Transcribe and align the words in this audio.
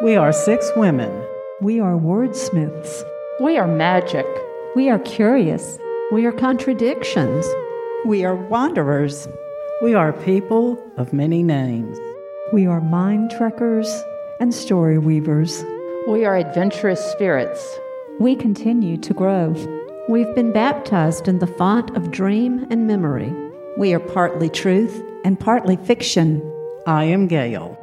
We 0.00 0.14
are 0.14 0.32
six 0.32 0.70
women. 0.76 1.10
We 1.60 1.80
are 1.80 1.96
wordsmiths. 1.96 3.02
We 3.40 3.58
are 3.58 3.66
magic. 3.66 4.26
We 4.76 4.88
are 4.90 5.00
curious. 5.00 5.76
We 6.12 6.24
are 6.24 6.30
contradictions. 6.30 7.44
We 8.06 8.24
are 8.24 8.36
wanderers. 8.36 9.26
We 9.82 9.94
are 9.94 10.12
people 10.12 10.80
of 10.98 11.12
many 11.12 11.42
names. 11.42 11.98
We 12.52 12.64
are 12.64 12.80
mind 12.80 13.32
trekkers 13.36 13.92
and 14.38 14.54
story 14.54 14.98
weavers. 14.98 15.64
We 16.06 16.24
are 16.24 16.36
adventurous 16.36 17.04
spirits. 17.10 17.80
We 18.20 18.36
continue 18.36 18.98
to 18.98 19.12
grow. 19.12 19.52
We've 20.08 20.32
been 20.36 20.52
baptized 20.52 21.26
in 21.26 21.40
the 21.40 21.48
font 21.48 21.96
of 21.96 22.12
dream 22.12 22.68
and 22.70 22.86
memory. 22.86 23.34
We 23.76 23.92
are 23.94 24.00
partly 24.00 24.48
truth 24.48 25.02
and 25.24 25.40
partly 25.40 25.74
fiction. 25.74 26.40
I 26.86 27.02
am 27.02 27.26
Gail. 27.26 27.76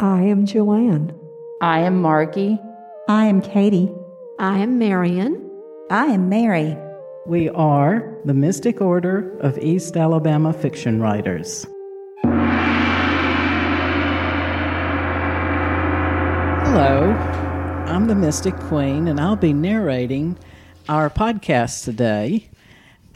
I 0.00 0.22
am 0.22 0.46
Joanne. 0.46 1.19
I 1.62 1.80
am 1.80 2.00
Margie. 2.00 2.58
I 3.06 3.26
am 3.26 3.42
Katie. 3.42 3.92
I 4.38 4.60
am 4.60 4.78
Marion. 4.78 5.46
I 5.90 6.06
am 6.06 6.30
Mary. 6.30 6.74
We 7.26 7.50
are 7.50 8.16
the 8.24 8.32
Mystic 8.32 8.80
Order 8.80 9.38
of 9.40 9.58
East 9.58 9.94
Alabama 9.94 10.54
Fiction 10.54 11.02
Writers. 11.02 11.66
Hello, 16.64 17.10
I'm 17.88 18.06
the 18.06 18.14
Mystic 18.14 18.56
Queen, 18.56 19.06
and 19.06 19.20
I'll 19.20 19.36
be 19.36 19.52
narrating 19.52 20.38
our 20.88 21.10
podcast 21.10 21.84
today. 21.84 22.48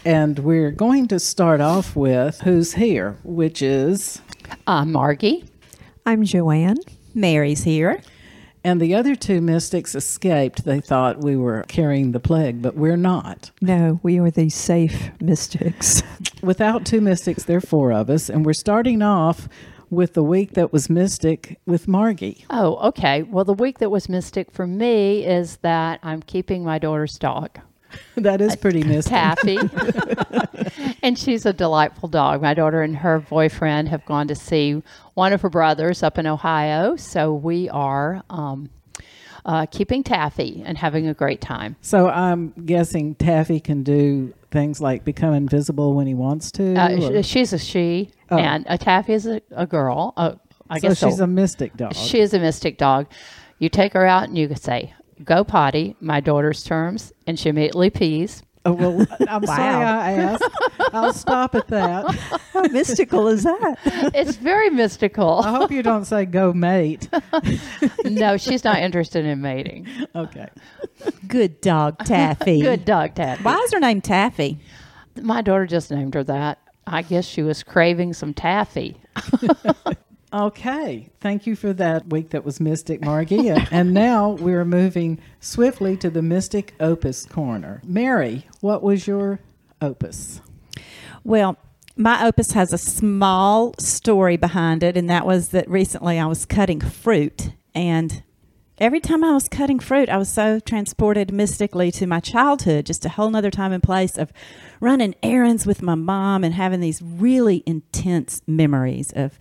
And 0.04 0.38
we're 0.40 0.70
going 0.70 1.08
to 1.08 1.18
start 1.18 1.62
off 1.62 1.96
with 1.96 2.42
Who's 2.42 2.74
Here, 2.74 3.16
which 3.24 3.62
is. 3.62 4.20
Uh, 4.66 4.84
Margie. 4.84 5.46
I'm 6.04 6.24
Joanne. 6.24 6.76
Mary's 7.14 7.62
here. 7.64 8.02
And 8.64 8.80
the 8.80 8.94
other 8.94 9.14
two 9.14 9.42
mystics 9.42 9.94
escaped. 9.94 10.64
They 10.64 10.80
thought 10.80 11.22
we 11.22 11.36
were 11.36 11.64
carrying 11.68 12.12
the 12.12 12.20
plague, 12.20 12.62
but 12.62 12.74
we're 12.74 12.96
not. 12.96 13.50
No, 13.60 14.00
we 14.02 14.18
are 14.18 14.30
the 14.30 14.48
safe 14.48 15.10
mystics. 15.20 16.02
Without 16.42 16.86
two 16.86 17.02
mystics, 17.02 17.44
there 17.44 17.58
are 17.58 17.60
four 17.60 17.92
of 17.92 18.08
us. 18.08 18.30
And 18.30 18.46
we're 18.46 18.54
starting 18.54 19.02
off 19.02 19.48
with 19.90 20.14
the 20.14 20.22
week 20.22 20.52
that 20.52 20.72
was 20.72 20.88
mystic 20.88 21.60
with 21.66 21.86
Margie. 21.86 22.46
Oh, 22.48 22.76
okay. 22.88 23.22
Well, 23.22 23.44
the 23.44 23.52
week 23.52 23.78
that 23.80 23.90
was 23.90 24.08
mystic 24.08 24.50
for 24.50 24.66
me 24.66 25.24
is 25.24 25.58
that 25.58 26.00
I'm 26.02 26.22
keeping 26.22 26.64
my 26.64 26.78
daughter's 26.78 27.18
dog. 27.18 27.60
that 28.16 28.40
is 28.40 28.56
pretty 28.56 28.82
mystic. 28.82 29.12
Taffy. 29.12 29.58
and 31.02 31.18
she's 31.18 31.46
a 31.46 31.52
delightful 31.52 32.08
dog. 32.08 32.42
My 32.42 32.54
daughter 32.54 32.82
and 32.82 32.96
her 32.96 33.20
boyfriend 33.20 33.88
have 33.88 34.04
gone 34.06 34.28
to 34.28 34.34
see 34.34 34.82
one 35.14 35.32
of 35.32 35.42
her 35.42 35.50
brothers 35.50 36.02
up 36.02 36.18
in 36.18 36.26
Ohio. 36.26 36.96
So 36.96 37.32
we 37.32 37.68
are 37.68 38.22
um, 38.30 38.70
uh, 39.44 39.66
keeping 39.66 40.02
Taffy 40.02 40.62
and 40.64 40.78
having 40.78 41.08
a 41.08 41.14
great 41.14 41.40
time. 41.40 41.76
So 41.80 42.08
I'm 42.08 42.50
guessing 42.64 43.14
Taffy 43.14 43.60
can 43.60 43.82
do 43.82 44.32
things 44.50 44.80
like 44.80 45.04
become 45.04 45.34
invisible 45.34 45.94
when 45.94 46.06
he 46.06 46.14
wants 46.14 46.50
to. 46.52 46.74
Uh, 46.74 47.22
she's 47.22 47.52
a 47.52 47.58
she, 47.58 48.10
Oh. 48.30 48.38
and 48.38 48.64
a 48.68 48.78
Taffy 48.78 49.12
is 49.12 49.26
a, 49.26 49.42
a 49.50 49.66
girl. 49.66 50.14
Uh, 50.16 50.34
I 50.70 50.78
so 50.78 50.88
guess 50.88 50.98
she's 50.98 51.18
so. 51.18 51.24
a 51.24 51.26
mystic 51.26 51.76
dog. 51.76 51.94
She 51.94 52.20
is 52.20 52.32
a 52.32 52.38
mystic 52.38 52.78
dog. 52.78 53.06
You 53.58 53.68
take 53.68 53.92
her 53.92 54.06
out 54.06 54.24
and 54.28 54.38
you 54.38 54.48
could 54.48 54.62
say, 54.62 54.94
go 55.24 55.44
potty, 55.44 55.96
my 56.00 56.20
daughter's 56.20 56.62
terms, 56.62 57.12
and 57.26 57.38
she 57.38 57.48
immediately 57.48 57.90
pees. 57.90 58.42
oh, 58.64 58.72
well, 58.72 59.06
I'm 59.28 59.44
sorry 59.46 59.62
I 59.62 60.12
asked. 60.12 60.44
I'll 60.92 61.12
stop 61.12 61.54
at 61.54 61.66
that. 61.68 62.06
How 62.52 62.62
mystical 62.68 63.28
is 63.28 63.42
that? 63.44 63.76
It's 64.14 64.36
very 64.36 64.70
mystical. 64.70 65.40
I 65.40 65.50
hope 65.50 65.70
you 65.70 65.82
don't 65.82 66.04
say 66.04 66.24
go 66.24 66.52
mate. 66.52 67.08
no, 68.04 68.36
she's 68.36 68.64
not 68.64 68.78
interested 68.78 69.24
in 69.24 69.40
mating. 69.40 69.88
Okay. 70.14 70.48
Good 71.26 71.60
dog, 71.60 71.98
Taffy. 72.04 72.60
Good 72.62 72.84
dog, 72.84 73.14
Taffy. 73.14 73.42
Why 73.42 73.56
is 73.56 73.72
her 73.72 73.80
name 73.80 74.00
Taffy? 74.00 74.58
My 75.20 75.42
daughter 75.42 75.66
just 75.66 75.90
named 75.90 76.14
her 76.14 76.24
that. 76.24 76.58
I 76.86 77.02
guess 77.02 77.24
she 77.24 77.42
was 77.42 77.62
craving 77.62 78.12
some 78.12 78.34
taffy. 78.34 78.96
Okay. 80.34 81.10
Thank 81.20 81.46
you 81.46 81.54
for 81.54 81.72
that 81.74 82.08
week 82.08 82.30
that 82.30 82.44
was 82.44 82.58
Mystic 82.58 83.00
Margie. 83.00 83.50
and 83.70 83.94
now 83.94 84.30
we're 84.30 84.64
moving 84.64 85.20
swiftly 85.38 85.96
to 85.98 86.10
the 86.10 86.22
Mystic 86.22 86.74
Opus 86.80 87.24
Corner. 87.24 87.80
Mary, 87.84 88.48
what 88.60 88.82
was 88.82 89.06
your 89.06 89.38
opus? 89.80 90.40
Well, 91.22 91.56
my 91.96 92.26
opus 92.26 92.50
has 92.50 92.72
a 92.72 92.78
small 92.78 93.74
story 93.78 94.36
behind 94.36 94.82
it, 94.82 94.96
and 94.96 95.08
that 95.08 95.24
was 95.24 95.50
that 95.50 95.70
recently 95.70 96.18
I 96.18 96.26
was 96.26 96.46
cutting 96.46 96.80
fruit. 96.80 97.52
And 97.72 98.24
every 98.78 98.98
time 98.98 99.22
I 99.22 99.34
was 99.34 99.48
cutting 99.48 99.78
fruit, 99.78 100.08
I 100.08 100.16
was 100.16 100.28
so 100.28 100.58
transported 100.58 101.32
mystically 101.32 101.92
to 101.92 102.08
my 102.08 102.18
childhood, 102.18 102.86
just 102.86 103.06
a 103.06 103.10
whole 103.10 103.30
nother 103.30 103.52
time 103.52 103.70
and 103.70 103.84
place 103.84 104.18
of 104.18 104.32
running 104.80 105.14
errands 105.22 105.64
with 105.64 105.80
my 105.80 105.94
mom 105.94 106.42
and 106.42 106.54
having 106.54 106.80
these 106.80 107.00
really 107.00 107.62
intense 107.66 108.42
memories 108.48 109.12
of 109.14 109.38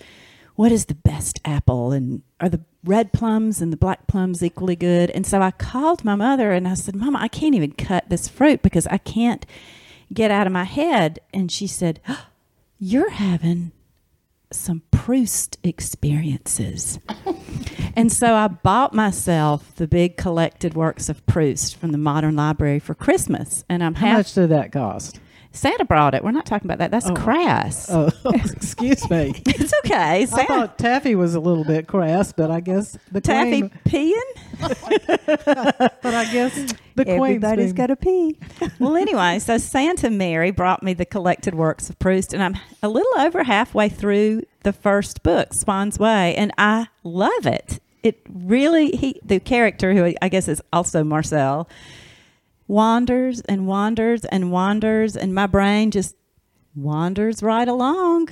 what 0.55 0.71
is 0.71 0.85
the 0.85 0.95
best 0.95 1.39
apple 1.45 1.91
and 1.91 2.21
are 2.39 2.49
the 2.49 2.61
red 2.83 3.13
plums 3.13 3.61
and 3.61 3.71
the 3.71 3.77
black 3.77 4.07
plums 4.07 4.43
equally 4.43 4.75
good. 4.75 5.09
And 5.11 5.25
so 5.25 5.41
I 5.41 5.51
called 5.51 6.03
my 6.03 6.15
mother 6.15 6.51
and 6.51 6.67
I 6.67 6.73
said, 6.75 6.95
Mama, 6.95 7.19
I 7.19 7.27
can't 7.27 7.55
even 7.55 7.71
cut 7.71 8.09
this 8.09 8.27
fruit 8.27 8.61
because 8.61 8.85
I 8.87 8.97
can't 8.97 9.45
get 10.13 10.31
out 10.31 10.47
of 10.47 10.53
my 10.53 10.65
head. 10.65 11.19
And 11.33 11.51
she 11.51 11.67
said, 11.67 11.99
You're 12.79 13.11
having 13.11 13.71
some 14.51 14.81
Proust 14.91 15.57
experiences. 15.63 16.99
and 17.95 18.11
so 18.11 18.35
I 18.35 18.47
bought 18.47 18.93
myself 18.93 19.73
the 19.75 19.87
big 19.87 20.17
collected 20.17 20.73
works 20.73 21.09
of 21.09 21.25
Proust 21.25 21.75
from 21.75 21.91
the 21.91 21.97
Modern 21.97 22.35
Library 22.35 22.79
for 22.79 22.93
Christmas. 22.93 23.63
And 23.67 23.83
I'm 23.83 23.95
How 23.95 24.07
half 24.07 24.17
much 24.17 24.33
did 24.33 24.49
that 24.49 24.71
cost? 24.71 25.19
Santa 25.53 25.85
brought 25.85 26.13
it. 26.15 26.23
We're 26.23 26.31
not 26.31 26.45
talking 26.45 26.65
about 26.67 26.79
that. 26.79 26.91
That's 26.91 27.07
Oh. 27.07 27.13
crass. 27.13 27.87
Oh, 27.89 28.09
excuse 28.33 29.09
me. 29.09 29.33
It's 29.45 29.73
okay. 29.85 30.23
I 30.23 30.25
thought 30.25 30.77
Taffy 30.79 31.15
was 31.15 31.35
a 31.35 31.39
little 31.39 31.63
bit 31.63 31.87
crass, 31.87 32.33
but 32.33 32.49
I 32.51 32.59
guess 32.59 32.97
the 33.11 33.21
taffy 33.21 33.69
queen. 33.69 33.71
peeing? 33.85 34.19
But 36.01 36.13
I 36.13 36.25
guess 36.31 36.73
the 36.95 37.07
Everybody's 37.07 37.73
got 37.73 37.87
to 37.87 37.95
pee. 37.95 38.37
well, 38.79 38.95
anyway, 38.95 39.39
so 39.39 39.57
Santa 39.57 40.09
Mary 40.09 40.51
brought 40.51 40.83
me 40.83 40.93
the 40.93 41.05
collected 41.05 41.55
works 41.55 41.89
of 41.89 41.97
Proust, 41.99 42.33
and 42.33 42.43
I'm 42.43 42.57
a 42.81 42.89
little 42.89 43.19
over 43.19 43.43
halfway 43.43 43.89
through 43.89 44.43
the 44.63 44.73
first 44.73 45.23
book, 45.23 45.53
Swann's 45.53 45.97
Way, 45.99 46.35
and 46.35 46.51
I 46.57 46.87
love 47.03 47.45
it. 47.45 47.79
It 48.03 48.19
really, 48.29 48.91
he, 48.91 49.19
the 49.23 49.39
character 49.39 49.93
who 49.93 50.13
I 50.21 50.29
guess 50.29 50.47
is 50.47 50.61
also 50.73 51.03
Marcel, 51.03 51.69
wanders 52.67 53.41
and 53.41 53.67
wanders 53.67 54.25
and 54.25 54.51
wanders, 54.51 55.15
and 55.15 55.33
my 55.33 55.47
brain 55.47 55.91
just 55.91 56.15
wanders 56.75 57.43
right 57.43 57.67
along. 57.67 58.29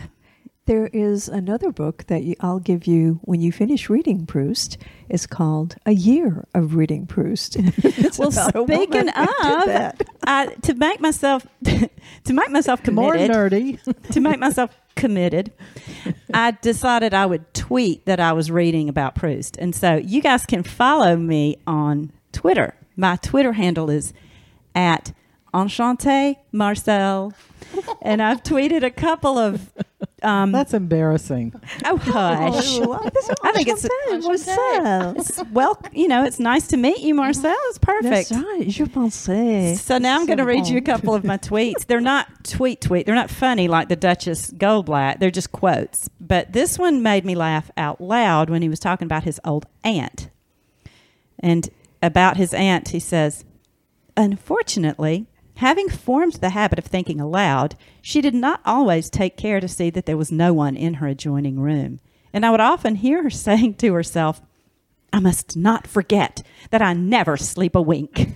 There 0.67 0.87
is 0.87 1.27
another 1.27 1.71
book 1.71 2.05
that 2.07 2.23
you, 2.23 2.35
I'll 2.39 2.59
give 2.59 2.85
you 2.85 3.19
when 3.23 3.41
you 3.41 3.51
finish 3.51 3.89
reading 3.89 4.25
Proust. 4.27 4.77
It's 5.09 5.25
called 5.25 5.75
A 5.85 5.91
Year 5.91 6.45
of 6.53 6.75
Reading 6.75 7.07
Proust. 7.07 7.55
It's 7.83 8.19
Well, 8.19 8.29
about 8.29 8.55
a 8.55 8.63
woman 8.63 8.77
speaking 8.77 9.09
of. 9.09 9.93
I, 10.23 10.45
to 10.61 10.73
make 10.75 11.01
myself 11.01 11.45
to 11.63 12.33
make 12.33 12.51
myself 12.51 12.87
more 12.87 13.15
nerdy. 13.15 13.79
to 14.11 14.19
make 14.21 14.39
myself 14.39 14.69
committed, 14.95 15.51
I 16.33 16.51
decided 16.51 17.13
I 17.13 17.25
would 17.25 17.53
tweet 17.55 18.05
that 18.05 18.19
I 18.19 18.31
was 18.33 18.51
reading 18.51 18.87
about 18.87 19.15
Proust. 19.15 19.57
And 19.57 19.75
so 19.75 19.95
you 19.95 20.21
guys 20.21 20.45
can 20.45 20.61
follow 20.63 21.17
me 21.17 21.57
on 21.65 22.11
Twitter. 22.31 22.75
My 22.95 23.15
Twitter 23.17 23.53
handle 23.53 23.89
is 23.89 24.13
at 24.75 25.13
Enchanté 25.53 26.37
Marcel. 26.51 27.33
and 28.01 28.21
I've 28.21 28.41
tweeted 28.43 28.83
a 28.83 28.89
couple 28.91 29.37
of 29.37 29.69
um 30.23 30.51
That's 30.51 30.73
embarrassing. 30.73 31.53
oh 31.85 31.97
hush. 31.97 32.79
I 33.43 33.51
think 33.53 33.67
it's, 33.67 33.87
Marcel. 34.25 35.15
it's 35.17 35.43
well, 35.51 35.81
you 35.91 36.07
know, 36.07 36.23
it's 36.23 36.39
nice 36.39 36.67
to 36.69 36.77
meet 36.77 36.99
you, 36.99 37.13
Marcel. 37.15 37.55
It's 37.69 37.77
perfect. 37.77 38.29
That's 38.29 38.31
right. 38.31 38.67
Je 38.67 38.85
pensais. 38.85 39.77
So 39.77 39.97
now 39.97 40.19
I'm 40.19 40.25
going 40.25 40.37
to 40.37 40.43
So 40.43 40.47
read 40.47 40.67
you 40.67 40.77
a 40.77 40.81
couple 40.81 41.13
of 41.13 41.23
my 41.23 41.37
tweets. 41.37 41.85
They're 41.85 41.99
not 42.01 42.27
tweet 42.43 42.81
tweet. 42.81 43.05
They're 43.05 43.15
not 43.15 43.29
funny 43.29 43.67
like 43.67 43.89
the 43.89 43.95
Duchess 43.95 44.51
Goldblatt. 44.51 45.19
They're 45.19 45.31
just 45.31 45.51
quotes. 45.51 46.09
But 46.19 46.53
this 46.53 46.77
one 46.79 47.03
made 47.03 47.25
me 47.25 47.35
laugh 47.35 47.69
out 47.77 47.99
loud 48.01 48.49
when 48.49 48.61
he 48.61 48.69
was 48.69 48.79
talking 48.79 49.05
about 49.05 49.23
his 49.23 49.39
old 49.45 49.65
aunt. 49.83 50.29
And 51.39 51.69
about 52.01 52.37
his 52.37 52.53
aunt, 52.53 52.89
he 52.89 52.99
says, 52.99 53.45
Unfortunately, 54.17 55.27
having 55.55 55.89
formed 55.89 56.33
the 56.33 56.49
habit 56.49 56.79
of 56.79 56.85
thinking 56.85 57.19
aloud, 57.21 57.75
she 58.01 58.21
did 58.21 58.33
not 58.33 58.61
always 58.65 59.09
take 59.09 59.37
care 59.37 59.59
to 59.59 59.67
see 59.67 59.89
that 59.89 60.05
there 60.05 60.17
was 60.17 60.31
no 60.31 60.53
one 60.53 60.75
in 60.75 60.95
her 60.95 61.07
adjoining 61.07 61.59
room. 61.59 61.99
And 62.33 62.45
I 62.45 62.51
would 62.51 62.59
often 62.59 62.95
hear 62.95 63.23
her 63.23 63.29
saying 63.47 63.75
to 63.75 63.93
herself, 63.93 64.41
I 65.13 65.19
must 65.19 65.57
not 65.57 65.87
forget 65.87 66.41
that 66.69 66.81
I 66.81 66.93
never 66.93 67.35
sleep 67.35 67.75
a 67.75 67.81
wink. 67.81 68.17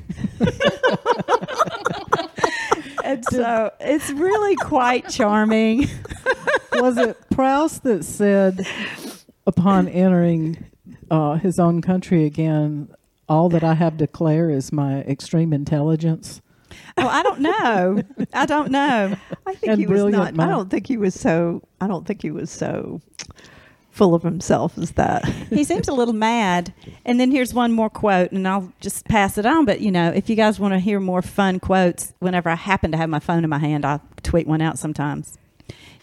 and 3.03 3.23
so 3.25 3.71
it's 3.79 4.09
really 4.11 4.57
quite 4.57 5.07
charming. 5.07 5.87
Was 6.73 6.97
it 6.97 7.17
Proust 7.29 7.83
that 7.83 8.03
said, 8.03 8.67
upon 9.47 9.87
entering 9.87 10.65
uh, 11.09 11.35
his 11.35 11.59
own 11.59 11.81
country 11.81 12.25
again, 12.25 12.89
all 13.27 13.49
that 13.49 13.63
I 13.63 13.73
have 13.73 13.93
to 13.93 14.05
declare 14.05 14.49
is 14.49 14.71
my 14.71 15.01
extreme 15.01 15.53
intelligence. 15.53 16.41
Oh, 16.97 17.07
I 17.07 17.23
don't 17.23 17.39
know. 17.39 18.01
I 18.33 18.45
don't 18.45 18.71
know. 18.71 19.15
I 19.45 19.55
think 19.55 19.71
And 19.71 19.79
he 19.79 19.87
was 19.87 20.01
brilliant 20.01 20.35
not. 20.35 20.47
I 20.47 20.49
don't 20.49 20.69
think 20.69 20.87
he 20.87 20.97
was 20.97 21.13
so. 21.13 21.61
I 21.79 21.87
don't 21.87 22.05
think 22.05 22.21
he 22.21 22.31
was 22.31 22.51
so 22.51 23.01
full 23.91 24.13
of 24.13 24.23
himself 24.23 24.77
as 24.77 24.91
that. 24.91 25.23
He 25.25 25.63
seems 25.63 25.87
a 25.87 25.93
little 25.93 26.13
mad. 26.13 26.73
And 27.05 27.17
then 27.17 27.31
here's 27.31 27.53
one 27.53 27.71
more 27.71 27.89
quote, 27.89 28.33
and 28.33 28.45
I'll 28.45 28.73
just 28.81 29.05
pass 29.05 29.37
it 29.37 29.45
on. 29.45 29.63
But, 29.63 29.79
you 29.79 29.89
know, 29.89 30.11
if 30.11 30.29
you 30.29 30.35
guys 30.35 30.59
want 30.59 30.73
to 30.73 30.79
hear 30.79 30.99
more 30.99 31.21
fun 31.21 31.61
quotes, 31.61 32.13
whenever 32.19 32.49
I 32.49 32.55
happen 32.55 32.91
to 32.91 32.97
have 32.97 33.09
my 33.09 33.19
phone 33.19 33.45
in 33.45 33.49
my 33.49 33.59
hand, 33.59 33.85
I'll 33.85 34.01
tweet 34.21 34.47
one 34.47 34.61
out 34.61 34.77
sometimes. 34.77 35.37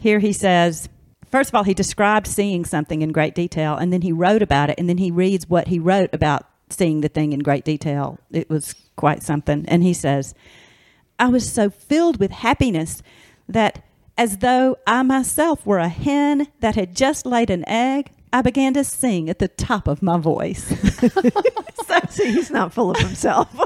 Here 0.01 0.21
he 0.21 0.33
says, 0.33 0.89
first 1.31 1.51
of 1.51 1.55
all, 1.55 1.65
he 1.65 1.75
described 1.75 2.27
seeing 2.27 2.65
something 2.65 3.03
in 3.03 3.13
great 3.13 3.35
detail, 3.35 3.77
and 3.77 3.93
then 3.93 4.01
he 4.01 4.11
wrote 4.11 4.41
about 4.41 4.71
it, 4.71 4.79
and 4.79 4.89
then 4.89 4.99
he 4.99 5.11
reads 5.11 5.47
what 5.51 5.69
he 5.69 5.79
wrote 5.79 6.11
about 6.15 6.47
seeing 6.73 7.01
the 7.01 7.09
thing 7.09 7.33
in 7.33 7.41
great 7.41 7.65
detail. 7.65 8.19
It 8.31 8.51
was 8.51 8.75
quite 8.97 9.23
something. 9.23 9.65
And 9.69 9.83
he 9.83 9.95
says, 9.95 10.35
I 11.19 11.29
was 11.29 11.51
so 11.51 11.71
filled 11.71 12.19
with 12.19 12.31
happiness 12.31 13.03
that, 13.49 13.85
as 14.19 14.39
though 14.39 14.77
I 14.87 15.03
myself 15.03 15.65
were 15.65 15.79
a 15.79 15.89
hen 15.89 16.49
that 16.61 16.75
had 16.75 16.95
just 16.95 17.27
laid 17.27 17.51
an 17.51 17.67
egg, 17.69 18.11
I 18.33 18.43
began 18.43 18.75
to 18.75 18.85
sing 18.85 19.29
at 19.29 19.39
the 19.39 19.49
top 19.49 19.87
of 19.87 20.03
my 20.03 20.19
voice. 20.19 20.65
See, 22.13 22.31
he's 22.33 22.51
not 22.51 22.75
full 22.75 22.91
of 22.91 22.99
himself. 22.99 23.49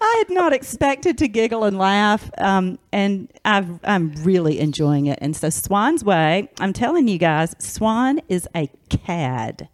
I 0.00 0.14
had 0.18 0.34
not 0.34 0.52
expected 0.52 1.18
to 1.18 1.28
giggle 1.28 1.64
and 1.64 1.78
laugh, 1.78 2.28
um, 2.38 2.80
and 2.92 3.30
I've, 3.44 3.78
I'm 3.84 4.12
really 4.24 4.58
enjoying 4.58 5.06
it. 5.06 5.18
And 5.22 5.36
so, 5.36 5.50
Swann's 5.50 6.04
Way, 6.04 6.50
I'm 6.58 6.72
telling 6.72 7.06
you 7.06 7.16
guys, 7.16 7.54
Swan 7.60 8.20
is 8.28 8.48
a 8.56 8.68
cad. 8.88 9.68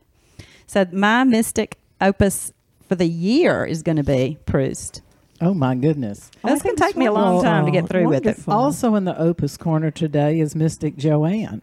So, 0.67 0.87
my 0.93 1.25
mystic 1.25 1.79
opus 2.01 2.53
for 2.89 2.95
the 2.95 3.07
year 3.07 3.65
is 3.65 3.83
going 3.83 3.97
to 3.97 4.05
be 4.05 4.39
Proust. 4.47 5.03
Oh 5.41 5.53
my 5.53 5.75
goodness! 5.75 6.31
That's 6.43 6.63
going 6.63 6.77
to 6.77 6.83
take 6.83 6.97
me 6.97 7.07
a 7.07 7.13
long 7.13 7.43
time 7.43 7.67
to 7.67 7.71
get 7.71 7.89
through 7.89 8.09
with 8.09 8.27
it. 8.27 8.39
Also 8.49 8.95
in 8.95 9.05
the 9.05 9.19
Opus 9.19 9.57
Corner 9.57 9.91
today 9.91 10.41
is 10.41 10.55
Mystic 10.55 10.97
Joanne. 10.97 11.63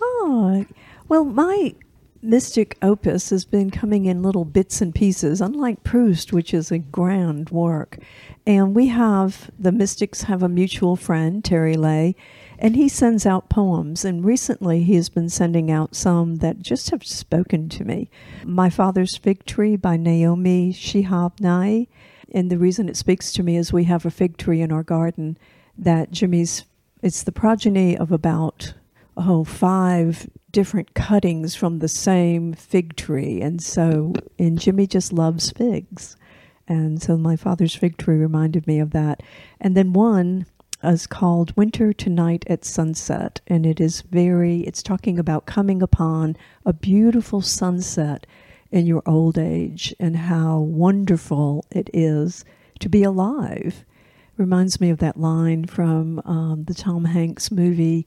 Oh, 0.00 0.66
well, 1.08 1.24
my 1.24 1.74
mystic 2.20 2.76
opus 2.82 3.30
has 3.30 3.44
been 3.44 3.70
coming 3.70 4.04
in 4.04 4.22
little 4.22 4.44
bits 4.44 4.80
and 4.80 4.94
pieces, 4.94 5.40
unlike 5.40 5.84
Proust, 5.84 6.32
which 6.32 6.52
is 6.52 6.70
a 6.70 6.78
grand 6.78 7.50
work. 7.50 7.98
And 8.46 8.74
we 8.74 8.88
have, 8.88 9.50
the 9.58 9.72
mystics 9.72 10.22
have 10.22 10.42
a 10.42 10.48
mutual 10.48 10.96
friend, 10.96 11.44
Terry 11.44 11.76
Lay, 11.76 12.16
and 12.58 12.76
he 12.76 12.88
sends 12.88 13.24
out 13.24 13.48
poems. 13.48 14.04
And 14.04 14.24
recently 14.24 14.82
he 14.82 14.96
has 14.96 15.08
been 15.08 15.28
sending 15.28 15.70
out 15.70 15.94
some 15.94 16.36
that 16.36 16.60
just 16.60 16.90
have 16.90 17.06
spoken 17.06 17.68
to 17.70 17.84
me. 17.84 18.10
My 18.44 18.68
Father's 18.68 19.16
Fig 19.16 19.44
Tree 19.46 19.76
by 19.76 19.96
Naomi 19.96 20.72
Shihab 20.72 21.40
Nye. 21.40 21.86
And 22.32 22.50
the 22.50 22.58
reason 22.58 22.88
it 22.88 22.96
speaks 22.96 23.32
to 23.32 23.42
me 23.42 23.56
is 23.56 23.72
we 23.72 23.84
have 23.84 24.04
a 24.04 24.10
fig 24.10 24.36
tree 24.36 24.60
in 24.60 24.72
our 24.72 24.82
garden 24.82 25.38
that 25.78 26.10
Jimmy's, 26.10 26.64
it's 27.00 27.22
the 27.22 27.32
progeny 27.32 27.96
of 27.96 28.12
about 28.12 28.74
oh, 29.16 29.44
five 29.44 30.28
different 30.50 30.94
cuttings 30.94 31.54
from 31.54 31.78
the 31.78 31.88
same 31.88 32.52
fig 32.52 32.96
tree. 32.96 33.40
And 33.40 33.62
so, 33.62 34.12
and 34.38 34.58
Jimmy 34.58 34.86
just 34.86 35.12
loves 35.12 35.50
figs. 35.50 36.16
And 36.66 37.00
so 37.02 37.16
my 37.16 37.36
father's 37.36 37.74
fig 37.74 37.96
tree 37.96 38.16
reminded 38.16 38.66
me 38.66 38.78
of 38.78 38.90
that. 38.90 39.22
And 39.60 39.76
then 39.76 39.92
one 39.92 40.46
is 40.82 41.06
called 41.06 41.56
Winter 41.56 41.92
Tonight 41.92 42.44
at 42.48 42.64
Sunset. 42.64 43.40
And 43.46 43.66
it 43.66 43.80
is 43.80 44.02
very, 44.02 44.60
it's 44.60 44.82
talking 44.82 45.18
about 45.18 45.46
coming 45.46 45.82
upon 45.82 46.36
a 46.64 46.72
beautiful 46.72 47.40
sunset 47.40 48.26
in 48.70 48.86
your 48.86 49.02
old 49.06 49.38
age 49.38 49.94
and 49.98 50.16
how 50.16 50.58
wonderful 50.60 51.64
it 51.70 51.90
is 51.92 52.44
to 52.80 52.88
be 52.88 53.02
alive. 53.02 53.84
Reminds 54.36 54.80
me 54.80 54.90
of 54.90 54.98
that 54.98 55.18
line 55.18 55.64
from 55.64 56.20
um, 56.24 56.64
the 56.64 56.74
Tom 56.74 57.06
Hanks 57.06 57.50
movie. 57.50 58.06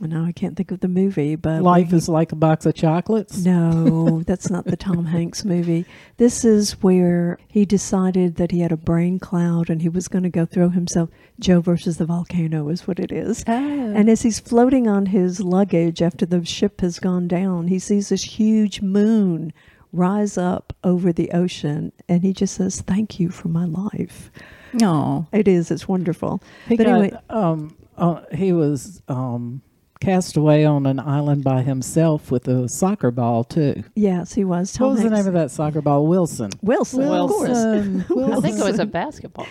Now 0.00 0.24
I 0.24 0.32
can't 0.32 0.56
think 0.56 0.70
of 0.70 0.80
the 0.80 0.88
movie, 0.88 1.34
but 1.34 1.62
Life 1.62 1.92
is 1.92 2.08
like 2.08 2.32
a 2.32 2.36
box 2.36 2.66
of 2.66 2.74
chocolates. 2.74 3.38
no, 3.44 4.22
that's 4.26 4.50
not 4.50 4.64
the 4.64 4.76
Tom 4.76 5.06
Hanks 5.06 5.44
movie. 5.44 5.84
This 6.16 6.44
is 6.44 6.82
where 6.82 7.38
he 7.48 7.64
decided 7.64 8.36
that 8.36 8.50
he 8.50 8.60
had 8.60 8.72
a 8.72 8.76
brain 8.76 9.18
cloud 9.18 9.70
and 9.70 9.82
he 9.82 9.88
was 9.88 10.08
going 10.08 10.22
to 10.22 10.28
go 10.28 10.46
throw 10.46 10.68
himself. 10.68 11.10
Joe 11.40 11.60
versus 11.60 11.98
the 11.98 12.06
volcano 12.06 12.68
is 12.68 12.86
what 12.86 12.98
it 12.98 13.12
is. 13.12 13.44
And 13.46 14.08
as 14.08 14.22
he's 14.22 14.40
floating 14.40 14.88
on 14.88 15.06
his 15.06 15.40
luggage 15.40 16.02
after 16.02 16.26
the 16.26 16.44
ship 16.44 16.80
has 16.80 16.98
gone 16.98 17.28
down, 17.28 17.68
he 17.68 17.78
sees 17.78 18.08
this 18.08 18.22
huge 18.22 18.80
moon 18.80 19.52
rise 19.92 20.36
up 20.36 20.74
over 20.84 21.12
the 21.12 21.30
ocean 21.32 21.92
and 22.08 22.22
he 22.22 22.32
just 22.32 22.54
says, 22.54 22.80
Thank 22.82 23.18
you 23.18 23.30
for 23.30 23.48
my 23.48 23.64
life. 23.64 24.30
No. 24.72 25.26
It 25.32 25.48
is, 25.48 25.70
it's 25.70 25.88
wonderful. 25.88 26.42
He 26.68 26.76
but 26.76 26.86
got, 26.86 27.00
anyway, 27.00 27.18
um, 27.30 27.76
uh, 27.96 28.22
he 28.32 28.52
was 28.52 29.02
um, 29.08 29.62
cast 30.00 30.36
away 30.36 30.64
on 30.64 30.86
an 30.86 31.00
island 31.00 31.42
by 31.44 31.62
himself 31.62 32.30
with 32.30 32.46
a 32.48 32.68
soccer 32.68 33.10
ball 33.10 33.44
too. 33.44 33.82
yes, 33.94 34.32
he 34.34 34.44
was. 34.44 34.72
Tom 34.72 34.88
what 34.88 34.94
was 34.94 35.02
the 35.02 35.10
name 35.10 35.26
of 35.26 35.32
that 35.34 35.50
soccer 35.50 35.80
ball? 35.82 36.06
Wilson. 36.06 36.50
Wilson, 36.62 37.02
of 37.02 37.30
course. 37.30 37.48
Wilson. 37.48 38.04
I 38.10 38.40
think 38.40 38.58
it 38.58 38.64
was 38.64 38.78
a 38.78 38.86
basketball. 38.86 39.46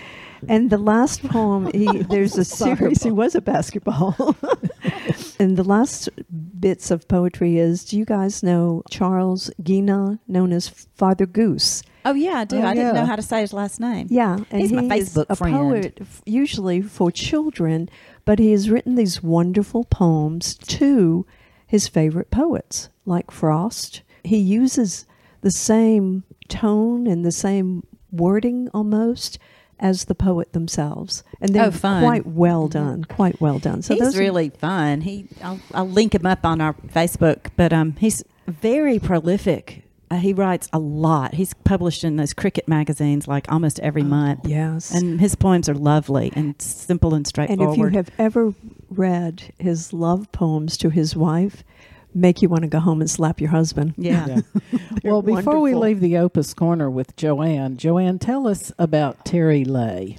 And 0.47 0.69
the 0.69 0.77
last 0.77 1.23
poem, 1.23 1.71
he 1.73 2.03
there's 2.09 2.37
a 2.37 2.45
series. 2.45 3.01
He 3.03 3.11
was 3.11 3.33
a 3.35 3.41
basketball. 3.41 4.35
and 5.39 5.57
the 5.57 5.63
last 5.63 6.09
bits 6.59 6.91
of 6.91 7.07
poetry 7.07 7.57
is: 7.57 7.83
Do 7.83 7.97
you 7.97 8.05
guys 8.05 8.43
know 8.43 8.83
Charles 8.89 9.49
Ghigna, 9.61 10.19
known 10.27 10.53
as 10.53 10.69
Father 10.69 11.25
Goose? 11.25 11.81
Oh, 12.05 12.13
yeah, 12.13 12.37
I 12.39 12.45
do. 12.45 12.57
Oh, 12.57 12.65
I 12.65 12.73
didn't 12.73 12.95
know 12.95 13.05
how 13.05 13.15
to 13.17 13.21
say 13.21 13.41
his 13.41 13.51
last 13.51 13.79
name. 13.81 14.07
Yeah, 14.09 14.37
and 14.51 14.61
He's 14.61 14.69
he 14.69 14.75
my 14.77 14.95
is 14.95 15.13
Facebook 15.13 15.25
a 15.29 15.35
friend. 15.35 15.55
poet, 15.55 15.97
f- 15.99 16.21
usually 16.25 16.81
for 16.81 17.11
children, 17.11 17.89
but 18.27 18.37
he 18.39 18.51
has 18.51 18.69
written 18.69 18.95
these 18.95 19.23
wonderful 19.23 19.85
poems 19.85 20.53
to 20.55 21.25
his 21.65 21.87
favorite 21.87 22.29
poets, 22.29 22.89
like 23.05 23.31
Frost. 23.31 24.01
He 24.23 24.37
uses 24.37 25.05
the 25.41 25.49
same 25.51 26.23
tone 26.49 27.07
and 27.07 27.25
the 27.25 27.31
same 27.31 27.85
wording 28.11 28.69
almost 28.73 29.39
as 29.79 30.05
the 30.05 30.15
poet 30.15 30.53
themselves, 30.53 31.23
and 31.39 31.53
they're 31.53 31.67
Oh, 31.67 31.71
quite 32.01 32.25
well 32.25 32.67
done. 32.67 33.03
Quite 33.05 33.39
well 33.39 33.59
done. 33.59 33.81
So 33.81 33.93
he's 33.93 34.03
those 34.03 34.15
are- 34.17 34.19
really 34.19 34.49
fun. 34.49 35.01
He, 35.01 35.27
I'll, 35.43 35.59
I'll 35.73 35.87
link 35.89 36.13
him 36.15 36.25
up 36.25 36.45
on 36.45 36.59
our 36.61 36.73
Facebook, 36.73 37.51
but 37.55 37.71
um, 37.71 37.95
he's 37.99 38.23
very 38.47 38.97
prolific. 38.99 39.83
Uh, 40.09 40.15
he 40.15 40.31
writes 40.33 40.69
a 40.71 40.79
lot. 40.79 41.33
He's 41.33 41.53
published 41.53 42.03
in 42.03 42.15
those 42.15 42.33
cricket 42.33 42.67
magazines 42.67 43.27
like 43.27 43.51
almost 43.51 43.79
every 43.81 44.03
month. 44.03 44.47
yes. 44.47 44.91
And 44.93 45.19
his 45.19 45.35
poems 45.35 45.67
are 45.67 45.73
lovely 45.73 46.31
and 46.35 46.59
simple 46.61 47.13
and 47.13 47.27
straightforward. 47.27 47.59
And 47.59 47.73
straightforward. 47.73 47.93
if 47.93 47.93
you 47.93 47.97
have 47.97 48.19
ever 48.19 48.53
read 48.89 49.53
his 49.59 49.91
love 49.91 50.31
poems 50.31 50.77
to 50.77 50.89
his 50.89 51.15
wife, 51.15 51.63
make 52.13 52.41
you 52.41 52.47
want 52.49 52.61
to 52.63 52.69
go 52.69 52.79
home 52.79 53.01
and 53.01 53.09
slap 53.09 53.41
your 53.41 53.49
husband. 53.49 53.93
yeah. 53.97 54.27
Yeah. 54.27 54.41
well, 55.03 55.21
before 55.21 55.59
we 55.59 55.75
leave 55.75 55.99
the 55.99 56.17
Opus 56.17 56.53
Corner 56.53 56.89
with 56.89 57.15
Joanne, 57.17 57.75
Joanne, 57.77 58.17
tell 58.17 58.47
us 58.47 58.71
about 58.79 59.25
Terry 59.25 59.65
Lay. 59.65 60.17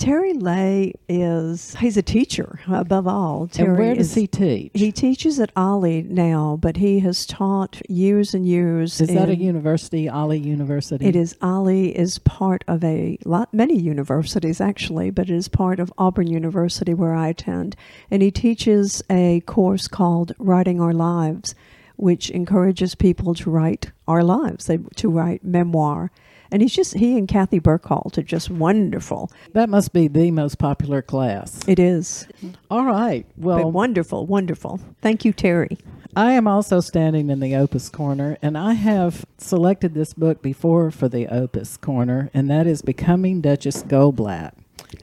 Terry 0.00 0.32
Lay 0.32 0.94
is 1.10 1.76
he's 1.76 1.98
a 1.98 2.02
teacher 2.02 2.58
above 2.66 3.06
all. 3.06 3.48
Terry 3.48 3.68
and 3.68 3.78
where 3.78 3.94
does 3.94 4.08
is- 4.08 4.14
he 4.14 4.26
teach? 4.26 4.70
He 4.72 4.90
teaches 4.90 5.38
at 5.38 5.52
OLLI 5.54 6.04
now, 6.08 6.56
but 6.58 6.78
he 6.78 7.00
has 7.00 7.26
taught 7.26 7.82
years 7.86 8.32
and 8.32 8.46
years. 8.46 8.98
is 8.98 9.08
that 9.08 9.28
a 9.28 9.36
university, 9.36 10.08
OLLI 10.08 10.42
University? 10.42 11.04
It 11.04 11.14
is 11.14 11.36
OLLI 11.42 11.94
is 11.94 12.18
part 12.18 12.64
of 12.66 12.82
a 12.82 13.18
lot 13.26 13.52
many 13.52 13.78
universities 13.78 14.58
actually, 14.58 15.10
but 15.10 15.28
it 15.28 15.36
is 15.36 15.48
part 15.48 15.78
of 15.78 15.92
Auburn 15.98 16.28
University 16.28 16.94
where 16.94 17.14
I 17.14 17.28
attend, 17.28 17.76
and 18.10 18.22
he 18.22 18.30
teaches 18.30 19.02
a 19.10 19.40
course 19.40 19.86
called 19.86 20.32
Writing 20.38 20.80
Our 20.80 20.94
Lives, 20.94 21.54
which 21.96 22.30
encourages 22.30 22.94
people 22.94 23.34
to 23.34 23.50
write 23.50 23.92
our 24.08 24.24
lives, 24.24 24.64
they, 24.64 24.78
to 24.96 25.10
write 25.10 25.44
memoir. 25.44 26.10
And 26.52 26.62
he's 26.62 26.74
just 26.74 26.94
he 26.94 27.16
and 27.16 27.28
Kathy 27.28 27.60
Burkhalter 27.60 28.18
are 28.18 28.22
just 28.22 28.50
wonderful. 28.50 29.30
That 29.52 29.68
must 29.68 29.92
be 29.92 30.08
the 30.08 30.30
most 30.30 30.58
popular 30.58 31.02
class. 31.02 31.60
It 31.66 31.78
is. 31.78 32.26
All 32.70 32.84
right. 32.84 33.26
But 33.36 33.44
Well, 33.44 33.72
wonderful, 33.72 34.26
wonderful. 34.26 34.80
Thank 35.00 35.24
you, 35.24 35.32
Terry. 35.32 35.78
I 36.16 36.32
am 36.32 36.48
also 36.48 36.80
standing 36.80 37.30
in 37.30 37.38
the 37.38 37.54
Opus 37.54 37.88
Corner, 37.88 38.36
and 38.42 38.58
I 38.58 38.72
have 38.72 39.24
selected 39.38 39.94
this 39.94 40.12
book 40.12 40.42
before 40.42 40.90
for 40.90 41.08
the 41.08 41.28
Opus 41.28 41.76
Corner, 41.76 42.30
and 42.34 42.50
that 42.50 42.66
is 42.66 42.82
Becoming 42.82 43.40
Duchess 43.40 43.84
Goldblatt. 43.84 44.54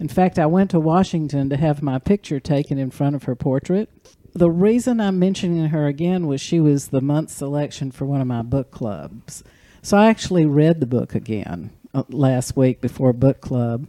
In 0.02 0.10
fact, 0.10 0.38
I 0.38 0.48
went 0.48 0.70
to 0.72 0.82
Washington 0.82 1.50
to 1.50 1.56
have 1.56 1.82
my 1.82 1.98
picture 1.98 2.42
taken 2.42 2.78
in 2.78 2.92
front 2.92 3.16
of 3.16 3.24
her 3.24 3.36
portrait. 3.36 3.90
The 4.34 4.52
reason 4.52 5.00
I'm 5.00 5.18
mentioning 5.18 5.68
her 5.68 5.88
again 5.88 6.28
was 6.28 6.42
she 6.42 6.60
was 6.60 6.90
the 6.90 7.02
month 7.02 7.32
selection 7.32 7.90
for 7.92 8.06
one 8.06 8.20
of 8.20 8.28
my 8.28 8.42
book 8.42 8.70
clubs. 8.70 9.44
So 9.88 9.96
I 9.96 10.08
actually 10.08 10.46
read 10.46 10.82
the 10.82 10.86
book 10.86 11.16
again 11.16 11.70
uh, 11.94 12.04
last 12.10 12.58
week 12.58 12.82
before 12.82 13.14
book 13.14 13.40
club. 13.40 13.88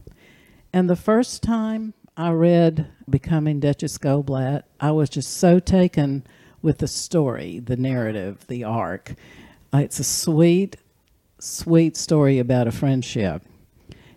And 0.72 0.88
the 0.88 0.94
first 0.94 1.42
time 1.42 1.92
I 2.16 2.30
read 2.30 2.86
Becoming 3.10 3.58
Duchess 3.58 3.98
Goldblatt, 3.98 4.62
I 4.78 4.92
was 4.92 5.10
just 5.10 5.38
so 5.38 5.58
taken 5.58 6.24
with 6.62 6.78
the 6.78 6.86
story, 6.86 7.58
the 7.58 7.76
narrative, 7.76 8.46
the 8.46 8.62
arc. 8.62 9.16
Uh, 9.74 9.78
It's 9.78 9.98
a 9.98 10.04
sweet, 10.04 10.76
sweet 11.40 11.96
story 11.96 12.38
about 12.38 12.68
a 12.68 12.70
friendship. 12.70 13.42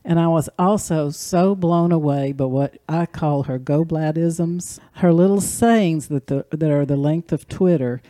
And 0.05 0.19
I 0.19 0.27
was 0.27 0.49
also 0.59 1.09
so 1.09 1.55
blown 1.55 1.91
away 1.91 2.31
by 2.31 2.45
what 2.45 2.77
I 2.87 3.07
call 3.07 3.41
her 3.45 3.57
Gobladisms, 3.57 4.77
her 4.97 5.11
little 5.11 5.41
sayings 5.41 6.09
that, 6.09 6.27
the, 6.27 6.45
that 6.51 6.69
are 6.69 6.85
the 6.85 6.95
length 6.95 7.31
of 7.31 7.49
Twitter, 7.49 8.03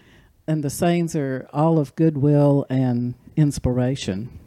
and 0.46 0.62
the 0.62 0.70
sayings 0.70 1.16
are 1.16 1.48
all 1.54 1.80
of 1.80 1.96
goodwill 1.96 2.66
and 2.70 3.14
inspiration. 3.36 4.38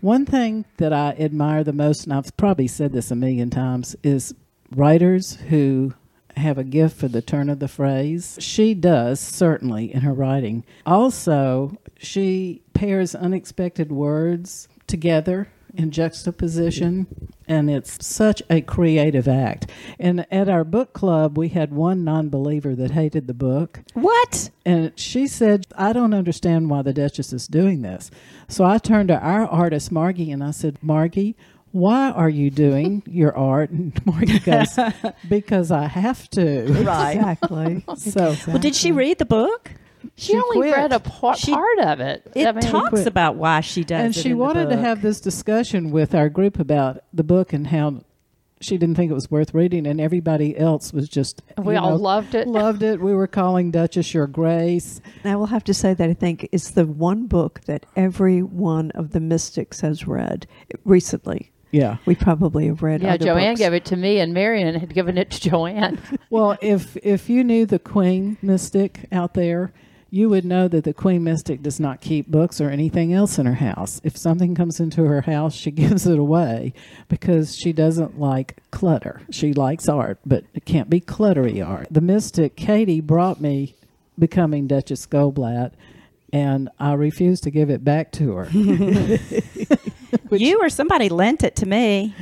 One 0.00 0.26
thing 0.26 0.66
that 0.76 0.92
I 0.92 1.16
admire 1.18 1.64
the 1.64 1.72
most, 1.72 2.04
and 2.04 2.12
I've 2.12 2.36
probably 2.36 2.68
said 2.68 2.92
this 2.92 3.10
a 3.10 3.16
million 3.16 3.50
times, 3.50 3.96
is 4.02 4.34
writers 4.70 5.36
who 5.48 5.94
have 6.36 6.58
a 6.58 6.64
gift 6.64 6.96
for 6.96 7.08
the 7.08 7.22
turn 7.22 7.48
of 7.48 7.60
the 7.60 7.68
phrase. 7.68 8.36
She 8.40 8.74
does, 8.74 9.20
certainly, 9.20 9.92
in 9.92 10.02
her 10.02 10.12
writing. 10.12 10.64
Also, 10.84 11.78
she 11.98 12.62
pairs 12.74 13.14
unexpected 13.14 13.90
words 13.90 14.68
together 14.86 15.48
in 15.76 15.90
juxtaposition, 15.90 17.06
and 17.46 17.70
it's 17.70 18.04
such 18.04 18.42
a 18.50 18.60
creative 18.60 19.28
act. 19.28 19.70
And 19.98 20.26
at 20.32 20.48
our 20.48 20.64
book 20.64 20.92
club, 20.92 21.38
we 21.38 21.48
had 21.48 21.72
one 21.72 22.04
non 22.04 22.28
believer 22.28 22.74
that 22.74 22.90
hated 22.92 23.26
the 23.26 23.34
book. 23.34 23.80
What? 23.94 24.50
And 24.64 24.92
she 24.98 25.26
said, 25.26 25.66
I 25.76 25.92
don't 25.92 26.14
understand 26.14 26.70
why 26.70 26.82
the 26.82 26.92
Duchess 26.92 27.32
is 27.32 27.46
doing 27.46 27.82
this. 27.82 28.10
So 28.48 28.64
I 28.64 28.78
turned 28.78 29.08
to 29.08 29.18
our 29.18 29.46
artist, 29.46 29.92
Margie, 29.92 30.30
and 30.30 30.42
I 30.42 30.50
said, 30.50 30.78
Margie, 30.82 31.36
why 31.72 32.10
are 32.10 32.30
you 32.30 32.50
doing 32.50 33.02
your 33.06 33.36
art? 33.36 33.70
And 33.70 33.92
Margie 34.06 34.38
goes, 34.40 34.78
Because 35.28 35.70
I 35.70 35.86
have 35.86 36.28
to. 36.30 36.64
Right. 36.82 37.16
Exactly. 37.16 37.84
So, 37.96 38.34
Well, 38.46 38.58
did 38.58 38.74
she 38.74 38.92
read 38.92 39.18
the 39.18 39.26
book? 39.26 39.72
She, 40.16 40.32
She 40.32 40.36
only 40.38 40.56
quit. 40.58 40.76
read 40.76 40.92
a 40.92 41.00
part, 41.00 41.38
She- 41.38 41.52
part 41.52 41.78
of 41.80 42.00
it. 42.00 42.22
It 42.34 42.46
I 42.46 42.52
mean, 42.52 42.60
talks 42.62 43.06
about 43.06 43.36
why 43.36 43.60
she 43.60 43.82
does 43.84 44.00
it. 44.00 44.04
and 44.04 44.16
it 44.16 44.20
she 44.20 44.30
in 44.30 44.36
the 44.38 44.42
wanted 44.44 44.68
to 44.70 44.76
have 44.76 45.02
this 45.02 45.20
discussion 45.20 45.90
with 45.90 46.14
our 46.14 46.28
group 46.28 46.58
about 46.58 47.02
the 47.12 47.24
book 47.24 47.52
and 47.52 47.66
how 47.68 48.02
she 48.60 48.78
didn't 48.78 48.94
think 48.94 49.10
it 49.10 49.14
was 49.14 49.30
worth 49.30 49.52
reading, 49.52 49.86
and 49.86 50.00
everybody 50.00 50.56
else 50.56 50.90
was 50.92 51.10
just. 51.10 51.42
we 51.58 51.76
all 51.76 51.90
know, 51.90 51.96
loved 51.96 52.34
it. 52.34 52.48
Loved 52.48 52.82
it. 52.82 53.00
We 53.02 53.14
were 53.14 53.26
calling 53.26 53.70
Duchess 53.70 54.14
your 54.14 54.26
grace. 54.26 55.02
I 55.24 55.36
will 55.36 55.46
have 55.46 55.62
to 55.64 55.74
say 55.74 55.92
that 55.92 56.08
I 56.08 56.14
think 56.14 56.48
it's 56.52 56.70
the 56.70 56.86
one 56.86 57.26
book 57.26 57.60
that 57.66 57.84
every 57.96 58.42
one 58.42 58.92
of 58.92 59.10
the 59.12 59.20
mystics 59.20 59.82
has 59.82 60.06
read 60.06 60.46
recently. 60.86 61.52
Yeah. 61.70 61.98
We 62.06 62.14
probably 62.14 62.68
have 62.68 62.82
read. 62.82 63.02
yeah, 63.02 63.14
other 63.14 63.26
Joanne 63.26 63.50
books. 63.54 63.60
gave 63.60 63.74
it 63.74 63.84
to 63.86 63.96
me, 63.96 64.20
and 64.20 64.32
Marion 64.32 64.74
had 64.76 64.94
given 64.94 65.18
it 65.18 65.30
to 65.32 65.50
Joanne. 65.50 65.98
Well, 66.30 66.56
if 66.62 66.96
if 67.02 67.28
you 67.28 67.44
knew 67.44 67.66
the 67.66 67.78
Queen 67.78 68.38
Mystic 68.40 69.06
out 69.12 69.34
there, 69.34 69.74
you 70.10 70.28
would 70.28 70.44
know 70.44 70.68
that 70.68 70.84
the 70.84 70.94
Queen 70.94 71.24
Mystic 71.24 71.62
does 71.62 71.80
not 71.80 72.00
keep 72.00 72.28
books 72.28 72.60
or 72.60 72.70
anything 72.70 73.12
else 73.12 73.38
in 73.38 73.46
her 73.46 73.54
house. 73.54 74.00
If 74.04 74.16
something 74.16 74.54
comes 74.54 74.78
into 74.80 75.04
her 75.04 75.22
house, 75.22 75.54
she 75.54 75.70
gives 75.82 76.06
it 76.06 76.18
away 76.18 76.72
because 77.08 77.56
she 77.56 77.72
doesn't 77.72 78.18
like 78.18 78.58
clutter. 78.70 79.20
She 79.30 79.52
likes 79.52 79.88
art, 79.88 80.18
but 80.24 80.44
it 80.54 80.64
can't 80.64 80.88
be 80.88 81.00
cluttery 81.00 81.66
art. 81.66 81.88
The 81.90 82.00
Mystic 82.00 82.56
Katie 82.56 83.00
brought 83.00 83.40
me 83.40 83.74
becoming 84.18 84.66
Duchess 84.66 85.06
Goldblatt, 85.06 85.72
and 86.32 86.68
I 86.78 86.92
refused 86.94 87.42
to 87.44 87.50
give 87.50 87.68
it 87.70 87.84
back 87.84 88.12
to 88.12 88.32
her. 88.32 88.48
you 90.30 90.60
or 90.62 90.68
somebody 90.70 91.08
lent 91.08 91.42
it 91.42 91.56
to 91.56 91.66
me, 91.66 92.14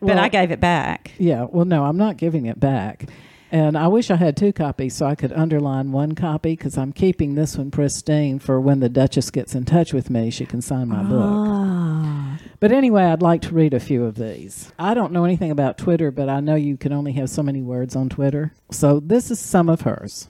but 0.00 0.08
Well- 0.08 0.18
I 0.18 0.28
gave 0.28 0.50
it 0.50 0.60
back. 0.60 1.12
Yeah, 1.18 1.46
well, 1.50 1.64
no, 1.64 1.84
I'm 1.84 1.96
not 1.96 2.16
giving 2.16 2.46
it 2.46 2.60
back. 2.60 3.06
And 3.54 3.78
I 3.78 3.86
wish 3.86 4.10
I 4.10 4.16
had 4.16 4.36
two 4.36 4.52
copies 4.52 4.96
so 4.96 5.06
I 5.06 5.14
could 5.14 5.32
underline 5.32 5.92
one 5.92 6.16
copy 6.16 6.56
because 6.56 6.76
I'm 6.76 6.92
keeping 6.92 7.36
this 7.36 7.56
one 7.56 7.70
pristine 7.70 8.40
for 8.40 8.60
when 8.60 8.80
the 8.80 8.88
Duchess 8.88 9.30
gets 9.30 9.54
in 9.54 9.64
touch 9.64 9.92
with 9.92 10.10
me, 10.10 10.32
she 10.32 10.44
can 10.44 10.60
sign 10.60 10.88
my 10.88 11.04
book. 11.04 11.22
Ah, 11.22 12.40
But 12.58 12.72
anyway, 12.72 13.04
I'd 13.04 13.22
like 13.22 13.42
to 13.42 13.54
read 13.54 13.72
a 13.72 13.78
few 13.78 14.06
of 14.06 14.16
these. 14.16 14.72
I 14.76 14.92
don't 14.92 15.12
know 15.12 15.24
anything 15.24 15.52
about 15.52 15.78
Twitter, 15.78 16.10
but 16.10 16.28
I 16.28 16.40
know 16.40 16.56
you 16.56 16.76
can 16.76 16.92
only 16.92 17.12
have 17.12 17.30
so 17.30 17.44
many 17.44 17.62
words 17.62 17.94
on 17.94 18.08
Twitter. 18.08 18.52
So 18.72 18.98
this 18.98 19.30
is 19.30 19.38
some 19.38 19.68
of 19.68 19.82
hers. 19.82 20.26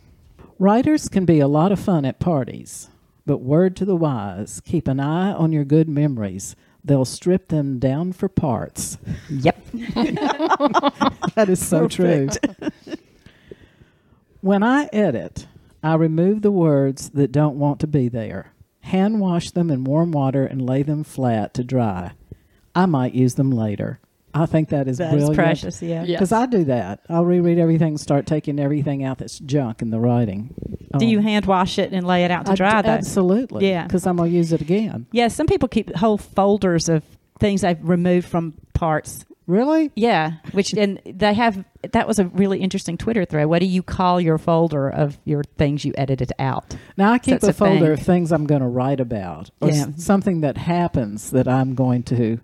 Writers 0.58 1.08
can 1.08 1.24
be 1.24 1.40
a 1.40 1.48
lot 1.48 1.72
of 1.72 1.80
fun 1.80 2.04
at 2.04 2.18
parties, 2.20 2.90
but 3.24 3.38
word 3.38 3.74
to 3.76 3.86
the 3.86 3.96
wise 3.96 4.60
keep 4.66 4.86
an 4.86 5.00
eye 5.00 5.32
on 5.32 5.50
your 5.50 5.64
good 5.64 5.88
memories. 5.88 6.56
They'll 6.84 7.06
strip 7.06 7.48
them 7.48 7.78
down 7.78 8.12
for 8.12 8.28
parts. 8.28 8.98
Yep. 9.30 9.56
That 11.34 11.48
is 11.48 11.66
so 11.66 11.88
true. 11.88 12.28
when 14.44 14.62
I 14.62 14.88
edit, 14.92 15.46
I 15.82 15.94
remove 15.94 16.42
the 16.42 16.50
words 16.52 17.10
that 17.10 17.32
don't 17.32 17.58
want 17.58 17.80
to 17.80 17.86
be 17.86 18.08
there. 18.08 18.52
Hand 18.80 19.18
wash 19.20 19.50
them 19.50 19.70
in 19.70 19.84
warm 19.84 20.12
water 20.12 20.44
and 20.44 20.60
lay 20.60 20.82
them 20.82 21.02
flat 21.04 21.54
to 21.54 21.64
dry. 21.64 22.12
I 22.74 22.84
might 22.86 23.14
use 23.14 23.34
them 23.34 23.50
later. 23.50 24.00
I 24.34 24.46
think 24.46 24.68
that 24.70 24.88
is 24.88 24.98
That's 24.98 25.12
brilliant. 25.12 25.34
precious. 25.36 25.80
Yeah. 25.80 26.02
Yeah. 26.04 26.16
Because 26.16 26.32
I 26.32 26.46
do 26.46 26.64
that. 26.64 27.00
I'll 27.08 27.24
reread 27.24 27.58
everything 27.58 27.96
start 27.98 28.26
taking 28.26 28.58
everything 28.58 29.04
out 29.04 29.18
that's 29.18 29.38
junk 29.38 29.80
in 29.80 29.90
the 29.90 30.00
writing. 30.00 30.52
Do 30.98 31.06
you 31.06 31.18
Um, 31.18 31.24
hand 31.24 31.46
wash 31.46 31.78
it 31.78 31.92
and 31.92 32.04
lay 32.06 32.24
it 32.24 32.30
out 32.32 32.46
to 32.46 32.54
dry 32.54 32.82
d- 32.82 32.88
though? 32.88 32.94
Absolutely. 32.94 33.68
Yeah. 33.70 33.84
Because 33.86 34.06
I'm 34.06 34.16
going 34.16 34.30
to 34.32 34.36
use 34.36 34.52
it 34.52 34.60
again. 34.60 35.06
Yeah, 35.12 35.28
some 35.28 35.46
people 35.46 35.68
keep 35.68 35.94
whole 35.94 36.18
folders 36.18 36.88
of 36.88 37.04
things 37.38 37.60
they've 37.62 37.78
removed 37.82 38.26
from 38.28 38.54
parts. 38.74 39.24
Really? 39.46 39.92
Yeah, 39.94 40.32
which 40.52 40.72
and 40.72 41.00
they 41.04 41.34
have 41.34 41.64
that 41.92 42.08
was 42.08 42.18
a 42.18 42.24
really 42.28 42.60
interesting 42.60 42.96
Twitter 42.96 43.26
thread. 43.26 43.46
What 43.46 43.58
do 43.60 43.66
you 43.66 43.82
call 43.82 44.18
your 44.20 44.38
folder 44.38 44.88
of 44.88 45.18
your 45.24 45.44
things 45.58 45.84
you 45.84 45.92
edited 45.98 46.32
out? 46.38 46.74
Now 46.96 47.12
I 47.12 47.18
keep 47.18 47.40
That's 47.40 47.48
a 47.48 47.52
folder 47.52 47.78
thing. 47.80 47.92
of 47.92 48.00
things 48.00 48.32
I'm 48.32 48.46
going 48.46 48.62
to 48.62 48.68
write 48.68 49.00
about, 49.00 49.50
or 49.60 49.68
Yeah. 49.68 49.86
s- 49.88 50.02
something 50.02 50.40
that 50.40 50.56
happens 50.56 51.30
that 51.32 51.46
I'm 51.46 51.74
going 51.74 52.04
to 52.04 52.40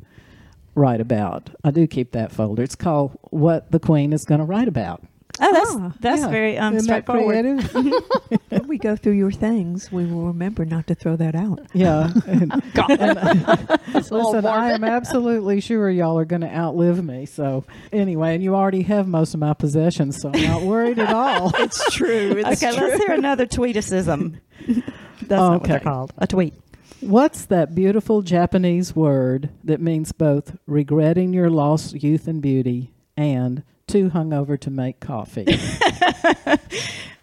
write 0.75 1.01
about. 1.01 1.49
I 1.65 1.71
do 1.71 1.87
keep 1.87 2.13
that 2.13 2.33
folder. 2.33 2.63
It's 2.63 2.77
called 2.77 3.19
"What 3.31 3.71
the 3.71 3.81
Queen 3.81 4.13
is 4.13 4.27
going 4.27 4.41
to 4.41 4.45
write 4.47 4.69
about." 4.69 5.03
Oh, 5.43 5.53
that's 5.53 5.71
Ah, 5.75 5.93
that's 6.01 6.21
Yeah. 6.23 6.29
very 6.29 6.59
um, 6.59 6.75
Isn't 6.77 6.85
straightforward. 6.85 7.45
creative? 7.45 7.75
when 8.51 8.69
we 8.69 8.79
go 8.79 8.95
through 8.97 9.13
your 9.15 9.31
things, 9.31 9.91
we 9.91 10.05
will 10.07 10.27
remember 10.27 10.65
not 10.65 10.87
to 10.89 10.95
throw 10.95 11.17
that 11.17 11.35
out. 11.35 11.61
yeah. 11.73 12.11
And, 12.27 12.53
and, 12.89 13.19
uh, 13.19 13.77
It's 13.95 14.11
a 14.11 14.15
little 14.15 14.33
listen, 14.33 14.47
I 14.47 14.73
am 14.73 14.85
absolutely 14.85 15.61
sure 15.61 15.89
y'all 15.91 16.19
are 16.19 16.25
going 16.25 16.43
to 16.43 16.55
outlive 16.55 17.03
me. 17.05 17.27
So 17.27 17.65
anyway, 17.93 18.35
and 18.35 18.45
you 18.45 18.55
already 18.55 18.83
have 18.83 19.09
most 19.09 19.35
of 19.35 19.41
my 19.41 19.55
possessions, 19.55 20.19
so 20.21 20.31
I'm 20.35 20.43
not 20.43 20.63
worried 20.63 20.99
at 20.99 21.13
all. 21.13 21.53
It's 21.59 21.93
true. 21.93 22.31
okay, 22.33 22.73
let's 22.73 23.03
hear 23.03 23.13
another 23.13 23.47
tweeticism. 23.47 24.39
That's 24.67 25.29
not 25.31 25.61
what 25.61 25.69
they're 25.69 25.81
called. 25.81 26.13
A 26.19 26.27
tweet. 26.27 26.55
What's 27.01 27.47
that 27.47 27.75
beautiful 27.75 28.21
Japanese 28.21 28.95
word 28.95 29.49
that 29.65 29.81
means 29.81 30.13
both 30.13 30.57
regretting 30.67 31.33
your 31.33 31.49
lost 31.49 31.95
youth 32.03 32.29
and 32.29 32.43
beauty 32.43 32.93
and 33.17 33.63
too 33.91 34.11
hungover 34.11 34.59
to 34.61 34.71
make 34.71 35.01
coffee? 35.01 35.47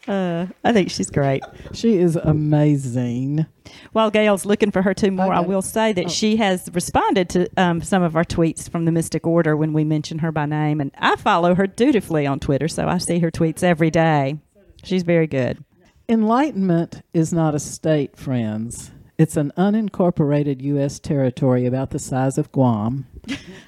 Uh, 0.08 0.48
I 0.64 0.72
think 0.72 0.90
she's 0.90 1.10
great. 1.10 1.44
she 1.74 1.98
is 1.98 2.16
amazing. 2.16 3.46
While 3.92 4.10
Gail's 4.10 4.46
looking 4.46 4.72
for 4.72 4.82
her 4.82 4.94
two 4.94 5.12
more, 5.12 5.34
I 5.34 5.42
will 5.42 5.62
say 5.62 5.92
that 5.92 6.06
Oh. 6.06 6.08
she 6.08 6.38
has 6.38 6.70
responded 6.72 7.28
to 7.32 7.50
um, 7.58 7.82
some 7.82 8.04
of 8.04 8.16
our 8.16 8.24
tweets 8.24 8.70
from 8.70 8.86
the 8.86 8.92
Mystic 8.94 9.28
Order 9.28 9.58
when 9.58 9.74
we 9.74 9.84
mention 9.84 10.20
her 10.20 10.32
by 10.32 10.46
name, 10.46 10.80
and 10.80 10.92
I 10.98 11.18
follow 11.18 11.56
her 11.56 11.68
dutifully 11.68 12.26
on 12.26 12.40
Twitter, 12.40 12.70
so 12.70 12.88
I 12.88 13.00
see 13.00 13.20
her 13.20 13.30
tweets 13.30 13.64
every 13.64 13.92
day. 13.92 14.38
She's 14.82 15.04
very 15.04 15.28
good. 15.28 15.62
Enlightenment 16.08 17.02
is 17.14 17.34
not 17.34 17.54
a 17.54 17.60
state, 17.60 18.16
friends. 18.16 18.92
It's 19.18 19.36
an 19.36 19.52
unincorporated 19.58 20.62
U.S. 20.62 21.00
territory 21.00 21.66
about 21.66 21.90
the 21.90 21.98
size 21.98 22.38
of 22.38 22.52
Guam. 22.52 23.08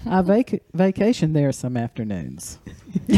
I 0.05 0.21
vac- 0.23 0.61
vacation 0.75 1.33
there 1.33 1.51
some 1.51 1.75
afternoons. 1.75 2.59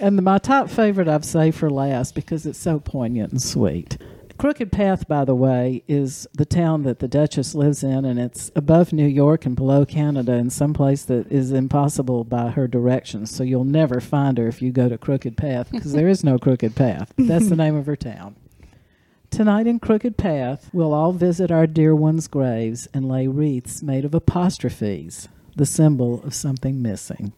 and 0.00 0.22
my 0.22 0.38
top 0.38 0.70
favorite 0.70 1.08
I've 1.08 1.26
saved 1.26 1.58
for 1.58 1.68
last 1.68 2.14
because 2.14 2.46
it's 2.46 2.58
so 2.58 2.80
poignant 2.80 3.32
and 3.32 3.42
sweet. 3.42 3.98
Crooked 4.38 4.72
Path, 4.72 5.06
by 5.06 5.26
the 5.26 5.34
way, 5.34 5.84
is 5.86 6.26
the 6.32 6.46
town 6.46 6.84
that 6.84 7.00
the 7.00 7.06
Duchess 7.06 7.54
lives 7.54 7.82
in, 7.84 8.06
and 8.06 8.18
it's 8.18 8.50
above 8.56 8.94
New 8.94 9.06
York 9.06 9.44
and 9.44 9.54
below 9.54 9.84
Canada 9.84 10.32
in 10.32 10.48
some 10.48 10.72
place 10.72 11.04
that 11.04 11.30
is 11.30 11.52
impossible 11.52 12.24
by 12.24 12.48
her 12.48 12.66
directions. 12.66 13.30
So 13.30 13.44
you'll 13.44 13.64
never 13.64 14.00
find 14.00 14.38
her 14.38 14.48
if 14.48 14.62
you 14.62 14.72
go 14.72 14.88
to 14.88 14.96
Crooked 14.96 15.36
Path 15.36 15.70
because 15.70 15.92
there 15.92 16.08
is 16.08 16.24
no 16.24 16.38
Crooked 16.38 16.74
Path. 16.74 17.12
That's 17.18 17.50
the 17.50 17.56
name 17.64 17.76
of 17.76 17.84
her 17.84 17.94
town. 17.94 18.36
Tonight 19.32 19.66
in 19.66 19.80
Crooked 19.80 20.18
Path, 20.18 20.68
we'll 20.74 20.92
all 20.92 21.12
visit 21.14 21.50
our 21.50 21.66
dear 21.66 21.96
ones' 21.96 22.28
graves 22.28 22.86
and 22.92 23.08
lay 23.08 23.26
wreaths 23.26 23.82
made 23.82 24.04
of 24.04 24.14
apostrophes, 24.14 25.26
the 25.56 25.64
symbol 25.64 26.22
of 26.22 26.34
something 26.34 26.82
missing. 26.82 27.32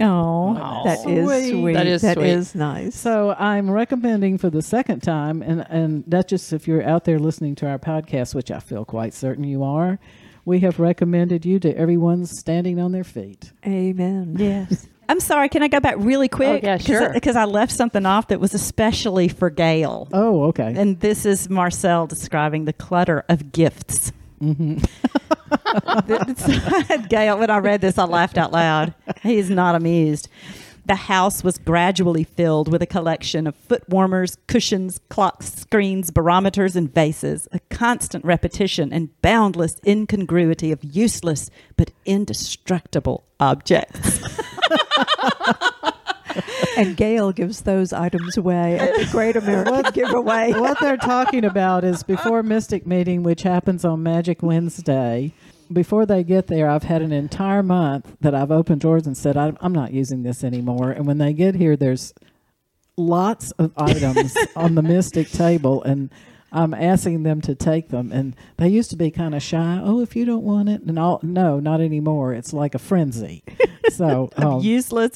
Oh, 0.00 0.56
Aw. 0.56 0.82
That 0.84 1.08
is 1.08 1.26
Sweet. 1.28 1.50
sweet. 1.50 1.72
That 1.74 1.86
is 1.86 2.02
That 2.02 2.16
sweet. 2.16 2.28
is 2.28 2.54
nice. 2.56 2.96
So 2.96 3.34
I'm 3.38 3.70
recommending 3.70 4.36
for 4.38 4.50
the 4.50 4.62
second 4.62 5.00
time, 5.04 5.40
and, 5.42 5.64
and 5.70 6.08
Duchess, 6.10 6.52
if 6.52 6.66
you're 6.66 6.82
out 6.84 7.04
there 7.04 7.20
listening 7.20 7.54
to 7.56 7.68
our 7.68 7.78
podcast, 7.78 8.34
which 8.34 8.50
I 8.50 8.58
feel 8.58 8.84
quite 8.84 9.14
certain 9.14 9.44
you 9.44 9.62
are, 9.62 10.00
we 10.44 10.58
have 10.60 10.80
recommended 10.80 11.46
you 11.46 11.60
to 11.60 11.76
everyone 11.76 12.26
standing 12.26 12.80
on 12.80 12.90
their 12.90 13.04
feet. 13.04 13.52
Amen. 13.64 14.34
yes. 14.38 14.88
I'm 15.08 15.20
sorry. 15.20 15.48
Can 15.48 15.62
I 15.62 15.68
go 15.68 15.80
back 15.80 15.94
really 15.98 16.28
quick? 16.28 16.62
Oh, 16.62 16.66
yeah, 16.66 16.76
sure. 16.76 17.12
Because 17.12 17.36
I 17.36 17.44
left 17.44 17.72
something 17.72 18.04
off 18.04 18.28
that 18.28 18.40
was 18.40 18.52
especially 18.54 19.28
for 19.28 19.48
Gail. 19.50 20.08
Oh, 20.12 20.44
okay. 20.44 20.74
And 20.76 21.00
this 21.00 21.24
is 21.24 21.48
Marcel 21.48 22.06
describing 22.06 22.66
the 22.66 22.74
clutter 22.74 23.24
of 23.28 23.52
gifts. 23.52 24.12
Mm-hmm. 24.42 24.78
Gail, 27.08 27.38
when 27.38 27.50
I 27.50 27.58
read 27.58 27.80
this, 27.80 27.96
I 27.98 28.04
laughed 28.04 28.36
out 28.38 28.52
loud. 28.52 28.94
He 29.22 29.38
is 29.38 29.48
not 29.50 29.74
amused. 29.74 30.28
The 30.88 30.94
house 30.94 31.44
was 31.44 31.58
gradually 31.58 32.24
filled 32.24 32.72
with 32.72 32.80
a 32.80 32.86
collection 32.86 33.46
of 33.46 33.54
foot 33.54 33.86
warmers, 33.90 34.38
cushions, 34.46 35.00
clocks, 35.10 35.52
screens, 35.52 36.10
barometers, 36.10 36.76
and 36.76 36.92
vases, 36.92 37.46
a 37.52 37.60
constant 37.68 38.24
repetition 38.24 38.90
and 38.90 39.10
boundless 39.20 39.76
incongruity 39.86 40.72
of 40.72 40.82
useless 40.82 41.50
but 41.76 41.90
indestructible 42.06 43.24
objects. 43.38 44.20
and 46.76 46.96
Gail 46.96 47.32
gives 47.32 47.62
those 47.62 47.92
items 47.92 48.36
away 48.36 48.78
at 48.78 48.94
the 48.96 49.08
Great 49.10 49.36
American 49.36 49.92
Giveaway. 49.92 50.52
what 50.52 50.78
they're 50.80 50.96
talking 50.96 51.44
about 51.44 51.84
is 51.84 52.02
before 52.02 52.42
Mystic 52.42 52.86
Meeting, 52.86 53.22
which 53.22 53.42
happens 53.42 53.84
on 53.84 54.02
Magic 54.02 54.42
Wednesday. 54.42 55.32
Before 55.72 56.06
they 56.06 56.24
get 56.24 56.46
there, 56.46 56.70
I've 56.70 56.84
had 56.84 57.02
an 57.02 57.12
entire 57.12 57.62
month 57.62 58.16
that 58.20 58.34
I've 58.34 58.50
opened 58.50 58.80
drawers 58.80 59.06
and 59.06 59.16
said, 59.16 59.36
I'm, 59.36 59.58
I'm 59.60 59.72
not 59.72 59.92
using 59.92 60.22
this 60.22 60.42
anymore. 60.42 60.90
And 60.92 61.06
when 61.06 61.18
they 61.18 61.32
get 61.32 61.54
here, 61.54 61.76
there's 61.76 62.14
lots 62.96 63.50
of 63.52 63.72
items 63.76 64.36
on 64.56 64.74
the 64.74 64.82
Mystic 64.82 65.30
table, 65.30 65.82
and 65.82 66.10
I'm 66.52 66.72
asking 66.74 67.22
them 67.24 67.40
to 67.42 67.54
take 67.54 67.88
them. 67.90 68.10
And 68.12 68.34
they 68.56 68.68
used 68.68 68.90
to 68.90 68.96
be 68.96 69.10
kind 69.10 69.34
of 69.34 69.42
shy. 69.42 69.80
Oh, 69.82 70.00
if 70.00 70.16
you 70.16 70.24
don't 70.24 70.44
want 70.44 70.68
it, 70.68 70.82
and 70.82 70.98
all, 70.98 71.20
no, 71.22 71.60
not 71.60 71.80
anymore. 71.80 72.32
It's 72.34 72.52
like 72.52 72.74
a 72.74 72.78
frenzy. 72.78 73.42
So 73.90 74.28
um, 74.36 74.60
useless 74.60 75.12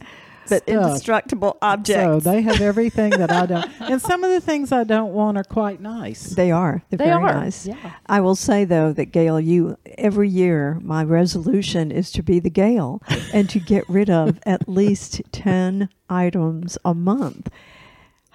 but 0.49 0.62
stuff. 0.62 0.69
indestructible 0.69 1.59
objects. 1.61 2.03
So 2.05 2.21
they 2.21 2.41
have 2.41 2.62
everything 2.62 3.11
that 3.11 3.31
I 3.31 3.45
don't, 3.45 3.71
and 3.81 4.01
some 4.01 4.25
of 4.25 4.31
the 4.31 4.41
things 4.41 4.73
I 4.73 4.83
don't 4.85 5.12
want 5.12 5.37
are 5.37 5.45
quite 5.45 5.81
nice. 5.83 6.23
They 6.31 6.51
are. 6.51 6.83
They're 6.89 6.97
They 6.97 7.05
very 7.05 7.23
are, 7.23 7.35
nice. 7.35 7.67
yeah. 7.67 7.77
I 8.07 8.21
will 8.21 8.35
say 8.35 8.65
though 8.65 8.95
that 8.95 9.12
Gail, 9.12 9.39
you 9.39 9.77
every 9.99 10.31
year 10.31 10.79
my 10.83 11.05
resolution 11.05 11.93
is 11.93 12.11
to 12.12 12.23
be 12.23 12.41
the 12.41 12.49
Gail 12.51 13.03
and 13.35 13.49
to 13.51 13.61
get 13.61 13.87
rid 13.91 14.09
of 14.09 14.39
at 14.47 14.67
least 14.69 15.21
ten 15.33 15.91
items 16.09 16.79
a 16.85 16.95
month. 16.95 17.51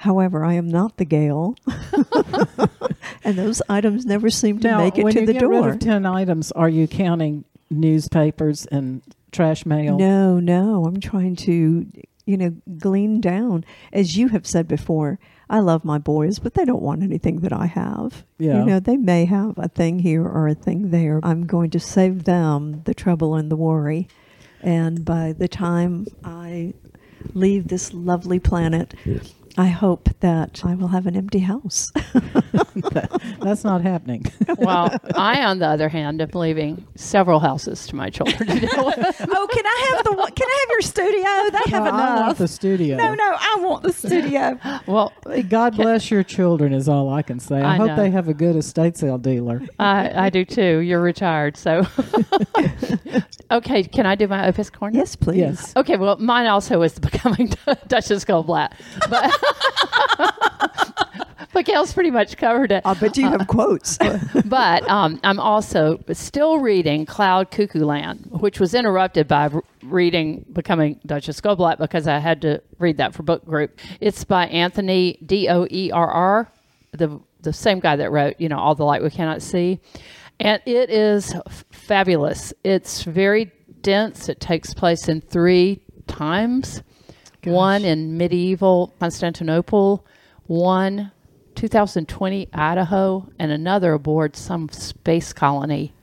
However, 0.01 0.43
I 0.45 0.53
am 0.53 0.69
not 0.69 0.97
the 0.97 1.05
Gail, 1.05 1.55
and 3.23 3.37
those 3.37 3.61
items 3.67 4.05
never 4.05 4.29
seem 4.29 4.59
to 4.59 4.67
now, 4.67 4.77
make 4.79 4.97
it 4.97 5.03
when 5.03 5.13
to 5.13 5.21
you 5.21 5.25
the 5.25 5.33
get 5.33 5.39
door. 5.41 5.63
rid 5.65 5.73
of 5.75 5.79
ten 5.79 6.05
items, 6.05 6.51
are 6.51 6.69
you 6.69 6.87
counting 6.87 7.45
newspapers 7.69 8.65
and 8.67 9.01
trash 9.31 9.65
mail? 9.65 9.97
No, 9.97 10.39
no. 10.39 10.85
I'm 10.85 10.99
trying 10.99 11.35
to, 11.37 11.85
you 12.25 12.37
know, 12.37 12.55
glean 12.77 13.21
down. 13.21 13.65
As 13.91 14.17
you 14.17 14.27
have 14.29 14.45
said 14.45 14.67
before, 14.67 15.19
I 15.49 15.59
love 15.59 15.83
my 15.83 15.97
boys, 15.97 16.39
but 16.39 16.53
they 16.53 16.65
don't 16.65 16.81
want 16.81 17.03
anything 17.03 17.39
that 17.41 17.53
I 17.53 17.65
have. 17.65 18.23
Yeah. 18.37 18.59
You 18.59 18.65
know, 18.65 18.79
they 18.79 18.97
may 18.97 19.25
have 19.25 19.57
a 19.57 19.67
thing 19.67 19.99
here 19.99 20.23
or 20.23 20.47
a 20.47 20.53
thing 20.55 20.91
there. 20.91 21.19
I'm 21.23 21.45
going 21.45 21.69
to 21.71 21.79
save 21.79 22.25
them 22.25 22.81
the 22.83 22.93
trouble 22.93 23.35
and 23.35 23.49
the 23.49 23.55
worry. 23.55 24.07
And 24.61 25.03
by 25.05 25.33
the 25.33 25.47
time 25.47 26.07
I 26.23 26.73
leave 27.33 27.67
this 27.67 27.93
lovely 27.93 28.39
planet, 28.39 28.93
I 29.57 29.67
hope 29.67 30.09
that 30.19 30.61
I 30.63 30.75
will 30.75 30.89
have 30.89 31.07
an 31.07 31.15
empty 31.15 31.39
house. 31.39 31.91
That's 33.41 33.63
not 33.63 33.81
happening. 33.81 34.25
well, 34.57 34.95
I, 35.15 35.43
on 35.43 35.59
the 35.59 35.67
other 35.67 35.89
hand, 35.89 36.21
am 36.21 36.29
leaving 36.33 36.85
several 36.95 37.39
houses 37.39 37.87
to 37.87 37.95
my 37.95 38.09
children. 38.09 38.49
You 38.49 38.69
oh, 38.73 39.47
can 39.51 39.65
I 39.65 39.91
have 39.91 40.03
the? 40.03 40.31
Can 40.35 40.47
I 40.47 40.65
have 40.65 40.69
your 40.71 40.81
studio? 40.81 41.23
They 41.51 41.71
have 41.71 41.83
No, 41.83 41.89
I 41.89 42.09
want 42.09 42.25
enough. 42.25 42.37
the 42.37 42.47
studio. 42.47 42.97
no, 42.97 43.13
no, 43.13 43.35
I 43.39 43.57
want 43.59 43.83
the 43.83 43.93
studio. 43.93 44.59
well, 44.85 45.13
God 45.49 45.75
bless 45.75 46.11
your 46.11 46.23
children 46.23 46.73
is 46.73 46.87
all 46.87 47.09
I 47.09 47.21
can 47.21 47.39
say. 47.39 47.61
I, 47.61 47.73
I 47.73 47.77
hope 47.77 47.87
know. 47.87 47.95
they 47.95 48.09
have 48.11 48.27
a 48.27 48.33
good 48.33 48.55
estate 48.55 48.97
sale 48.97 49.17
dealer. 49.17 49.61
I, 49.79 50.27
I 50.27 50.29
do 50.29 50.45
too. 50.45 50.79
You're 50.79 51.01
retired, 51.01 51.57
so. 51.57 51.87
okay, 53.51 53.83
can 53.83 54.05
I 54.05 54.15
do 54.15 54.27
my 54.27 54.47
Opus 54.47 54.69
Corner? 54.69 54.97
yes, 54.97 55.15
please. 55.15 55.37
Yes. 55.37 55.73
Okay, 55.75 55.97
well, 55.97 56.17
mine 56.17 56.47
also 56.47 56.81
is 56.81 56.99
becoming 56.99 57.53
Duchess 57.87 58.25
Goldblatt, 58.25 58.73
but 59.09 59.46
but 61.53 61.65
Gail's 61.65 61.93
pretty 61.93 62.11
much 62.11 62.37
covered 62.37 62.71
it. 62.71 62.83
I 62.85 62.93
bet 62.93 63.17
you 63.17 63.27
have 63.27 63.47
quotes. 63.47 63.97
but 64.45 64.87
um, 64.89 65.19
I'm 65.23 65.39
also 65.39 65.99
still 66.13 66.59
reading 66.59 67.05
Cloud 67.05 67.51
Cuckoo 67.51 67.83
Land, 67.85 68.27
which 68.29 68.59
was 68.59 68.73
interrupted 68.73 69.27
by 69.27 69.49
reading 69.83 70.45
Becoming 70.51 70.99
Duchess 71.05 71.41
Goldblatt 71.41 71.77
because 71.77 72.07
I 72.07 72.19
had 72.19 72.41
to 72.41 72.61
read 72.79 72.97
that 72.97 73.13
for 73.13 73.23
book 73.23 73.45
group. 73.45 73.79
It's 73.99 74.23
by 74.23 74.47
Anthony 74.47 75.17
D 75.25 75.47
O 75.49 75.67
E 75.69 75.91
R 75.91 76.09
R, 76.09 76.51
the 76.91 77.19
the 77.41 77.53
same 77.53 77.79
guy 77.79 77.95
that 77.95 78.11
wrote 78.11 78.35
you 78.39 78.49
know 78.49 78.59
All 78.59 78.75
the 78.75 78.85
Light 78.85 79.01
We 79.01 79.09
Cannot 79.09 79.41
See, 79.41 79.79
and 80.39 80.61
it 80.65 80.89
is 80.89 81.33
f- 81.33 81.65
fabulous. 81.71 82.53
It's 82.63 83.03
very 83.03 83.51
dense. 83.81 84.29
It 84.29 84.39
takes 84.39 84.73
place 84.73 85.07
in 85.07 85.21
three 85.21 85.81
times. 86.07 86.83
One 87.53 87.85
in 87.85 88.17
medieval 88.17 88.93
Constantinople, 88.99 90.05
one 90.45 91.11
2020 91.55 92.49
Idaho, 92.53 93.29
and 93.39 93.51
another 93.51 93.93
aboard 93.93 94.35
some 94.35 94.69
space 94.69 95.33
colony 95.33 95.93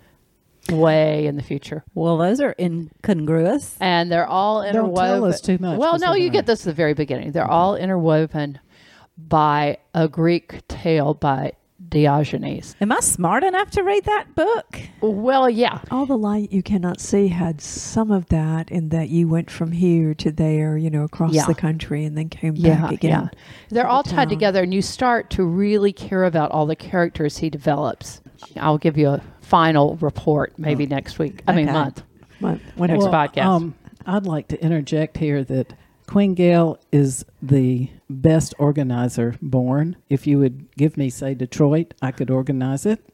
way 0.71 1.27
in 1.27 1.37
the 1.37 1.43
future. 1.43 1.85
Well, 1.95 2.17
those 2.19 2.41
are 2.41 2.55
incongruous. 2.59 3.77
And 3.81 4.11
they're 4.11 4.27
all 4.27 4.63
interwoven. 4.63 4.95
Don't 4.95 5.05
tell 5.05 5.25
us 5.27 5.41
too 5.41 5.59
much, 5.61 5.79
Well, 5.79 5.93
'cause 5.93 6.01
no, 6.01 6.15
you 6.15 6.29
gonna- 6.29 6.33
get 6.33 6.47
this 6.47 6.61
at 6.63 6.67
the 6.67 6.73
very 6.73 6.95
beginning. 6.95 7.33
They're 7.33 7.51
all 7.51 7.77
interwoven 7.77 8.59
by 9.19 9.79
a 9.95 10.09
Greek 10.09 10.67
tale 10.67 11.15
by 11.15 11.53
Diogenes. 11.89 12.75
Am 12.81 12.91
I 12.93 13.01
smart 13.01 13.45
enough 13.45 13.71
to 13.73 13.83
read 13.83 14.05
that 14.05 14.35
book? 14.35 14.81
Well, 15.01 15.49
yeah. 15.49 15.81
All 15.91 16.07
the 16.07 16.19
light 16.19 16.53
you 16.53 16.63
cannot 16.63 17.01
see 17.01 17.29
had 17.29 17.61
some 17.61 18.11
of 18.11 18.27
that 18.27 18.71
in 18.71 18.89
that 18.91 19.09
you 19.11 19.29
went 19.29 19.51
from 19.51 19.73
here 19.73 20.15
to 20.15 20.31
there, 20.33 20.77
you 20.77 20.91
know, 20.91 21.05
across 21.05 21.33
Yeah. 21.35 21.47
the 21.47 21.55
country 21.55 22.05
and 22.05 22.17
then 22.17 22.29
came 22.29 22.55
Yeah, 22.57 22.81
back 22.83 22.93
again. 22.93 23.31
yeah. 23.33 23.39
They're 23.71 23.87
all 23.87 24.03
the 24.03 24.11
tied 24.11 24.29
together, 24.29 24.63
and 24.63 24.73
you 24.75 24.83
start 24.83 25.31
to 25.31 25.45
really 25.45 25.93
care 25.93 26.25
about 26.25 26.51
all 26.51 26.67
the 26.67 26.77
characters 26.77 27.39
he 27.39 27.51
develops. 27.51 28.21
I'll 28.57 28.79
give 28.79 28.99
you 28.99 29.09
a 29.09 29.23
final 29.41 29.97
report 29.97 30.53
maybe 30.59 30.87
next 30.87 31.19
week. 31.19 31.43
I 31.47 31.53
mean, 31.55 31.69
Okay. 31.69 31.73
month. 31.73 32.03
When 32.41 32.91
next 32.91 33.05
Well, 33.05 33.13
podcast. 33.13 33.45
Um, 33.45 33.75
I'd 34.07 34.27
like 34.27 34.49
to 34.49 34.63
interject 34.63 35.17
here 35.17 35.43
that 35.45 35.73
Queen 36.07 36.35
Gail 36.35 36.79
is 36.93 37.25
the 37.41 37.89
best 38.23 38.55
organizer 38.59 39.37
born. 39.41 39.97
If 40.09 40.27
you 40.27 40.39
would 40.39 40.75
give 40.77 40.97
me, 40.97 41.11
say, 41.11 41.35
Detroit, 41.35 41.95
I 42.01 42.11
could 42.11 42.31
organize 42.31 42.87
it. 42.87 43.05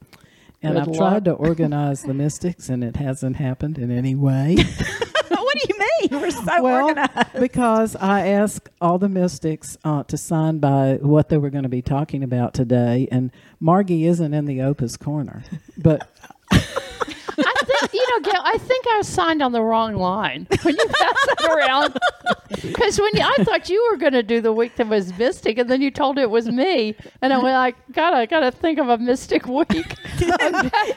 And 0.62 0.74
Good 0.74 0.80
I've 0.80 0.88
luck. 0.88 0.96
tried 0.96 1.24
to 1.24 1.32
organize 1.32 2.02
the 2.02 2.14
Mystics, 2.14 2.68
and 2.68 2.84
it 2.84 2.96
hasn't 2.96 3.36
happened 3.36 3.78
in 3.78 3.90
any 3.90 4.14
way. 4.14 4.56
what 5.28 5.56
do 5.58 5.66
you 5.68 5.78
mean? 5.78 6.20
We're 6.20 6.30
so 6.30 6.62
well, 6.62 6.86
organized. 6.86 7.40
because 7.40 7.96
I 7.96 8.28
asked 8.28 8.68
all 8.80 8.98
the 8.98 9.08
Mystics 9.08 9.78
uh, 9.84 10.02
to 10.04 10.16
sign 10.18 10.58
by 10.58 10.98
what 11.00 11.30
they 11.30 11.38
were 11.38 11.50
going 11.50 11.62
to 11.62 11.70
be 11.70 11.82
talking 11.82 12.22
about 12.22 12.52
today, 12.52 13.08
and 13.10 13.30
Margie 13.58 14.06
isn't 14.06 14.34
in 14.34 14.44
the 14.44 14.60
Opus 14.60 14.98
corner, 14.98 15.44
but 15.78 16.08
you 17.92 18.06
know, 18.10 18.30
Gail. 18.30 18.40
I 18.44 18.58
think 18.58 18.86
I 18.88 18.98
was 18.98 19.08
signed 19.08 19.42
on 19.42 19.52
the 19.52 19.62
wrong 19.62 19.94
line 19.94 20.46
when 20.62 20.76
you 20.76 20.86
passed 20.86 21.28
it 21.38 21.44
around. 21.46 21.98
Because 22.62 23.00
when 23.00 23.10
you, 23.14 23.22
I 23.22 23.42
thought 23.44 23.70
you 23.70 23.88
were 23.90 23.96
going 23.96 24.12
to 24.12 24.22
do 24.22 24.40
the 24.40 24.52
week 24.52 24.76
that 24.76 24.86
was 24.86 25.16
mystic, 25.16 25.56
and 25.56 25.70
then 25.70 25.80
you 25.80 25.90
told 25.90 26.18
it 26.18 26.28
was 26.28 26.46
me, 26.48 26.94
and 27.22 27.32
I 27.32 27.38
went 27.38 27.54
like, 27.54 27.76
gotta 27.92 28.26
gotta 28.26 28.50
think 28.50 28.78
of 28.78 28.88
a 28.88 28.98
mystic 28.98 29.46
week. 29.46 29.94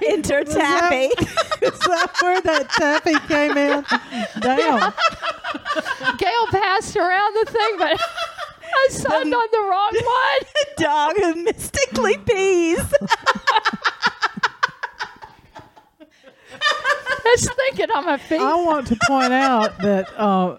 Enter 0.06 0.44
Taffy. 0.44 1.06
is 1.06 1.80
that 1.80 2.12
where 2.22 2.42
that 2.42 2.70
taffy 2.72 3.18
came 3.28 3.56
in? 3.58 3.86
Damn. 4.42 4.94
Gail 6.18 6.48
passed 6.48 6.98
around 6.98 7.34
the 7.36 7.52
thing, 7.52 7.76
but 7.78 8.00
I 8.76 8.88
signed 8.90 9.34
on 9.34 9.48
the 9.52 9.60
wrong 9.60 9.94
one. 10.04 10.42
Dog 10.78 11.16
who 11.18 11.44
mystically 11.44 12.18
pees. 12.18 12.84
Just 17.24 17.54
thinking 17.54 17.83
on 17.96 18.06
my 18.06 18.18
feet. 18.18 18.40
I 18.42 18.56
want 18.56 18.88
to 18.88 18.98
point 19.08 19.34
out 19.34 19.78
that 19.82 20.08
uh, 20.20 20.58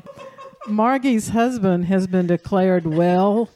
Margie's 0.66 1.29
husband 1.31 1.87
has 1.87 2.07
been 2.07 2.27
declared 2.27 2.87
well 2.87 3.51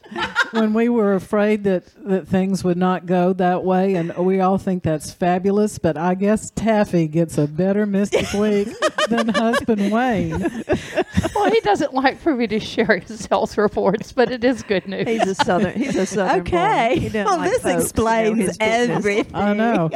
when 0.51 0.73
we 0.73 0.89
were 0.89 1.13
afraid 1.13 1.63
that, 1.63 1.83
that 2.07 2.27
things 2.27 2.63
would 2.63 2.77
not 2.77 3.05
go 3.05 3.33
that 3.33 3.63
way, 3.63 3.95
and 3.95 4.15
we 4.17 4.39
all 4.41 4.57
think 4.57 4.83
that's 4.83 5.11
fabulous. 5.11 5.77
But 5.79 5.97
I 5.97 6.13
guess 6.15 6.49
Taffy 6.51 7.07
gets 7.07 7.37
a 7.37 7.47
better 7.47 7.85
Mystic 7.85 8.31
Week 8.33 8.67
than 9.09 9.27
husband 9.29 9.91
Wayne. 9.91 10.39
well, 11.35 11.51
he 11.51 11.59
doesn't 11.61 11.93
like 11.93 12.19
for 12.19 12.35
me 12.35 12.47
to 12.47 12.59
share 12.59 12.97
his 12.97 13.25
health 13.27 13.57
reports, 13.57 14.11
but 14.11 14.31
it 14.31 14.43
is 14.43 14.63
good 14.63 14.87
news. 14.87 15.07
he's 15.07 15.27
a 15.27 15.35
southern. 15.35 15.73
He's 15.73 15.95
a 15.95 16.05
southern. 16.05 16.43
boy. 16.43 16.49
Okay. 16.59 16.99
He 16.99 17.09
Well, 17.09 17.37
like 17.37 17.51
this 17.51 17.61
folks 17.63 17.83
explains 17.83 18.39
his 18.39 18.57
business. 18.57 18.89
everything. 18.97 19.35
I 19.35 19.53
know. 19.53 19.89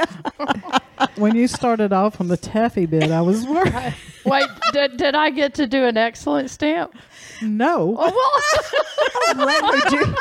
When 1.15 1.35
you 1.35 1.47
started 1.47 1.91
off 1.93 2.19
on 2.21 2.27
the 2.27 2.37
taffy 2.37 2.85
bit, 2.85 3.11
I 3.11 3.21
was 3.21 3.45
worried. 3.45 3.95
Wait, 4.25 4.47
did, 4.71 4.97
did 4.97 5.15
I 5.15 5.29
get 5.31 5.53
to 5.55 5.67
do 5.67 5.85
an 5.85 5.97
excellent 5.97 6.49
stamp? 6.49 6.95
No. 7.41 7.95
Oh, 7.99 9.33
well, 9.35 9.45
Let 9.45 9.83
her 9.83 9.89
do- 9.89 10.15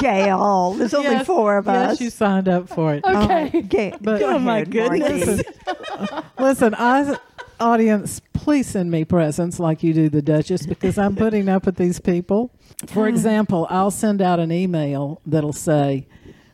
Gail, 0.00 0.72
there's 0.74 0.94
only 0.94 1.10
Yes, 1.10 1.26
four 1.26 1.58
of 1.58 1.66
yes, 1.66 1.92
us. 1.92 2.00
you 2.00 2.08
signed 2.10 2.48
up 2.48 2.68
for 2.68 2.94
it. 2.94 3.04
okay. 3.04 3.62
Ga- 3.62 3.94
But- 4.00 4.20
go 4.20 4.34
Oh, 4.34 4.38
my 4.38 4.60
ahead, 4.60 4.70
goodness. 4.70 5.42
Margie. 5.96 6.26
Listen, 6.38 6.74
I 6.78 7.16
audience, 7.60 8.20
please 8.32 8.66
send 8.66 8.90
me 8.90 9.04
presents 9.04 9.60
like 9.60 9.82
you 9.82 9.94
do 9.94 10.08
the 10.08 10.20
Duchess 10.22 10.66
because 10.66 10.98
I'm 10.98 11.14
putting 11.14 11.48
up 11.48 11.66
with 11.66 11.76
these 11.76 12.00
people. 12.00 12.50
For 12.88 13.04
mm. 13.06 13.08
example, 13.08 13.66
I'll 13.70 13.90
send 13.92 14.20
out 14.20 14.40
an 14.40 14.50
email 14.50 15.20
that'll 15.24 15.52
say, 15.52 16.06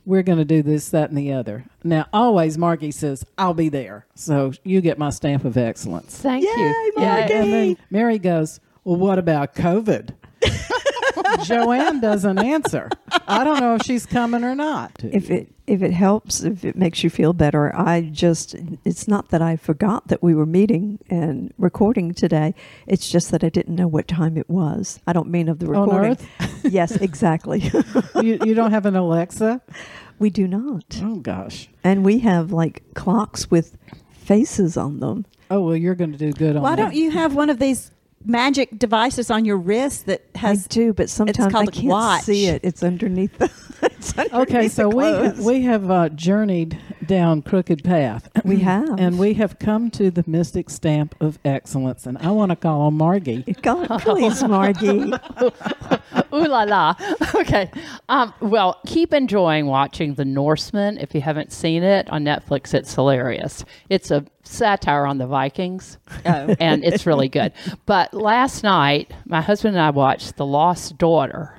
"We're 0.09 0.23
going 0.25 0.39
to 0.39 0.45
do 0.45 0.63
this, 0.63 0.89
that, 0.89 1.11
and 1.11 1.19
the 1.19 1.33
other." 1.33 1.65
Now, 1.85 2.07
always 2.13 2.57
Margie 2.59 2.91
says, 2.91 3.25
"I'll 3.37 3.55
be 3.55 3.69
there," 3.69 4.07
so 4.15 4.53
you 4.65 4.81
get 4.81 4.99
my 4.99 5.11
stamp 5.11 5.45
of 5.45 5.57
excellence. 5.57 6.19
Thank 6.19 6.45
you. 6.45 6.51
Yay, 6.57 6.91
Yeah, 6.97 7.15
Margie. 7.21 7.35
And 7.35 7.53
then 7.53 7.77
Mary 7.91 8.19
goes, 8.19 8.59
"Well, 8.85 8.97
what 8.97 9.19
about 9.19 9.55
COVID?" 9.55 10.11
Joanne 11.45 12.01
doesn't 12.01 12.39
answer. 12.39 12.89
I 13.27 13.45
don't 13.45 13.61
know 13.61 13.75
if 13.75 13.83
she's 13.83 14.07
coming 14.07 14.45
or 14.45 14.55
not. 14.55 14.93
If 15.03 15.31
it 15.31 15.53
if 15.69 15.83
it 15.83 15.93
helps, 15.93 16.43
if 16.43 16.65
it 16.65 16.77
makes 16.77 17.05
you 17.05 17.11
feel 17.11 17.33
better, 17.33 17.75
I 17.77 18.01
just 18.01 18.57
it's 18.85 19.07
not 19.07 19.29
that 19.29 19.43
I 19.43 19.57
forgot 19.57 20.09
that 20.09 20.23
we 20.23 20.35
were 20.35 20.47
meeting 20.47 20.99
and 21.11 21.53
recording 21.59 22.15
today. 22.15 22.55
It's 22.87 23.09
just 23.09 23.31
that 23.31 23.45
I 23.45 23.51
didn't 23.51 23.77
know 23.77 23.87
what 23.87 24.09
time 24.09 24.37
it 24.37 24.49
was. 24.49 25.01
I 25.07 25.13
don't 25.13 25.29
mean 25.29 25.49
of 25.49 25.59
the 25.59 25.67
On 25.67 25.73
recording. 25.89 26.13
Earth? 26.13 26.61
yes, 26.65 26.97
exactly. 26.97 27.61
you, 28.23 28.39
you 28.45 28.55
don't 28.55 28.71
have 28.71 28.87
an 28.87 28.97
Alexa? 28.97 29.61
we 30.19 30.31
do 30.31 30.49
not. 30.49 31.01
Oh 31.03 31.17
gosh. 31.17 31.69
And 31.85 32.05
we 32.05 32.19
have 32.21 32.51
like 32.51 32.83
clocks 32.95 33.51
with 33.51 33.77
faces 34.11 34.77
on 34.77 35.01
them. 35.01 35.27
Oh 35.51 35.61
well, 35.61 35.77
you're 35.77 35.95
going 35.95 36.13
to 36.13 36.19
do 36.19 36.33
good 36.33 36.57
on 36.57 36.63
Why 36.63 36.71
that. 36.77 36.83
don't 36.83 36.95
you 36.95 37.11
have 37.11 37.35
one 37.35 37.51
of 37.51 37.59
these 37.59 37.91
magic 38.29 38.79
devices 38.79 39.31
on 39.31 39.45
your 39.45 39.57
wrist 39.57 40.07
that 40.07 40.23
has 40.37 40.67
I 40.67 40.69
do, 40.69 40.93
but 40.93 41.11
sometimes 41.11 41.47
I 41.47 41.51
called 41.51 41.69
a 41.69 41.73
can't 41.73 41.87
watch. 41.89 42.23
see 42.25 42.47
it. 42.47 42.61
It's 42.63 42.83
underneath 42.85 43.37
the. 43.39 43.51
it's 43.83 44.17
underneath 44.17 44.35
Okay, 44.49 44.69
the 44.69 44.75
so 44.75 44.89
we 44.89 45.45
we 45.45 45.63
have 45.63 45.91
uh, 45.91 46.11
journeyed 46.11 46.79
down 47.07 47.43
crooked 47.43 47.83
path. 47.83 48.29
We 48.45 48.61
have. 48.61 49.01
and 49.01 49.19
we 49.19 49.35
have 49.35 49.59
come 49.59 49.91
to 49.93 50.11
the 50.11 50.23
mystic 50.27 50.69
stamp 50.71 51.15
of 51.21 51.39
excellence, 51.45 52.07
and 52.07 52.19
I 52.19 52.31
want 52.31 52.51
to 52.51 52.57
call 52.57 52.83
on 52.83 52.95
Margie. 52.95 53.43
Go 53.63 53.85
on, 53.87 53.99
please, 54.01 54.45
Margie. 54.45 55.13
Ooh 56.35 56.47
la 56.47 56.65
la. 56.65 56.95
Okay. 57.35 57.71
Um, 58.11 58.35
well, 58.41 58.79
keep 58.87 59.15
enjoying 59.15 59.67
watching 59.67 60.15
The 60.15 60.25
Norsemen. 60.27 60.99
If 60.99 61.15
you 61.15 61.23
haven't 61.23 61.53
seen 61.53 61.83
it 61.83 62.09
on 62.11 62.25
Netflix, 62.25 62.75
it's 62.75 62.95
hilarious. 62.95 63.65
It's 63.89 64.11
a 64.11 64.25
satire 64.49 65.07
on 65.07 65.19
the 65.19 65.27
Vikings, 65.27 65.99
oh. 66.27 66.55
and 66.61 66.85
it's 66.85 67.07
really 67.07 67.29
good. 67.29 67.53
But 67.87 68.15
last 68.15 68.63
night, 68.63 69.13
my 69.27 69.41
husband 69.41 69.77
and 69.77 69.85
I 69.85 69.91
watched 69.91 70.37
The 70.37 70.47
Lost 70.47 70.99
Daughter. 70.99 71.55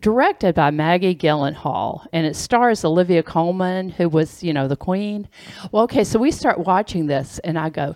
Directed 0.00 0.56
by 0.56 0.72
Maggie 0.72 1.14
Gyllenhaal, 1.14 2.04
and 2.12 2.26
it 2.26 2.34
stars 2.34 2.84
Olivia 2.84 3.22
Colman, 3.22 3.90
who 3.90 4.08
was, 4.08 4.42
you 4.42 4.52
know, 4.52 4.66
the 4.66 4.76
queen. 4.76 5.28
Well, 5.70 5.84
okay, 5.84 6.02
so 6.02 6.18
we 6.18 6.32
start 6.32 6.58
watching 6.58 7.06
this, 7.06 7.38
and 7.44 7.56
I 7.56 7.70
go, 7.70 7.94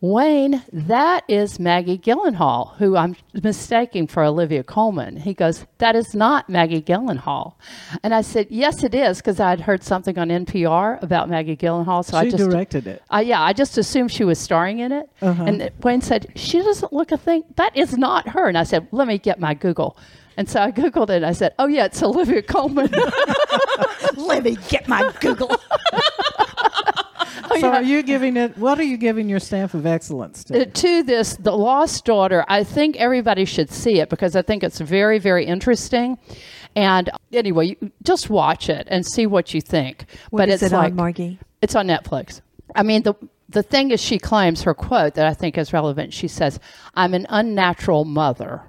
Wayne, 0.00 0.62
that 0.72 1.24
is 1.28 1.58
Maggie 1.58 1.96
Gyllenhaal, 1.96 2.76
who 2.76 2.94
I'm 2.96 3.16
mistaking 3.42 4.06
for 4.06 4.22
Olivia 4.22 4.62
Colman. 4.62 5.16
He 5.16 5.32
goes, 5.32 5.64
That 5.78 5.96
is 5.96 6.14
not 6.14 6.50
Maggie 6.50 6.82
Gyllenhaal. 6.82 7.54
And 8.02 8.14
I 8.14 8.20
said, 8.20 8.48
Yes, 8.50 8.82
it 8.82 8.94
is, 8.94 9.18
because 9.18 9.40
I'd 9.40 9.62
heard 9.62 9.82
something 9.82 10.18
on 10.18 10.28
NPR 10.28 11.02
about 11.02 11.30
Maggie 11.30 11.56
Gyllenhaal. 11.56 12.04
So 12.04 12.18
I 12.18 12.28
just 12.28 12.50
directed 12.50 12.86
it. 12.86 13.02
uh, 13.12 13.22
yeah, 13.24 13.40
I 13.42 13.54
just 13.54 13.78
assumed 13.78 14.12
she 14.12 14.24
was 14.24 14.38
starring 14.38 14.80
in 14.80 14.92
it. 14.92 15.08
And 15.22 15.70
Wayne 15.82 16.02
said, 16.02 16.26
She 16.36 16.58
doesn't 16.62 16.92
look 16.92 17.10
a 17.10 17.16
thing. 17.16 17.44
That 17.56 17.74
is 17.74 17.96
not 17.96 18.28
her. 18.28 18.46
And 18.46 18.58
I 18.58 18.64
said, 18.64 18.86
Let 18.92 19.08
me 19.08 19.16
get 19.18 19.40
my 19.40 19.54
Google. 19.54 19.96
And 20.36 20.50
so 20.50 20.60
I 20.60 20.70
Googled 20.72 21.10
it. 21.10 21.16
And 21.16 21.26
I 21.26 21.32
said, 21.32 21.54
Oh, 21.58 21.66
yeah, 21.66 21.86
it's 21.86 22.02
Olivia 22.02 22.42
Colman. 22.42 22.90
Let 24.16 24.42
me 24.44 24.56
get 24.68 24.86
my 24.86 25.10
Google. 25.20 25.56
So, 27.60 27.68
are 27.70 27.82
you 27.82 28.02
giving 28.02 28.36
it? 28.36 28.56
What 28.58 28.78
are 28.78 28.84
you 28.84 28.96
giving 28.96 29.28
your 29.28 29.38
stamp 29.40 29.74
of 29.74 29.86
excellence 29.86 30.44
to? 30.44 30.62
Uh, 30.62 30.64
to 30.64 31.02
this, 31.02 31.36
The 31.36 31.52
Lost 31.52 32.04
Daughter, 32.04 32.44
I 32.48 32.64
think 32.64 32.96
everybody 32.96 33.44
should 33.44 33.70
see 33.70 34.00
it 34.00 34.10
because 34.10 34.34
I 34.36 34.42
think 34.42 34.62
it's 34.64 34.80
very, 34.80 35.18
very 35.18 35.46
interesting. 35.46 36.18
And 36.76 37.10
anyway, 37.32 37.76
you 37.80 37.92
just 38.02 38.30
watch 38.30 38.68
it 38.68 38.86
and 38.90 39.06
see 39.06 39.26
what 39.26 39.54
you 39.54 39.60
think. 39.60 40.06
What 40.30 40.40
but 40.40 40.48
is 40.48 40.62
it's 40.62 40.72
it 40.72 40.76
like 40.76 40.90
on, 40.90 40.96
Margie? 40.96 41.38
it's 41.62 41.74
on 41.74 41.86
Netflix. 41.86 42.40
I 42.74 42.82
mean, 42.82 43.02
the 43.02 43.14
the 43.48 43.62
thing 43.62 43.90
is, 43.92 44.00
she 44.00 44.18
claims 44.18 44.62
her 44.62 44.74
quote 44.74 45.14
that 45.14 45.26
I 45.26 45.34
think 45.34 45.56
is 45.56 45.72
relevant. 45.72 46.12
She 46.12 46.26
says, 46.28 46.58
"I'm 46.94 47.14
an 47.14 47.26
unnatural 47.28 48.04
mother." 48.04 48.62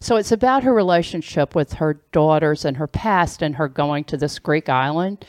So 0.00 0.16
it's 0.16 0.30
about 0.30 0.62
her 0.62 0.72
relationship 0.72 1.54
with 1.54 1.74
her 1.74 2.00
daughters 2.12 2.64
and 2.64 2.76
her 2.76 2.86
past, 2.86 3.42
and 3.42 3.56
her 3.56 3.68
going 3.68 4.04
to 4.04 4.16
this 4.16 4.38
Greek 4.38 4.68
island, 4.68 5.24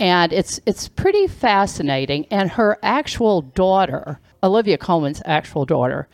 and 0.00 0.32
it's 0.32 0.58
it's 0.66 0.88
pretty 0.88 1.26
fascinating. 1.26 2.26
And 2.30 2.50
her 2.50 2.78
actual 2.82 3.42
daughter, 3.42 4.18
Olivia 4.42 4.78
Colman's 4.78 5.22
actual 5.24 5.64
daughter, 5.66 6.08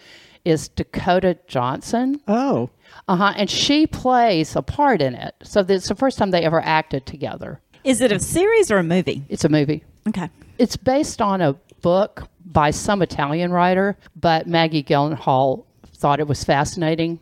is 0.45 0.69
Dakota 0.69 1.39
Johnson. 1.47 2.21
oh, 2.29 2.69
Uh 3.09 3.17
huh. 3.17 3.33
And 3.37 3.49
she 3.49 3.87
plays 3.87 4.55
a 4.57 4.63
part 4.63 5.01
in 5.01 5.15
it. 5.15 5.35
So 5.43 5.61
it's 5.67 5.89
the 5.89 5.95
first 5.95 6.19
time 6.19 6.31
they 6.33 6.45
ever 6.45 6.61
acted 6.61 7.07
together. 7.07 7.61
Is 7.85 8.01
it 8.01 8.11
a 8.13 8.19
series 8.19 8.71
or 8.71 8.79
a 8.79 8.83
movie? 8.83 9.25
It's 9.29 9.45
a 9.45 9.49
movie. 9.49 9.85
Okay. 10.09 10.29
It's 10.59 10.77
based 10.77 11.23
on 11.23 11.41
a 11.41 11.53
book 11.83 12.29
by 12.45 12.71
some 12.71 13.03
Italian 13.03 13.53
writer, 13.53 13.97
but 14.17 14.47
Maggie 14.47 14.83
Gyllenhaal 14.83 15.65
thought 15.97 16.21
it 16.21 16.27
was 16.29 16.43
fascinating 16.45 17.21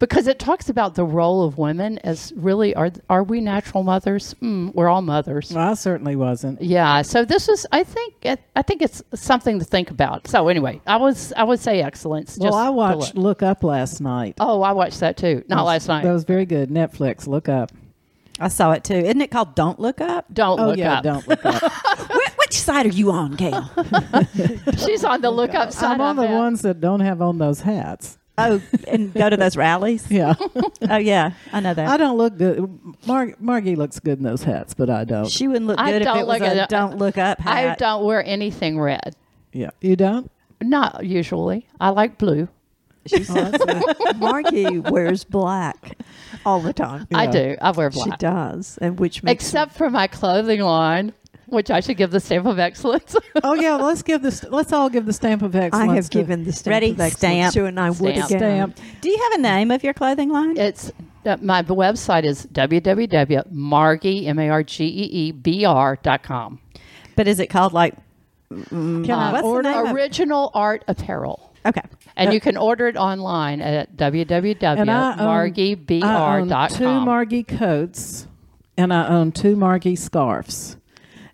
because 0.00 0.26
it 0.26 0.40
talks 0.40 0.68
about 0.68 0.96
the 0.96 1.04
role 1.04 1.44
of 1.44 1.56
women 1.58 1.98
as 1.98 2.32
really 2.34 2.74
are 2.74 2.90
are 3.08 3.22
we 3.22 3.40
natural 3.40 3.84
mothers? 3.84 4.34
Mm, 4.42 4.74
we're 4.74 4.88
all 4.88 5.02
mothers. 5.02 5.52
well, 5.54 5.70
I 5.70 5.74
certainly 5.74 6.16
wasn't. 6.16 6.60
Yeah, 6.60 7.02
so 7.02 7.24
this 7.24 7.48
is 7.48 7.64
I 7.70 7.84
think 7.84 8.14
it, 8.22 8.40
I 8.56 8.62
think 8.62 8.82
it's 8.82 9.00
something 9.14 9.60
to 9.60 9.64
think 9.64 9.90
about. 9.92 10.26
So 10.26 10.48
anyway, 10.48 10.80
I 10.88 10.96
was 10.96 11.32
I 11.36 11.44
would 11.44 11.60
say 11.60 11.80
excellence. 11.82 12.36
Well, 12.40 12.50
just 12.50 12.58
I 12.58 12.70
watched 12.70 13.14
look. 13.14 13.40
Look 13.40 13.42
Up 13.44 13.62
last 13.62 14.00
night. 14.00 14.34
Oh, 14.40 14.62
I 14.62 14.72
watched 14.72 14.98
that 15.00 15.16
too. 15.16 15.44
Not 15.48 15.64
last 15.64 15.86
night. 15.86 16.02
That 16.02 16.12
was 16.12 16.24
very 16.24 16.46
good. 16.46 16.68
Netflix. 16.70 17.28
Look 17.28 17.48
Up. 17.48 17.70
I 18.42 18.48
saw 18.48 18.72
it 18.72 18.84
too. 18.84 18.94
Isn't 18.94 19.20
it 19.20 19.30
called 19.30 19.54
Don't 19.54 19.78
Look 19.78 20.00
Up? 20.00 20.24
Don't 20.32 20.58
Oh 20.58 20.68
look 20.68 20.78
yeah, 20.78 20.94
up. 20.94 21.04
don't 21.04 21.28
look 21.28 21.44
up. 21.44 21.62
Wh- 21.72 22.38
which 22.38 22.58
side 22.58 22.86
are 22.86 22.88
you 22.88 23.10
on, 23.12 23.32
Gail? 23.32 23.68
She's 24.78 25.04
on 25.04 25.20
the 25.20 25.30
look 25.30 25.54
up 25.54 25.72
side. 25.72 25.92
I'm 25.92 26.00
on 26.00 26.18
I 26.18 26.22
the 26.22 26.28
bet. 26.28 26.38
ones 26.38 26.62
that 26.62 26.80
don't 26.80 27.00
have 27.00 27.20
on 27.20 27.36
those 27.36 27.60
hats. 27.60 28.16
Oh, 28.48 28.60
and 28.88 29.12
go 29.14 29.28
to 29.30 29.36
those 29.36 29.56
rallies? 29.56 30.06
Yeah, 30.10 30.34
Oh, 30.88 30.96
yeah. 30.96 31.32
I 31.52 31.60
know 31.60 31.74
that. 31.74 31.88
I 31.88 31.96
don't 31.96 32.16
look 32.18 32.36
good. 32.38 32.68
Mar- 33.06 33.34
Margie 33.38 33.76
looks 33.76 33.98
good 34.00 34.18
in 34.18 34.24
those 34.24 34.42
hats, 34.42 34.74
but 34.74 34.88
I 34.90 35.04
don't. 35.04 35.28
she 35.28 35.46
wouldn't 35.48 35.66
look 35.66 35.78
I 35.78 35.92
good 35.92 36.02
if 36.02 36.06
don't 36.06 36.18
it 36.18 36.26
was 36.26 36.40
look 36.40 36.48
a 36.48 36.50
at 36.50 36.56
it. 36.56 36.68
Don't 36.68 36.98
Look 36.98 37.18
Up 37.18 37.44
I 37.46 37.74
don't 37.76 38.04
wear 38.04 38.24
anything 38.24 38.78
red. 38.80 39.14
Yeah, 39.52 39.70
you 39.80 39.96
don't. 39.96 40.30
Not 40.62 41.04
usually. 41.04 41.66
I 41.80 41.90
like 41.90 42.18
blue. 42.18 42.48
Oh, 43.12 43.18
that's 43.18 43.64
good. 44.04 44.16
Margie 44.18 44.78
wears 44.78 45.24
black 45.24 45.96
all 46.44 46.60
the 46.60 46.72
time. 46.74 47.06
I 47.14 47.26
do. 47.26 47.56
I 47.60 47.70
wear 47.70 47.88
black. 47.90 48.04
She 48.12 48.16
does, 48.18 48.78
and 48.82 48.98
which 49.00 49.22
makes 49.22 49.42
Except 49.44 49.72
for 49.72 49.88
my 49.88 50.06
clothing 50.06 50.60
line, 50.60 51.14
which 51.50 51.70
I 51.70 51.80
should 51.80 51.96
give 51.96 52.10
the 52.10 52.20
stamp 52.20 52.46
of 52.46 52.58
excellence. 52.58 53.14
oh 53.44 53.54
yeah, 53.54 53.76
let's 53.76 54.02
give 54.02 54.22
this. 54.22 54.42
Let's 54.44 54.72
all 54.72 54.88
give 54.88 55.06
the 55.06 55.12
stamp 55.12 55.42
of 55.42 55.54
excellence. 55.54 55.90
I 55.90 55.94
have 55.94 56.08
to- 56.10 56.18
given 56.18 56.44
the 56.44 56.52
stamp 56.52 56.72
Ready? 56.72 56.90
of 56.90 57.00
excellence 57.00 57.16
Stamp. 57.52 57.54
to, 57.54 57.64
and 57.66 57.78
I 57.80 57.90
would 57.90 57.96
Stamp. 58.16 58.30
again. 58.30 58.38
stamp. 58.38 58.76
Do 59.00 59.10
you 59.10 59.18
have 59.24 59.32
a 59.38 59.42
name 59.42 59.70
of 59.70 59.82
your 59.84 59.94
clothing 59.94 60.30
line? 60.30 60.56
it's 60.56 60.92
uh, 61.26 61.36
my 61.42 61.62
website 61.62 62.24
is 62.24 62.46
www.margie 62.46 64.26
m 64.26 64.38
a 64.38 64.48
r 64.48 64.62
g 64.62 64.84
e 64.84 65.04
e 65.28 65.32
b 65.32 65.64
r 65.64 65.96
dot 66.02 66.22
com. 66.22 66.58
but 67.16 67.28
is 67.28 67.38
it 67.40 67.48
called 67.48 67.72
like 67.72 67.94
Can 68.50 69.10
Uh, 69.10 69.16
I 69.16 69.32
what's 69.32 69.42
the 69.42 69.48
order? 69.48 69.70
name 69.70 69.86
of- 69.86 69.94
Original 69.94 70.50
Art 70.54 70.82
Apparel. 70.88 71.52
Okay. 71.66 71.82
And 72.16 72.32
you 72.32 72.40
can 72.40 72.56
order 72.56 72.88
it 72.88 72.96
online 72.96 73.60
at 73.60 73.88
And 73.98 74.00
I 74.00 74.08
own, 74.08 75.20
I 75.20 75.40
own 75.40 76.48
www.margiebr.com. 76.48 76.68
two 76.70 77.00
Margie 77.00 77.42
coats, 77.44 78.26
and 78.76 78.92
I 78.92 79.06
own 79.08 79.30
two 79.32 79.56
Margie 79.56 79.94
scarves. 79.96 80.76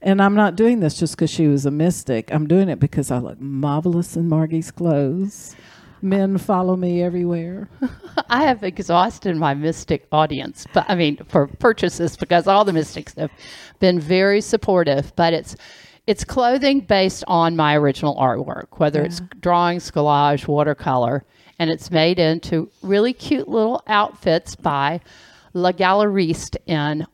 And 0.03 0.23
I'm 0.23 0.35
not 0.35 0.57
doing 0.57 0.81
this 0.81 0.99
just 0.99 1.17
because 1.17 1.31
she 1.31 1.49
was 1.49 1.67
a 1.67 1.71
mystic. 1.71 2.33
I'm 2.33 2.47
doing 2.47 2.69
it 2.69 2.79
because 2.79 3.11
I 3.11 3.19
look 3.19 3.41
marvelous 3.41 4.17
in 4.17 4.29
Margie's 4.29 4.71
clothes. 4.71 5.57
Men 6.03 6.39
follow 6.39 6.77
me 6.77 7.03
everywhere. 7.03 7.69
I 8.29 8.45
have 8.45 8.63
exhausted 8.63 9.37
my 9.37 9.55
mystic 9.55 10.07
audience, 10.13 10.67
but 10.73 10.85
I 10.89 10.95
mean 10.95 11.19
for 11.29 11.47
purchases 11.47 12.17
because 12.17 12.47
all 12.47 12.65
the 12.65 12.73
mystics 12.73 13.15
have 13.15 13.31
been 13.81 13.99
very 13.99 14.41
supportive. 14.41 15.15
But 15.17 15.33
it's 15.33 15.57
it's 16.07 16.23
clothing 16.23 16.81
based 16.81 17.25
on 17.27 17.57
my 17.57 17.77
original 17.77 18.15
artwork, 18.17 18.79
whether 18.79 19.03
it's 19.03 19.21
drawings, 19.41 19.91
collage, 19.91 20.47
watercolor, 20.47 21.25
and 21.59 21.71
it's 21.71 21.91
made 21.91 22.19
into 22.19 22.71
really 22.83 23.13
cute 23.13 23.49
little 23.49 23.83
outfits 23.89 24.55
by 24.55 25.01
La 25.53 25.73
Galeriste 25.73 26.57
in 26.67 27.07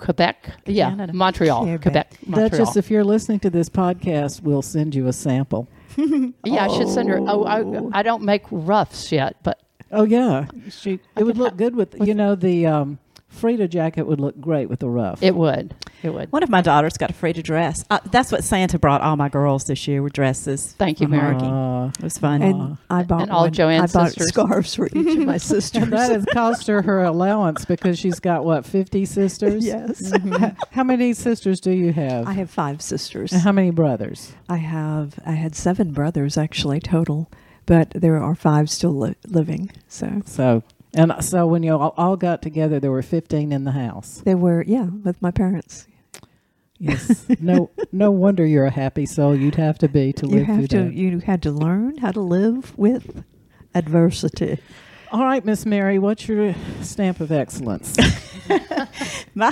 Quebec. 0.00 0.50
Yeah, 0.66 0.90
Canada. 0.90 1.12
Montreal, 1.12 1.64
Quebec. 1.64 1.82
Quebec, 1.82 2.18
Montreal. 2.26 2.48
Duchess, 2.48 2.76
if 2.76 2.90
you're 2.90 3.04
listening 3.04 3.38
to 3.40 3.50
this 3.50 3.68
podcast, 3.68 4.42
we'll 4.42 4.62
send 4.62 4.94
you 4.94 5.06
a 5.06 5.12
sample. 5.12 5.68
yeah, 6.44 6.64
I 6.64 6.68
should 6.68 6.88
send 6.88 7.08
her. 7.10 7.18
Oh, 7.20 7.44
I, 7.44 7.98
I 7.98 8.02
don't 8.02 8.22
make 8.22 8.42
ruffs 8.50 9.12
yet, 9.12 9.36
but 9.42 9.60
Oh 9.92 10.04
yeah, 10.04 10.46
she. 10.70 11.00
It 11.16 11.24
would 11.24 11.36
look 11.36 11.56
good 11.56 11.74
with, 11.74 11.96
you 12.00 12.14
know 12.14 12.34
the 12.34 12.66
um, 12.66 12.98
Frida 13.30 13.68
jacket 13.68 14.06
would 14.06 14.20
look 14.20 14.38
great 14.40 14.68
with 14.68 14.80
the 14.80 14.88
ruff. 14.90 15.22
it 15.22 15.34
would. 15.34 15.74
It 16.02 16.12
would. 16.12 16.30
One 16.32 16.42
of 16.42 16.48
my 16.50 16.60
daughters 16.62 16.96
got 16.98 17.10
a 17.10 17.12
Frida 17.12 17.42
dress. 17.42 17.84
Uh, 17.90 18.00
that's 18.10 18.32
what 18.32 18.42
Santa 18.44 18.78
brought 18.78 19.00
all 19.02 19.16
my 19.16 19.28
girls 19.28 19.64
this 19.64 19.86
year 19.86 20.02
were 20.02 20.08
dresses. 20.08 20.74
Thank 20.78 21.00
you, 21.00 21.06
for 21.06 21.10
Mary. 21.12 21.34
Margie. 21.34 21.46
Uh, 21.46 21.92
It 21.98 22.02
was 22.04 22.18
fun. 22.18 22.42
And 22.42 22.76
I 22.90 23.02
bought 23.04 23.22
And 23.22 23.30
all 23.30 23.42
one- 23.42 23.52
Joanne's 23.52 23.94
I 23.94 24.00
bought 24.00 24.08
sisters. 24.08 24.28
scarves 24.28 24.74
for 24.74 24.86
each 24.94 25.16
of 25.18 25.24
my 25.26 25.36
sisters. 25.38 25.82
and 25.84 25.92
that 25.92 26.10
has 26.10 26.24
cost 26.32 26.66
her 26.66 26.82
her 26.82 27.02
allowance 27.04 27.64
because 27.64 27.98
she's 27.98 28.18
got 28.20 28.44
what 28.44 28.66
fifty 28.66 29.04
sisters. 29.04 29.64
yes. 29.64 30.12
H- 30.12 30.52
How 30.72 30.84
many 30.84 31.12
sisters 31.14 31.60
do 31.60 31.70
you 31.70 31.92
have? 31.92 32.26
I 32.26 32.32
have 32.32 32.50
five 32.50 32.82
sisters. 32.82 33.32
and 33.32 33.42
how 33.42 33.52
many 33.52 33.70
brothers? 33.70 34.32
I 34.48 34.56
have 34.56 35.18
I 35.24 35.32
had 35.32 35.54
seven 35.54 35.92
brothers 35.92 36.36
actually 36.36 36.80
total, 36.80 37.30
but 37.66 37.90
there 37.90 38.20
are 38.22 38.34
five 38.34 38.68
still 38.70 38.96
li- 38.98 39.14
living. 39.28 39.70
So 39.88 40.22
So 40.24 40.62
and 40.94 41.12
so 41.24 41.46
when 41.46 41.62
you 41.62 41.74
all, 41.76 41.94
all 41.96 42.16
got 42.16 42.42
together, 42.42 42.80
there 42.80 42.90
were 42.90 43.02
fifteen 43.02 43.52
in 43.52 43.64
the 43.64 43.72
house. 43.72 44.22
they 44.24 44.34
were 44.34 44.62
yeah 44.66 44.84
with 45.04 45.20
my 45.22 45.30
parents. 45.30 45.86
Yes. 46.78 47.26
no. 47.40 47.70
No 47.92 48.10
wonder 48.10 48.46
you're 48.46 48.64
a 48.64 48.70
happy 48.70 49.04
soul. 49.04 49.36
You'd 49.36 49.56
have 49.56 49.76
to 49.78 49.88
be 49.88 50.14
to 50.14 50.26
You 50.26 50.36
live 50.38 50.46
have 50.46 50.56
through 50.60 50.66
to 50.68 50.84
that. 50.84 50.94
you 50.94 51.18
had 51.18 51.42
to 51.42 51.50
learn 51.50 51.98
how 51.98 52.10
to 52.12 52.20
live 52.22 52.76
with 52.78 53.22
adversity. 53.74 54.58
All 55.12 55.24
right, 55.24 55.44
Miss 55.44 55.66
Mary, 55.66 55.98
what's 55.98 56.26
your 56.28 56.54
stamp 56.80 57.20
of 57.20 57.32
excellence? 57.32 57.96
My 59.34 59.50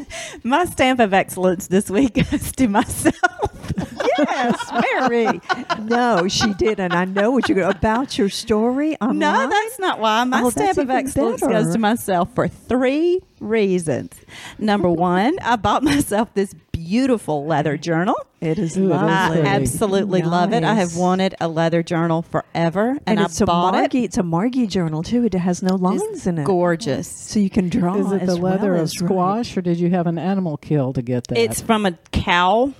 my 0.44 0.64
stamp 0.66 1.00
of 1.00 1.12
excellence 1.12 1.66
this 1.66 1.90
week 1.90 2.14
goes 2.14 2.52
to 2.52 2.68
myself. 2.68 3.72
yes, 4.28 4.72
Mary. 5.00 5.40
no, 5.84 6.28
she 6.28 6.52
didn't. 6.54 6.92
I 6.92 7.04
know 7.04 7.30
what 7.30 7.48
you're 7.48 7.68
about 7.68 8.18
your 8.18 8.28
story. 8.28 8.96
No, 9.00 9.08
online. 9.08 9.50
that's 9.50 9.78
not 9.78 10.00
why. 10.00 10.24
My 10.24 10.42
Oh, 10.42 10.50
stamp 10.50 10.66
that's 10.68 10.78
of 10.78 10.84
even 10.84 10.96
excellence 10.96 11.40
better. 11.40 11.52
goes 11.52 11.72
to 11.72 11.78
myself 11.78 12.34
for 12.34 12.48
three 12.48 13.20
reasons. 13.40 14.12
Number 14.58 14.88
one, 14.90 15.38
I 15.40 15.56
bought 15.56 15.82
myself 15.82 16.32
this 16.34 16.54
beautiful 16.72 17.44
leather 17.46 17.76
journal. 17.76 18.14
It 18.40 18.58
is 18.58 18.76
Ooh, 18.78 18.84
it 18.84 18.86
is 18.86 18.92
I 18.92 19.04
lovely. 19.04 19.40
pretty. 19.42 19.48
absolutely 19.54 20.22
love 20.22 20.52
it. 20.54 20.64
I 20.64 20.72
have 20.74 20.96
wanted 20.96 21.34
a 21.42 21.46
leather 21.48 21.82
journal 21.82 22.22
forever, 22.22 22.88
and, 22.90 23.00
and 23.06 23.20
I 23.20 23.24
it's 23.24 23.40
a 23.42 23.44
bought 23.44 23.74
Margie. 23.74 24.00
it. 24.00 24.04
It's 24.04 24.16
a 24.18 24.22
Margie 24.22 24.66
journal 24.66 25.02
too. 25.02 25.24
It 25.26 25.34
has 25.34 25.62
no 25.62 25.74
lines 25.74 26.02
It's 26.04 26.26
in 26.26 26.38
it, 26.38 26.44
gorgeous. 26.44 27.06
so 27.06 27.38
you 27.38 27.50
can 27.50 27.68
draw. 27.68 27.96
Is 27.96 28.12
it 28.12 28.24
the 28.26 28.36
leather 28.36 28.70
well 28.72 28.80
of 28.80 28.84
as 28.84 29.00
write. 29.00 29.08
squash, 29.08 29.56
or 29.58 29.60
did 29.60 29.78
you 29.78 29.90
have 29.90 30.06
an 30.06 30.18
animal 30.18 30.56
kill 30.56 30.94
to 30.94 31.02
get 31.02 31.26
that? 31.28 31.36
It's 31.38 31.60
from 31.60 31.84
a 31.84 31.92
cow, 32.12 32.72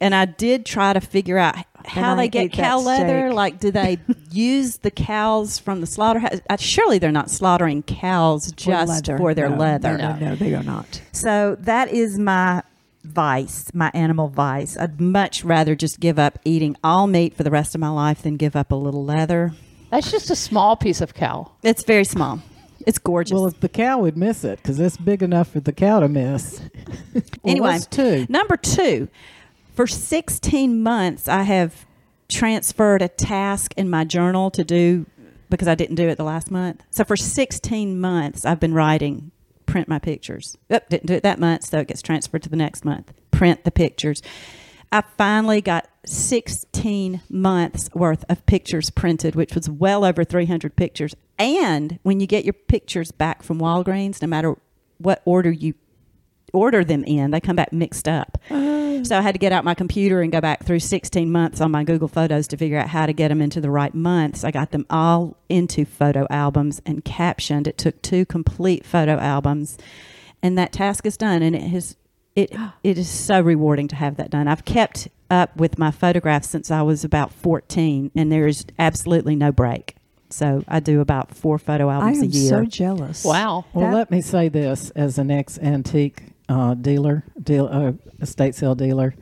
and 0.00 0.14
I 0.14 0.24
did 0.24 0.66
try 0.66 0.92
to 0.92 1.00
figure 1.00 1.38
out 1.38 1.56
how 1.84 2.14
they 2.14 2.28
get 2.28 2.52
cow 2.52 2.78
leather. 2.80 3.26
steak. 3.28 3.34
Like, 3.34 3.60
do 3.60 3.70
they 3.70 3.98
use 4.30 4.78
the 4.78 4.90
cows 4.90 5.58
from 5.58 5.80
the 5.80 5.86
slaughterhouse? 5.86 6.40
Uh, 6.48 6.56
surely 6.56 6.98
they're 6.98 7.12
not 7.12 7.30
slaughtering 7.30 7.82
cows 7.82 8.48
For 8.50 8.56
just 8.56 8.88
leather. 8.88 9.18
for 9.18 9.34
their 9.34 9.50
No, 9.50 9.56
leather. 9.56 9.96
No, 9.98 10.14
no, 10.16 10.28
no, 10.30 10.36
they 10.36 10.54
are 10.54 10.62
not. 10.62 11.02
So 11.12 11.56
that 11.60 11.88
is 11.90 12.18
my 12.18 12.62
vice, 13.04 13.72
my 13.74 13.90
animal 13.94 14.28
vice. 14.28 14.76
I'd 14.78 15.00
much 15.00 15.44
rather 15.44 15.74
just 15.74 16.00
give 16.00 16.18
up 16.18 16.38
eating 16.44 16.76
all 16.82 17.06
meat 17.06 17.36
for 17.36 17.42
the 17.42 17.50
rest 17.50 17.74
of 17.74 17.80
my 17.80 17.90
life 17.90 18.22
than 18.22 18.36
give 18.36 18.56
up 18.56 18.72
a 18.72 18.76
little 18.76 19.04
leather. 19.04 19.52
That's 19.90 20.10
just 20.10 20.30
a 20.30 20.36
small 20.36 20.76
piece 20.76 21.00
of 21.02 21.12
cow. 21.14 21.52
It's 21.62 21.82
very 21.84 22.04
small. 22.04 22.40
It's 22.86 22.98
gorgeous. 22.98 23.32
well, 23.34 23.46
if 23.46 23.60
the 23.60 23.68
cow 23.68 23.98
would 24.00 24.16
miss 24.16 24.44
it, 24.44 24.58
because 24.62 24.78
it's 24.80 24.96
big 24.96 25.22
enough 25.22 25.48
for 25.52 25.60
the 25.60 25.72
cow 25.72 26.00
to 26.00 26.08
miss. 26.08 26.60
Well, 27.14 27.22
Anyway. 27.46 27.78
two? 27.90 28.26
Number 28.28 28.56
two, 28.56 29.08
for 29.74 29.86
16 29.86 30.82
months, 30.82 31.28
I 31.28 31.42
have 31.42 31.84
transferred 32.28 33.02
a 33.02 33.08
task 33.08 33.74
in 33.76 33.90
my 33.90 34.04
journal 34.04 34.50
to 34.52 34.64
do 34.64 35.06
because 35.50 35.68
I 35.68 35.74
didn't 35.74 35.96
do 35.96 36.08
it 36.08 36.16
the 36.16 36.24
last 36.24 36.50
month. 36.50 36.82
So 36.90 37.04
for 37.04 37.16
16 37.16 38.00
months, 38.00 38.44
I've 38.44 38.60
been 38.60 38.74
writing, 38.74 39.30
print 39.66 39.88
my 39.88 39.98
pictures. 39.98 40.56
Oop, 40.72 40.88
didn't 40.88 41.06
do 41.06 41.14
it 41.14 41.22
that 41.22 41.38
month, 41.38 41.64
so 41.64 41.78
it 41.78 41.88
gets 41.88 42.02
transferred 42.02 42.42
to 42.44 42.48
the 42.48 42.56
next 42.56 42.84
month. 42.84 43.12
Print 43.30 43.64
the 43.64 43.70
pictures. 43.70 44.22
I 44.90 45.02
finally 45.16 45.60
got 45.60 45.88
16 46.06 47.20
months 47.28 47.90
worth 47.94 48.24
of 48.28 48.46
pictures 48.46 48.90
printed, 48.90 49.34
which 49.34 49.54
was 49.54 49.68
well 49.68 50.04
over 50.04 50.24
300 50.24 50.76
pictures. 50.76 51.14
And 51.38 51.98
when 52.02 52.20
you 52.20 52.26
get 52.26 52.44
your 52.44 52.52
pictures 52.52 53.10
back 53.10 53.42
from 53.42 53.58
Walgreens, 53.58 54.22
no 54.22 54.28
matter 54.28 54.56
what 54.98 55.20
order 55.24 55.50
you 55.50 55.74
order 56.52 56.84
them 56.84 57.02
in, 57.04 57.32
they 57.32 57.40
come 57.40 57.56
back 57.56 57.72
mixed 57.72 58.06
up. 58.06 58.38
Oh, 58.50 58.83
So 59.02 59.18
I 59.18 59.22
had 59.22 59.32
to 59.32 59.38
get 59.38 59.52
out 59.52 59.64
my 59.64 59.74
computer 59.74 60.20
and 60.20 60.30
go 60.30 60.40
back 60.40 60.64
through 60.64 60.80
16 60.80 61.30
months 61.30 61.60
on 61.60 61.70
my 61.70 61.84
Google 61.84 62.08
Photos 62.08 62.46
to 62.48 62.56
figure 62.56 62.78
out 62.78 62.88
how 62.88 63.06
to 63.06 63.12
get 63.12 63.28
them 63.28 63.40
into 63.42 63.60
the 63.60 63.70
right 63.70 63.94
months. 63.94 64.44
I 64.44 64.50
got 64.50 64.70
them 64.70 64.86
all 64.90 65.36
into 65.48 65.84
photo 65.84 66.26
albums 66.30 66.80
and 66.86 67.04
captioned. 67.04 67.66
It 67.66 67.78
took 67.78 68.00
two 68.02 68.24
complete 68.24 68.84
photo 68.86 69.18
albums, 69.18 69.76
and 70.42 70.56
that 70.58 70.72
task 70.72 71.06
is 71.06 71.16
done. 71.16 71.42
And 71.42 71.56
it 71.56 71.62
has 71.62 71.96
it 72.36 72.52
it 72.84 72.98
is 72.98 73.08
so 73.08 73.40
rewarding 73.40 73.88
to 73.88 73.96
have 73.96 74.16
that 74.16 74.30
done. 74.30 74.46
I've 74.48 74.64
kept 74.64 75.08
up 75.30 75.56
with 75.56 75.78
my 75.78 75.90
photographs 75.90 76.48
since 76.50 76.70
I 76.70 76.82
was 76.82 77.02
about 77.04 77.32
14, 77.32 78.10
and 78.14 78.30
there 78.30 78.46
is 78.46 78.64
absolutely 78.78 79.34
no 79.34 79.50
break. 79.50 79.96
So 80.30 80.64
I 80.66 80.80
do 80.80 81.00
about 81.00 81.34
four 81.34 81.58
photo 81.58 81.90
albums 81.90 82.20
a 82.20 82.24
am 82.24 82.30
year. 82.30 82.48
so 82.48 82.64
jealous. 82.64 83.24
Wow. 83.24 83.64
Well, 83.72 83.90
That- 83.90 83.96
let 83.96 84.10
me 84.10 84.20
say 84.20 84.48
this 84.48 84.90
as 84.90 85.18
an 85.18 85.30
ex 85.30 85.58
antique 85.58 86.24
uh, 86.48 86.74
dealer, 86.74 87.24
deal, 87.42 87.68
uh, 87.70 87.92
estate 88.20 88.54
sale 88.54 88.74
dealer. 88.74 89.14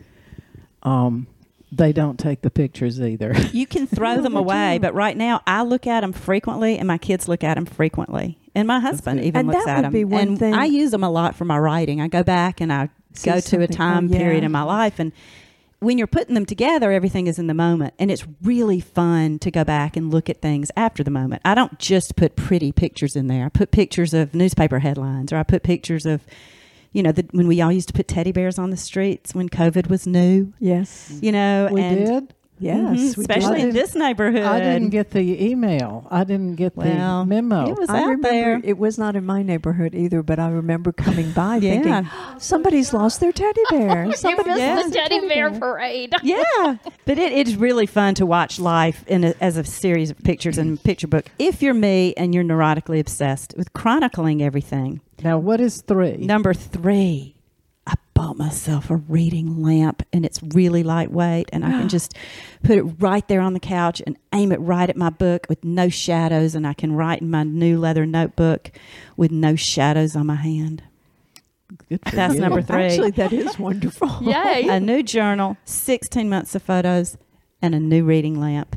Um, 0.83 1.27
they 1.71 1.93
don't 1.93 2.19
take 2.19 2.43
the 2.43 2.51
pictures 2.51 3.01
either. 3.01 3.35
You 3.53 3.67
can 3.67 3.87
throw 3.87 4.21
them 4.21 4.37
away, 4.37 4.75
do. 4.79 4.83
but 4.83 4.95
right 4.95 5.17
now 5.17 5.41
I 5.47 5.63
look 5.63 5.87
at 5.87 6.01
them 6.01 6.13
frequently, 6.13 6.79
and 6.79 6.87
my 6.89 6.99
kids 6.99 7.29
look 7.29 7.43
at 7.45 7.55
them 7.55 7.65
frequently, 7.67 8.39
and 8.55 8.67
my 8.69 8.81
husband 8.81 9.21
good. 9.21 9.27
even 9.27 9.39
And 9.41 9.49
looks 9.49 9.65
that 9.65 9.71
at 9.71 9.77
would 9.77 9.85
them. 9.87 9.93
be 9.93 10.05
one 10.05 10.29
and 10.29 10.39
thing- 10.39 10.55
I 10.55 10.65
use 10.67 10.91
them 10.91 11.05
a 11.05 11.11
lot 11.11 11.35
for 11.37 11.45
my 11.45 11.59
writing. 11.59 12.01
I 12.01 12.09
go 12.09 12.23
back 12.23 12.61
and 12.61 12.73
I 12.73 12.91
See 13.15 13.31
go 13.31 13.41
to 13.41 13.61
a 13.63 13.67
time 13.67 14.11
Oh, 14.13 14.17
period 14.17 14.45
in 14.45 14.53
my 14.53 14.63
life, 14.63 14.99
and 14.99 15.13
when 15.79 15.99
you're 15.99 16.07
putting 16.07 16.35
them 16.35 16.47
together, 16.47 16.93
everything 16.93 17.27
is 17.27 17.39
in 17.39 17.47
the 17.49 17.55
moment, 17.55 17.95
and 17.99 18.11
it's 18.11 18.25
really 18.43 18.79
fun 18.81 19.39
to 19.41 19.51
go 19.51 19.65
back 19.65 19.97
and 19.97 20.13
look 20.13 20.29
at 20.31 20.41
things 20.41 20.71
after 20.77 21.03
the 21.03 21.11
moment. 21.11 21.43
I 21.45 21.55
don't 21.55 21.79
just 21.79 22.15
put 22.17 22.37
pretty 22.37 22.71
pictures 22.71 23.17
in 23.17 23.27
there. 23.29 23.47
I 23.47 23.49
put 23.49 23.71
pictures 23.73 24.13
of 24.15 24.35
newspaper 24.35 24.79
headlines, 24.81 25.33
or 25.33 25.37
I 25.39 25.43
put 25.43 25.63
pictures 25.63 26.05
of. 26.07 26.23
You 26.93 27.03
know, 27.03 27.13
the, 27.13 27.27
when 27.33 27.49
we 27.49 27.61
all 27.63 27.73
used 27.73 27.89
to 27.89 27.95
put 27.95 28.07
teddy 28.09 28.33
bears 28.33 28.59
on 28.59 28.71
the 28.71 28.77
streets 28.77 29.35
when 29.35 29.49
COVID 29.49 29.89
was 29.89 30.07
new, 30.07 30.53
Yes. 30.61 31.19
you 31.23 31.33
know, 31.33 31.69
we 31.73 31.81
and 31.81 32.07
did. 32.07 32.35
Yes. 32.63 32.99
Mhm, 33.17 33.19
especially 33.19 33.61
in 33.61 33.71
this 33.71 33.95
neighborhood. 33.95 34.43
I 34.45 34.61
didn't 34.61 34.91
get 34.91 35.11
the 35.11 35.45
email. 35.45 36.07
I 36.11 36.25
didn't 36.25 36.55
get 36.55 36.77
Well, 36.77 37.25
the 37.25 37.27
memo. 37.27 37.69
it 37.69 37.77
was 37.79 37.91
I 37.91 38.03
out 38.05 38.23
there. 38.23 38.61
it 38.63 38.79
was 38.79 38.99
not 38.99 39.17
in 39.17 39.27
my 39.27 39.43
neighborhood 39.43 39.95
either, 39.95 40.23
but 40.23 40.39
I 40.39 40.49
remember 40.49 40.93
coming 40.93 41.33
by 41.33 41.57
Yeah. 41.61 41.71
thinking 41.83 42.11
somebody's 42.39 42.93
lost 42.95 43.21
their 43.21 43.33
teddy 43.33 43.63
bear. 43.71 44.13
Somebody 44.15 44.51
you 44.51 44.57
Yeah. 44.57 44.75
missed 44.77 44.91
the 44.91 44.95
teddy 44.95 45.27
bear 45.29 45.51
parade. 45.51 46.15
yeah, 46.23 46.77
but 47.05 47.19
it, 47.19 47.33
it's 47.33 47.55
really 47.57 47.87
fun 47.87 48.15
to 48.15 48.25
watch 48.27 48.59
life 48.61 49.05
in 49.09 49.25
a, 49.25 49.35
as 49.41 49.57
a 49.57 49.65
series 49.65 50.11
of 50.11 50.19
pictures 50.19 50.57
and 50.59 50.83
picture 50.83 51.09
book. 51.09 51.27
If 51.39 51.63
you're 51.63 51.75
me 51.75 52.15
and 52.17 52.35
you're 52.35 52.45
neurotically 52.45 53.01
obsessed 53.01 53.55
with 53.57 53.73
chronicling 53.73 54.43
everything. 54.43 55.01
now, 55.25 55.39
what 55.39 55.61
is 55.61 55.83
three? 55.83 56.17
Number 56.19 56.55
three, 56.55 57.35
I 57.87 57.95
bought 58.15 58.37
myself 58.37 58.91
a 58.91 58.97
reading 58.97 59.63
lamp, 59.63 60.03
and 60.13 60.25
it's 60.25 60.41
really 60.43 60.83
lightweight, 60.83 61.49
and 61.53 61.65
I 61.65 61.71
can 61.71 61.89
just 61.89 62.15
put 62.63 62.79
it 62.79 62.83
right 62.83 63.27
there 63.29 63.41
on 63.41 63.55
the 63.55 63.61
couch 63.61 64.01
and 64.07 64.17
aim 64.33 64.53
it 64.53 64.61
right 64.61 64.89
at 64.89 64.97
my 64.97 65.11
book 65.11 65.47
with 65.49 65.65
no 65.65 65.89
shadows, 65.89 66.55
and 66.55 66.67
I 66.67 66.75
can 66.75 66.93
write 66.93 67.21
in 67.21 67.31
my 67.31 67.43
new 67.43 67.79
leather 67.79 68.07
notebook 68.07 68.71
with 69.17 69.31
no 69.31 69.57
shadows 69.57 70.15
on 70.15 70.27
my 70.27 70.37
hand. 70.37 70.83
That's 72.13 72.35
you. 72.35 72.41
number 72.41 72.63
three. 72.63 72.85
Actually, 72.85 73.11
that 73.13 73.33
is 73.33 73.59
wonderful. 73.59 74.09
Yay. 74.23 74.69
a 74.69 74.79
new 74.79 75.03
journal, 75.03 75.57
16 75.65 76.29
months 76.29 76.55
of 76.55 76.63
photos, 76.63 77.17
and 77.61 77.75
a 77.75 77.81
new 77.81 78.05
reading 78.05 78.41
lamp. 78.41 78.77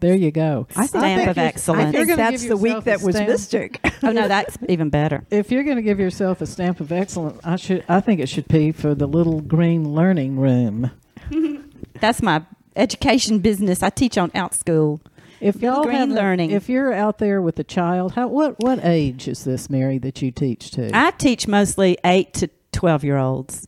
There 0.00 0.14
you 0.14 0.30
go. 0.30 0.66
I 0.76 0.86
think 0.86 0.88
Stamp 0.88 1.16
think 1.18 1.28
of 1.30 1.38
if- 1.38 1.68
I. 1.68 1.72
You're 1.82 1.92
think 1.92 2.08
gonna 2.08 2.16
that's 2.16 2.42
give 2.42 2.48
the 2.50 2.56
week 2.56 2.70
yourself 2.74 2.84
that 2.84 3.02
was 3.02 3.14
stamp. 3.14 3.28
mystic. 3.30 3.80
oh 4.02 4.12
no, 4.12 4.28
that's 4.28 4.58
even 4.68 4.90
better. 4.90 5.24
If 5.30 5.50
you're 5.50 5.64
going 5.64 5.76
to 5.76 5.82
give 5.82 5.98
yourself 5.98 6.40
a 6.40 6.46
stamp 6.46 6.80
of 6.80 6.92
excellence, 6.92 7.40
I 7.44 7.56
should. 7.56 7.84
I 7.88 8.00
think 8.00 8.20
it 8.20 8.28
should 8.28 8.48
be 8.48 8.72
for 8.72 8.94
the 8.94 9.06
little 9.06 9.40
green 9.40 9.94
learning 9.94 10.36
room. 10.38 10.90
That's 12.00 12.20
my 12.22 12.42
education 12.76 13.38
business. 13.38 13.82
I 13.82 13.90
teach 13.90 14.18
on 14.18 14.30
Outschool. 14.32 15.00
If 15.40 15.56
Little 15.56 15.74
y'all 15.76 15.82
green 15.84 15.96
have 15.96 16.10
a- 16.10 16.14
learning. 16.14 16.50
if 16.50 16.68
you're 16.68 16.92
out 16.92 17.18
there 17.18 17.40
with 17.40 17.58
a 17.58 17.64
child, 17.64 18.12
how 18.12 18.28
what 18.28 18.58
what 18.60 18.80
age 18.84 19.28
is 19.28 19.44
this, 19.44 19.70
Mary, 19.70 19.98
that 19.98 20.20
you 20.22 20.30
teach 20.30 20.70
to? 20.72 20.90
I 20.94 21.12
teach 21.12 21.46
mostly 21.46 21.96
eight 22.04 22.34
to 22.34 22.48
twelve 22.72 23.04
year 23.04 23.16
olds. 23.16 23.66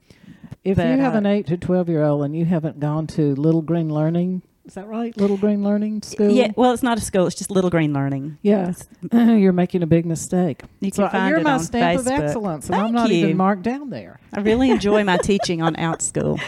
if 0.65 0.77
but, 0.77 0.87
you 0.89 0.99
have 0.99 1.15
uh, 1.15 1.19
an 1.19 1.27
eight 1.27 1.47
to 1.49 1.57
twelve 1.57 1.89
year 1.89 2.03
old 2.03 2.25
and 2.25 2.37
you 2.37 2.45
haven't 2.45 2.81
gone 2.81 3.07
to 3.09 3.35
Little 3.37 3.63
Green 3.63 3.89
Learning 3.93 4.43
Is 4.67 4.75
that 4.75 4.89
right? 4.89 5.17
Little 5.17 5.37
Green 5.37 5.63
Learning 5.63 6.03
School. 6.03 6.29
Yeah, 6.29 6.51
well, 6.57 6.73
it's 6.73 6.83
not 6.83 6.99
a 6.99 7.01
school; 7.01 7.29
it's 7.29 7.37
just 7.37 7.53
Little 7.53 7.71
Green 7.71 7.93
Learning. 7.93 8.37
Yeah, 8.43 8.75
you're 9.13 9.53
making 9.53 9.85
a 9.85 9.87
big 9.87 10.05
mistake. 10.05 10.63
You 10.81 10.91
so 10.91 11.05
can 11.05 11.13
find 11.13 11.31
you're 11.31 11.39
it 11.39 11.45
my 11.45 11.53
on 11.53 11.61
stamp 11.61 12.01
Facebook. 12.01 12.19
of 12.19 12.25
excellence, 12.25 12.67
and 12.67 12.75
I'm 12.75 12.93
not 12.93 13.09
you. 13.11 13.27
even 13.27 13.37
marked 13.37 13.63
down 13.63 13.91
there. 13.91 14.19
I 14.33 14.41
really 14.41 14.73
enjoy 14.73 15.05
my 15.05 15.17
teaching 15.23 15.63
on 15.63 15.77
OutSchool. 15.77 16.41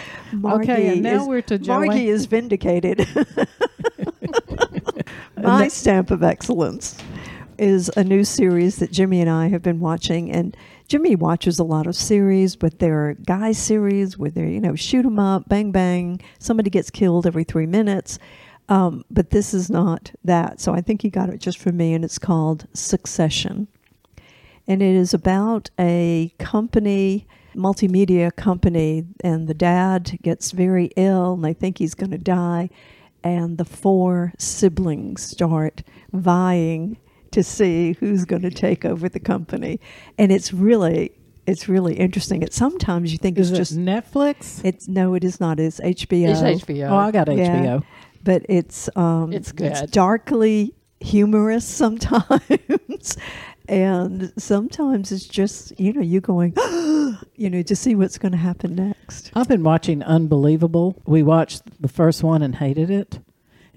Okay, 0.45 0.89
and 0.95 1.03
now 1.03 1.23
is, 1.23 1.29
we're 1.29 1.43
to 1.43 1.59
Joanne. 1.59 1.87
Margie 1.87 2.09
is 2.09 2.27
vindicated. 2.27 3.07
My 5.41 5.69
stamp 5.69 6.11
of 6.11 6.25
excellence 6.25 6.97
is 7.59 7.91
a 7.97 8.05
new 8.05 8.25
series 8.25 8.77
that 8.77 8.93
Jimmy 8.93 9.21
and 9.21 9.31
I 9.31 9.49
have 9.49 9.63
been 9.63 9.81
watching, 9.81 10.31
and 10.31 10.57
Jimmy 10.89 11.17
watches 11.17 11.59
a 11.59 11.65
lot 11.65 11.87
of 11.87 11.97
series, 11.97 12.57
but 12.57 12.79
they're 12.79 13.15
guy 13.27 13.53
series 13.53 14.17
where 14.19 14.31
they 14.31 14.53
you 14.53 14.61
know 14.61 14.75
shoot 14.75 15.05
'em 15.05 15.19
up, 15.19 15.49
bang 15.49 15.71
bang, 15.73 16.21
somebody 16.39 16.71
gets 16.71 16.91
killed 16.91 17.27
every 17.27 17.45
three 17.45 17.67
minutes. 17.67 18.19
Um, 18.69 19.05
but 19.11 19.31
this 19.31 19.55
is 19.55 19.71
not 19.71 20.13
that, 20.25 20.61
so 20.61 20.75
I 20.75 20.83
think 20.83 21.03
he 21.03 21.09
got 21.11 21.31
it 21.31 21.41
just 21.41 21.59
for 21.59 21.73
me, 21.73 21.95
and 21.95 22.05
it's 22.05 22.19
called 22.19 22.67
Succession 22.75 23.69
and 24.69 24.83
it 24.83 24.95
is 24.95 25.15
about 25.15 25.71
a 25.81 26.33
company, 26.39 27.27
multimedia 27.57 28.35
company, 28.37 29.07
and 29.25 29.49
the 29.49 29.55
dad 29.55 30.19
gets 30.23 30.53
very 30.53 30.91
ill, 30.95 31.33
and 31.33 31.43
they 31.43 31.55
think 31.55 31.79
he's 31.79 31.95
going 31.95 32.11
to 32.11 32.19
die, 32.19 32.69
and 33.25 33.57
the 33.57 33.65
four 33.65 34.35
siblings 34.39 35.23
start 35.23 35.83
vying 36.13 36.99
to 37.39 37.45
see 37.45 37.93
who's 38.01 38.25
going 38.25 38.43
to 38.43 38.51
take 38.51 38.85
over 38.85 39.09
the 39.09 39.21
company, 39.21 39.81
and 40.19 40.31
it's 40.33 40.53
really. 40.53 41.13
It's 41.47 41.67
really 41.67 41.95
interesting. 41.95 42.43
It 42.43 42.53
sometimes 42.53 43.11
you 43.11 43.17
think 43.17 43.39
Is 43.39 43.51
it's 43.51 43.57
it 43.57 43.61
just 43.63 43.79
Netflix? 43.79 44.63
it's 44.67 44.87
no, 44.87 45.15
it 45.15 45.25
is 45.25 45.41
not. 45.41 45.59
It's 45.59 45.81
HBO. 45.81 46.29
It's 46.29 46.63
HBO. 46.65 46.91
Oh, 46.91 46.97
I 46.97 47.11
got 47.11 47.27
Yeah. 47.35 47.57
HBO. 47.57 47.85
but 48.23 48.45
it's 48.51 48.91
um, 48.97 49.33
It's 49.33 49.51
good. 49.53 49.91
darkly 49.91 50.75
humorous 51.01 51.65
sometimes, 51.67 53.17
and 53.69 54.31
sometimes 54.37 55.11
it's 55.11 55.27
just 55.27 55.79
you 55.81 55.95
know 55.95 56.03
you 56.03 56.21
going, 56.21 56.53
you 57.37 57.49
know, 57.49 57.63
to 57.63 57.75
see 57.75 57.95
what's 57.95 58.19
going 58.19 58.33
to 58.33 58.39
happen 58.39 58.75
next. 58.75 59.31
I've 59.35 59.49
been 59.49 59.63
watching 59.65 60.03
Unbelievable. 60.03 61.01
We 61.07 61.23
watched 61.23 61.63
the 61.81 61.89
first 61.89 62.23
one 62.23 62.43
and 62.43 62.57
hated 62.57 62.91
it. 62.91 63.21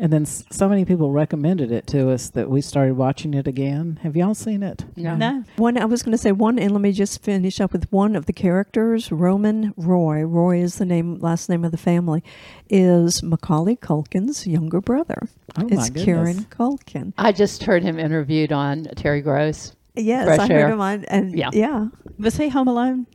And 0.01 0.11
then 0.11 0.23
s- 0.23 0.43
so 0.49 0.67
many 0.67 0.83
people 0.83 1.11
recommended 1.11 1.71
it 1.71 1.85
to 1.87 2.09
us 2.09 2.29
that 2.31 2.49
we 2.49 2.59
started 2.59 2.95
watching 2.97 3.35
it 3.35 3.45
again. 3.47 3.99
Have 4.01 4.15
y'all 4.15 4.33
seen 4.33 4.63
it? 4.63 4.83
No. 4.95 5.15
No, 5.15 5.43
One, 5.57 5.77
I 5.77 5.85
was 5.85 6.01
going 6.01 6.11
to 6.13 6.17
say 6.17 6.31
one, 6.31 6.57
and 6.57 6.71
let 6.71 6.81
me 6.81 6.91
just 6.91 7.21
finish 7.23 7.61
up 7.61 7.71
with 7.71 7.89
one 7.91 8.15
of 8.15 8.25
the 8.25 8.33
characters, 8.33 9.11
Roman 9.11 9.75
Roy. 9.77 10.23
Roy 10.23 10.59
is 10.59 10.79
the 10.79 10.85
name, 10.85 11.19
last 11.19 11.49
name 11.49 11.63
of 11.63 11.69
the 11.71 11.77
family, 11.77 12.23
is 12.67 13.21
Macaulay 13.21 13.75
Culkin's 13.75 14.47
younger 14.47 14.81
brother. 14.81 15.29
Oh, 15.55 15.65
my 15.65 15.67
it's 15.75 15.89
goodness. 15.91 16.03
Kieran 16.03 16.43
Culkin. 16.45 17.13
I 17.19 17.31
just 17.31 17.63
heard 17.63 17.83
him 17.83 17.99
interviewed 17.99 18.51
on 18.51 18.85
Terry 18.95 19.21
Gross. 19.21 19.75
Yes, 19.95 20.25
Fresh 20.25 20.39
I 20.49 20.53
Air. 20.53 20.61
heard 20.63 20.73
him 20.73 20.81
on, 20.81 21.05
and 21.05 21.37
Yeah. 21.37 21.49
yeah, 21.53 21.87
was 22.17 22.37
he 22.37 22.49
home 22.49 22.67
alone? 22.67 23.05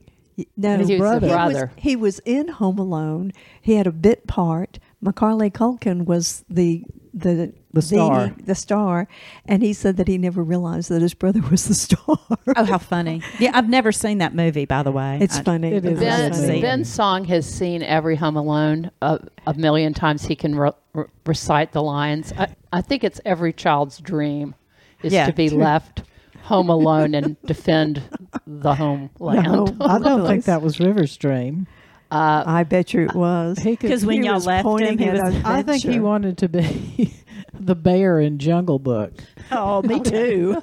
No, 0.57 0.77
His 0.77 0.89
He 0.89 1.01
was 1.01 1.21
the 1.21 1.27
brother. 1.29 1.73
He 1.79 1.97
was, 1.97 2.19
he 2.21 2.27
was 2.29 2.37
in 2.43 2.49
Home 2.49 2.79
Alone. 2.79 3.33
He 3.63 3.77
had 3.77 3.87
a 3.87 3.91
bit 3.93 4.27
part. 4.27 4.79
Macaulay 5.01 5.51
Culkin 5.51 6.05
was 6.07 6.45
the 6.49 6.85
the 7.13 7.53
The 7.73 7.81
star. 7.83 8.35
the, 8.45 8.55
star, 8.55 9.09
and 9.47 9.63
he 9.63 9.73
said 9.73 9.97
that 9.97 10.07
he 10.09 10.19
never 10.19 10.43
realized 10.43 10.91
that 10.91 11.01
his 11.01 11.15
brother 11.15 11.41
was 11.51 11.67
the 11.67 11.75
star. 11.75 12.19
Oh, 12.57 12.65
how 12.65 12.79
funny! 12.79 13.23
Yeah, 13.39 13.53
I've 13.55 13.69
never 13.69 13.91
seen 13.93 14.19
that 14.19 14.35
movie. 14.35 14.65
By 14.67 14.83
the 14.83 14.93
way, 14.93 15.19
it's 15.21 15.39
I- 15.39 15.43
funny. 15.43 15.73
It 15.73 15.85
is 15.85 15.99
Ben, 16.01 16.33
funny. 16.33 16.61
ben 16.61 16.85
Song 16.85 17.25
has 17.25 17.47
seen 17.47 17.83
every 17.83 18.17
Home 18.17 18.37
Alone 18.37 18.91
a, 19.03 19.19
a 19.47 19.55
million 19.55 19.95
times. 19.95 20.25
He 20.27 20.37
can 20.37 20.55
re- 20.57 20.71
re- 20.95 21.05
recite 21.27 21.73
the 21.73 21.83
lines. 21.83 22.33
I, 22.37 22.55
I 22.73 22.81
think 22.83 23.03
it's 23.05 23.21
every 23.25 23.53
child's 23.53 23.99
dream 23.99 24.55
is 25.03 25.13
Yeah. 25.13 25.27
to 25.27 25.33
be 25.33 25.49
left 25.69 26.03
home 26.43 26.69
alone 26.71 27.15
and 27.15 27.37
defend 27.43 28.03
the 28.47 28.75
homeland. 28.75 29.47
No. 29.47 29.67
I 29.81 29.99
don't 29.99 30.27
think 30.27 30.45
that 30.45 30.63
was 30.63 30.79
River's 30.79 31.17
dream. 31.17 31.67
Uh, 32.17 32.45
I 32.47 32.65
bet 32.65 32.95
you 32.95 33.03
it 33.03 33.15
was. 33.15 33.59
Because 33.63 34.05
when 34.07 34.23
y'all 34.25 34.41
left 34.41 34.61
him, 34.65 34.71
pointing 34.71 34.99
he 34.99 35.11
was. 35.11 35.21
a- 35.21 35.43
I 35.45 35.63
think 35.63 35.83
he 35.83 36.01
wanted 36.01 36.39
to 36.39 36.49
be 36.49 37.15
the 37.55 37.75
bear 37.75 38.19
in 38.21 38.39
Jungle 38.39 38.79
Book. 38.79 39.13
Oh, 39.53 39.83
me 39.83 40.01
too. 40.03 40.57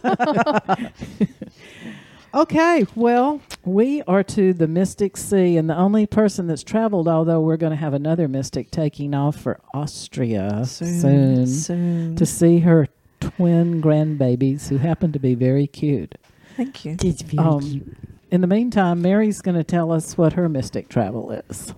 Okay, 2.35 2.87
well, 2.95 3.41
we 3.63 4.01
are 4.07 4.23
to 4.23 4.53
the 4.53 4.67
Mystic 4.67 5.17
Sea, 5.17 5.55
and 5.57 5.69
the 5.69 5.77
only 5.77 6.07
person 6.07 6.47
that's 6.47 6.63
traveled, 6.63 7.07
although 7.07 7.39
we're 7.41 7.57
going 7.57 7.69
to 7.71 7.77
have 7.77 7.93
another 7.93 8.27
mystic 8.27 8.71
taking 8.71 9.13
off 9.13 9.35
for 9.39 9.59
Austria 9.71 10.65
soon, 10.65 11.45
soon. 11.45 12.15
to 12.15 12.25
see 12.25 12.59
her 12.59 12.87
twin 13.19 13.83
grandbabies 13.83 14.69
who 14.69 14.77
happen 14.77 15.11
to 15.11 15.19
be 15.19 15.35
very 15.35 15.67
cute. 15.67 16.15
Thank 16.57 16.85
you. 16.85 16.97
Um, 17.37 17.95
in 18.33 18.41
the 18.41 18.47
meantime, 18.47 18.99
Mary's 18.99 19.43
going 19.43 19.55
to 19.55 19.63
tell 19.63 19.91
us 19.91 20.17
what 20.17 20.33
her 20.33 20.49
mystic 20.49 20.89
travel 20.89 21.29
is. 21.29 21.75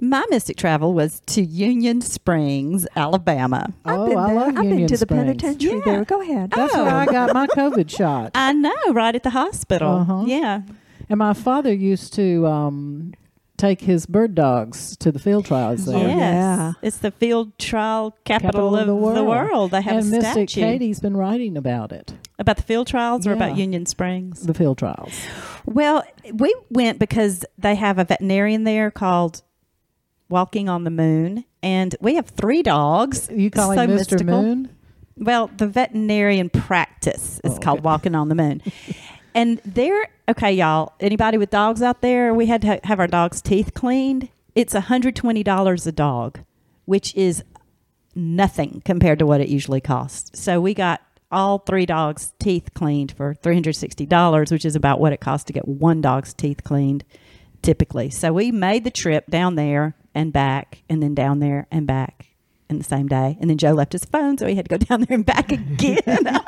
My 0.00 0.24
mystic 0.30 0.56
travel 0.56 0.94
was 0.94 1.20
to 1.26 1.42
Union 1.42 2.00
Springs, 2.00 2.86
Alabama. 2.96 3.70
I've 3.84 3.98
oh, 3.98 4.08
been 4.08 4.16
I 4.18 4.26
there. 4.28 4.34
love 4.34 4.48
I've 4.48 4.64
Union 4.64 4.76
been 4.78 4.86
to 4.86 4.96
the 4.96 4.98
Springs. 4.98 5.22
penitentiary 5.24 5.74
Yeah. 5.74 5.80
there. 5.84 6.04
Go 6.06 6.22
ahead. 6.22 6.52
That's 6.52 6.74
where 6.74 6.88
I 6.88 7.04
got 7.04 7.34
my 7.34 7.46
COVID 7.48 7.90
shot. 7.98 8.30
I 8.34 8.54
know, 8.54 8.72
right 8.92 9.14
at 9.14 9.24
the 9.24 9.30
hospital. 9.30 9.90
Uh-huh. 9.90 10.24
Yeah. 10.26 10.62
And 11.10 11.18
my 11.18 11.34
father 11.34 11.74
used 11.74 12.14
to 12.14 12.46
um, 12.46 13.12
take 13.58 13.82
his 13.82 14.06
bird 14.06 14.34
dogs 14.34 14.96
to 14.96 15.12
the 15.12 15.18
field 15.18 15.44
trials 15.44 15.84
there. 15.84 15.96
Oh, 15.98 16.00
yes. 16.00 16.18
yeah. 16.18 16.72
It's 16.80 16.96
the 16.96 17.10
field 17.10 17.58
trial 17.58 18.16
capital, 18.24 18.70
Capital 18.70 18.76
of 18.78 19.14
the 19.14 19.22
world. 19.22 19.70
They 19.72 19.82
have 19.82 19.98
and 19.98 20.14
a 20.14 20.16
Mystic 20.16 20.48
statue 20.48 20.60
Katie's 20.62 20.98
been 21.00 21.16
writing 21.16 21.58
about 21.58 21.92
it, 21.92 22.14
about 22.38 22.56
the 22.56 22.62
field 22.62 22.86
trials 22.86 23.26
or 23.26 23.30
Yeah. 23.30 23.36
about 23.36 23.56
Union 23.56 23.86
Springs. 23.86 24.42
the 24.46 24.54
field 24.54 24.78
trials. 24.78 25.12
Well, 25.66 26.02
we 26.32 26.54
went 26.70 26.98
because 26.98 27.44
they 27.58 27.74
have 27.76 27.98
a 27.98 28.04
veterinarian 28.04 28.64
there 28.64 28.90
called 28.90 29.42
Walking 30.28 30.68
on 30.68 30.84
the 30.84 30.90
Moon, 30.90 31.44
and 31.62 31.94
we 32.00 32.14
have 32.16 32.26
three 32.28 32.62
dogs. 32.62 33.28
You 33.32 33.50
call 33.50 33.70
him 33.72 33.90
Mr. 33.90 34.24
Moon? 34.24 34.70
Well, 35.16 35.50
the 35.56 35.66
veterinarian 35.68 36.48
practice 36.48 37.38
is 37.44 37.52
Oh, 37.56 37.58
called 37.58 37.78
okay. 37.80 37.84
Walking 37.84 38.14
on 38.14 38.28
the 38.30 38.34
Moon. 38.34 38.62
and 39.34 39.60
they're 39.64 40.08
okay, 40.28 40.52
y'all. 40.52 40.94
Anybody 41.00 41.36
with 41.38 41.50
dogs 41.50 41.82
out 41.82 42.00
there? 42.00 42.32
We 42.34 42.46
had 42.46 42.62
to 42.62 42.80
have 42.84 42.98
our 42.98 43.06
dog's 43.06 43.42
teeth 43.42 43.74
cleaned. 43.74 44.30
It's 44.54 44.74
$120 44.74 45.86
a 45.86 45.92
dog, 45.92 46.40
which 46.86 47.14
is 47.14 47.44
nothing 48.14 48.82
compared 48.84 49.18
to 49.18 49.26
what 49.26 49.40
it 49.40 49.48
usually 49.48 49.80
costs. 49.80 50.38
So 50.40 50.60
we 50.60 50.74
got 50.74 51.00
all 51.32 51.58
three 51.58 51.86
dogs' 51.86 52.32
teeth 52.38 52.68
cleaned 52.74 53.12
for 53.12 53.34
$360, 53.34 54.50
which 54.52 54.64
is 54.64 54.76
about 54.76 55.00
what 55.00 55.12
it 55.12 55.20
costs 55.20 55.44
to 55.46 55.52
get 55.52 55.66
one 55.66 56.00
dog's 56.00 56.34
teeth 56.34 56.62
cleaned 56.64 57.04
typically. 57.62 58.10
So 58.10 58.32
we 58.32 58.50
made 58.52 58.84
the 58.84 58.90
trip 58.90 59.26
down 59.30 59.54
there 59.54 59.94
and 60.14 60.32
back, 60.32 60.82
and 60.90 61.02
then 61.02 61.14
down 61.14 61.38
there 61.38 61.66
and 61.70 61.86
back 61.86 62.26
in 62.68 62.76
the 62.78 62.84
same 62.84 63.06
day. 63.06 63.36
And 63.40 63.48
then 63.48 63.56
Joe 63.56 63.72
left 63.72 63.92
his 63.92 64.04
phone, 64.04 64.36
so 64.36 64.46
he 64.46 64.54
had 64.56 64.68
to 64.68 64.78
go 64.78 64.84
down 64.84 65.02
there 65.02 65.14
and 65.16 65.24
back 65.24 65.52
again. 65.52 65.98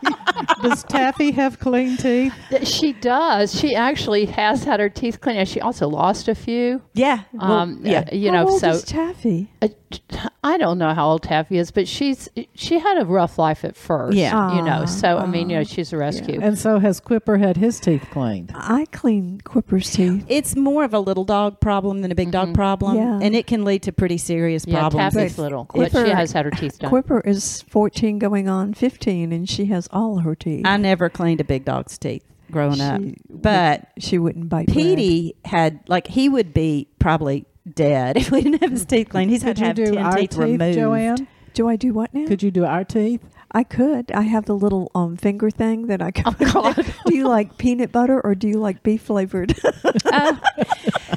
Does 0.62 0.82
Taffy 0.84 1.30
have 1.32 1.58
clean 1.60 1.96
teeth? 1.96 2.34
she 2.64 2.92
does. 2.94 3.58
She 3.58 3.74
actually 3.74 4.26
has 4.26 4.64
had 4.64 4.80
her 4.80 4.88
teeth 4.88 5.20
cleaned, 5.20 5.38
and 5.38 5.48
she 5.48 5.60
also 5.60 5.88
lost 5.88 6.28
a 6.28 6.34
few. 6.34 6.82
yeah. 6.94 7.22
Well, 7.32 7.52
Um, 7.52 7.80
yeah. 7.84 8.00
uh, 8.10 8.14
you 8.14 8.30
How 8.30 8.42
know, 8.44 8.50
old 8.50 8.60
so 8.60 8.70
is 8.70 8.82
Taffy? 8.84 9.50
uh, 9.62 9.68
I 10.44 10.56
don't 10.58 10.78
know 10.78 10.92
how 10.94 11.08
old 11.08 11.22
Taffy 11.22 11.56
is, 11.58 11.70
but 11.70 11.88
she's 11.88 12.28
she 12.54 12.78
had 12.78 13.00
a 13.00 13.04
rough 13.04 13.38
life 13.38 13.64
at 13.64 13.76
first. 13.76 14.16
Yeah. 14.16 14.54
you 14.56 14.62
know. 14.62 14.80
Ah, 14.82 14.86
So 14.86 15.18
I 15.18 15.26
mean, 15.26 15.48
you 15.50 15.56
know, 15.56 15.64
she's 15.64 15.92
a 15.92 15.96
rescue. 15.96 16.38
And 16.42 16.58
so 16.58 16.78
has 16.78 17.00
Quipper 17.00 17.38
had 17.38 17.56
his 17.56 17.80
teeth 17.80 18.06
cleaned? 18.10 18.52
I 18.54 18.86
clean 18.92 19.40
Quipper's 19.44 19.90
teeth. 19.90 20.24
It's 20.28 20.54
more 20.56 20.84
of 20.84 20.92
a 20.94 20.98
little 21.00 21.24
dog 21.24 21.60
problem 21.60 22.02
than 22.02 22.12
a 22.12 22.14
big 22.14 22.30
dog 22.30 22.54
problem, 22.54 22.96
Yeah. 22.96 23.18
and 23.22 23.34
it 23.34 23.46
can 23.46 23.64
lead 23.64 23.82
to 23.84 23.92
pretty 23.92 24.18
serious 24.18 24.66
Yeah, 24.66 24.80
problems. 24.80 25.14
Taffy's 25.14 25.36
But 25.36 25.42
little, 25.42 25.64
but 25.74 25.90
she 25.92 25.96
Quipper- 25.98 26.14
has 26.14 26.32
had 26.32 26.44
her 26.44 26.50
teeth 26.50 26.78
done. 26.78 26.90
Quipper 26.90 27.20
is 27.24 27.62
14 27.62 28.18
going 28.18 28.48
on 28.48 28.74
15, 28.74 29.32
and 29.32 29.48
she 29.48 29.66
has 29.66 29.88
all 29.92 30.18
her 30.18 30.34
teeth. 30.34 30.66
I 30.66 30.76
never 30.76 31.08
cleaned 31.08 31.40
a 31.40 31.44
big 31.44 31.64
dog's 31.64 31.96
teeth 31.98 32.22
growing 32.50 32.80
up, 32.80 33.00
She 33.00 33.16
but 33.30 33.88
she 33.98 34.18
wouldn't 34.18 34.48
bite 34.48 34.66
bread. 34.66 35.32
Had 35.44 35.80
like 35.88 36.06
he 36.08 36.28
would 36.28 36.52
be 36.54 36.88
probably 36.98 37.46
dead 37.72 38.16
if 38.18 38.30
we 38.30 38.42
didn't 38.42 38.62
have 38.62 38.70
his 38.72 38.84
teeth 38.84 39.08
cleaned. 39.08 39.30
He's 39.30 39.42
had 39.42 39.56
Could 39.56 39.60
to 39.62 39.66
have 39.66 39.76
do 39.76 39.94
ten 39.94 40.04
our 40.04 40.16
teeth, 40.16 40.30
teeth, 40.30 40.38
removed. 40.38 40.78
Joanne? 40.78 41.28
Do 41.54 41.68
I 41.68 41.76
do 41.76 41.92
what 41.94 42.12
now? 42.12 42.26
Could 42.26 42.42
you 42.42 42.50
do 42.50 42.64
our 42.64 42.82
teeth? 42.84 43.22
I 43.52 43.62
could. 43.62 44.10
I 44.10 44.22
have 44.22 44.46
the 44.46 44.56
little 44.56 44.90
um, 44.96 45.16
finger 45.16 45.48
thing 45.50 45.86
that 45.86 46.02
I 46.02 46.10
could. 46.10 46.24
Oh, 46.26 46.72
God. 46.74 46.84
do 47.06 47.14
you 47.14 47.28
like 47.28 47.56
peanut 47.56 47.92
butter 47.92 48.20
or 48.20 48.34
do 48.34 48.48
you 48.48 48.58
like 48.58 48.82
beef 48.82 49.02
flavored? 49.02 49.54
Uh, 50.06 50.36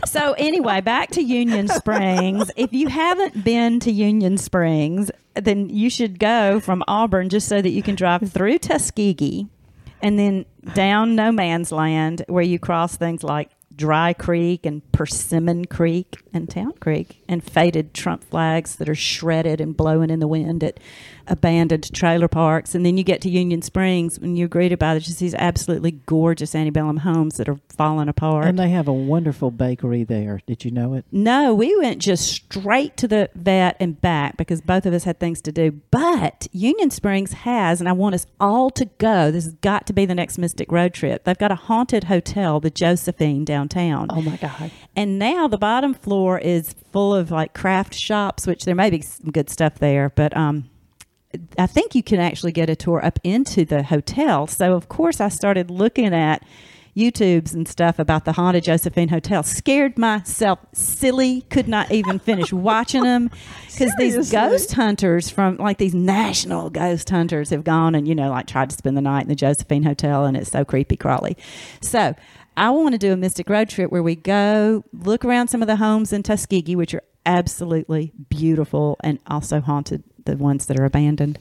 so 0.05 0.33
anyway, 0.33 0.81
back 0.81 1.11
to 1.11 1.21
Union 1.21 1.67
Springs. 1.67 2.49
If 2.55 2.73
you 2.73 2.87
haven't 2.87 3.43
been 3.43 3.79
to 3.81 3.91
Union 3.91 4.37
Springs, 4.37 5.11
then 5.35 5.69
you 5.69 5.89
should 5.91 6.17
go 6.17 6.59
from 6.59 6.83
Auburn 6.87 7.29
just 7.29 7.47
so 7.47 7.61
that 7.61 7.69
you 7.69 7.83
can 7.83 7.93
drive 7.93 8.31
through 8.31 8.57
Tuskegee 8.57 9.47
and 10.01 10.17
then 10.17 10.45
down 10.73 11.15
No 11.15 11.31
Man's 11.31 11.71
Land 11.71 12.23
where 12.27 12.43
you 12.43 12.57
cross 12.57 12.97
things 12.97 13.23
like 13.23 13.51
Dry 13.77 14.11
Creek 14.13 14.65
and 14.65 14.91
Persimmon 14.91 15.65
Creek 15.65 16.17
and 16.33 16.49
Town 16.49 16.73
Creek, 16.79 17.21
and 17.29 17.43
faded 17.43 17.93
Trump 17.93 18.23
flags 18.23 18.75
that 18.77 18.89
are 18.89 18.95
shredded 18.95 19.61
and 19.61 19.77
blowing 19.77 20.09
in 20.09 20.19
the 20.19 20.27
wind 20.27 20.63
at 20.63 20.79
abandoned 21.27 21.93
trailer 21.93 22.27
parks. 22.27 22.75
And 22.75 22.85
then 22.85 22.97
you 22.97 23.03
get 23.03 23.21
to 23.21 23.29
Union 23.29 23.61
Springs 23.61 24.17
and 24.17 24.37
you're 24.37 24.47
greeted 24.47 24.79
by 24.79 24.97
just 24.99 25.19
these 25.19 25.35
absolutely 25.35 25.91
gorgeous 25.91 26.55
antebellum 26.55 26.97
homes 26.97 27.37
that 27.37 27.49
are 27.49 27.59
falling 27.69 28.09
apart. 28.09 28.45
And 28.45 28.57
they 28.57 28.69
have 28.69 28.87
a 28.87 28.93
wonderful 28.93 29.51
bakery 29.51 30.03
there. 30.03 30.41
Did 30.45 30.65
you 30.65 30.71
know 30.71 30.93
it? 30.93 31.05
No, 31.11 31.53
we 31.53 31.77
went 31.77 32.01
just 32.01 32.27
straight 32.27 32.97
to 32.97 33.07
the 33.07 33.29
vet 33.35 33.77
and 33.79 33.99
back 34.01 34.37
because 34.37 34.61
both 34.61 34.85
of 34.85 34.93
us 34.93 35.03
had 35.03 35.19
things 35.19 35.41
to 35.41 35.51
do. 35.51 35.71
But 35.91 36.47
Union 36.51 36.89
Springs 36.91 37.33
has, 37.33 37.79
and 37.79 37.87
I 37.87 37.93
want 37.93 38.15
us 38.15 38.25
all 38.39 38.69
to 38.71 38.85
go. 38.97 39.31
This 39.31 39.45
has 39.45 39.53
got 39.55 39.87
to 39.87 39.93
be 39.93 40.05
the 40.05 40.15
next 40.15 40.37
Mystic 40.37 40.71
Road 40.71 40.93
trip. 40.93 41.23
They've 41.23 41.37
got 41.37 41.51
a 41.51 41.55
haunted 41.55 42.05
hotel, 42.05 42.59
the 42.59 42.69
Josephine 42.69 43.45
downtown. 43.45 44.07
Oh 44.09 44.21
my 44.21 44.37
God. 44.37 44.71
And 44.95 45.19
now 45.19 45.47
the 45.47 45.57
bottom 45.57 45.93
floor 45.93 46.39
is 46.39 46.75
full 46.91 47.13
of 47.13 47.31
like 47.31 47.53
craft 47.53 47.93
shops, 47.93 48.47
which 48.47 48.65
there 48.65 48.75
may 48.75 48.89
be 48.89 49.01
some 49.01 49.31
good 49.31 49.49
stuff 49.49 49.75
there, 49.75 50.09
but 50.09 50.35
um, 50.35 50.69
I 51.57 51.67
think 51.67 51.95
you 51.95 52.03
can 52.03 52.19
actually 52.19 52.51
get 52.51 52.69
a 52.69 52.75
tour 52.75 53.03
up 53.03 53.19
into 53.23 53.65
the 53.65 53.83
hotel. 53.83 54.47
So 54.47 54.73
of 54.73 54.87
course 54.89 55.19
I 55.19 55.29
started 55.29 55.69
looking 55.69 56.13
at 56.13 56.43
YouTubes 56.95 57.53
and 57.53 57.67
stuff 57.67 57.99
about 57.99 58.25
the 58.25 58.31
haunted 58.31 58.63
Josephine 58.63 59.09
Hotel. 59.09 59.43
Scared 59.43 59.99
myself 59.99 60.59
silly. 60.73 61.41
Could 61.41 61.67
not 61.67 61.91
even 61.91 62.17
finish 62.17 62.51
watching 62.53 63.03
them 63.03 63.29
because 63.71 63.93
these 63.99 64.31
ghost 64.31 64.73
hunters 64.73 65.29
from 65.29 65.57
like 65.57 65.77
these 65.77 65.93
national 65.93 66.71
ghost 66.71 67.07
hunters 67.09 67.51
have 67.51 67.63
gone 67.63 67.93
and 67.93 68.07
you 68.07 68.15
know 68.15 68.31
like 68.31 68.47
tried 68.47 68.71
to 68.71 68.75
spend 68.75 68.97
the 68.97 69.01
night 69.01 69.21
in 69.21 69.27
the 69.27 69.35
Josephine 69.35 69.83
Hotel 69.83 70.25
and 70.25 70.35
it's 70.35 70.49
so 70.49 70.65
creepy 70.65 70.97
crawly. 70.97 71.37
So 71.81 72.15
I 72.57 72.71
want 72.71 72.93
to 72.93 72.97
do 72.97 73.13
a 73.13 73.17
Mystic 73.17 73.47
Road 73.47 73.69
trip 73.69 73.91
where 73.91 74.01
we 74.01 74.15
go 74.15 74.83
look 74.91 75.23
around 75.23 75.49
some 75.49 75.61
of 75.61 75.67
the 75.67 75.75
homes 75.75 76.11
in 76.11 76.23
Tuskegee, 76.23 76.75
which 76.75 76.95
are 76.95 77.03
absolutely 77.27 78.11
beautiful 78.29 78.97
and 79.03 79.19
also 79.27 79.61
haunted, 79.61 80.03
the 80.27 80.37
ones 80.37 80.67
that 80.67 80.79
are 80.79 80.85
abandoned, 80.85 81.39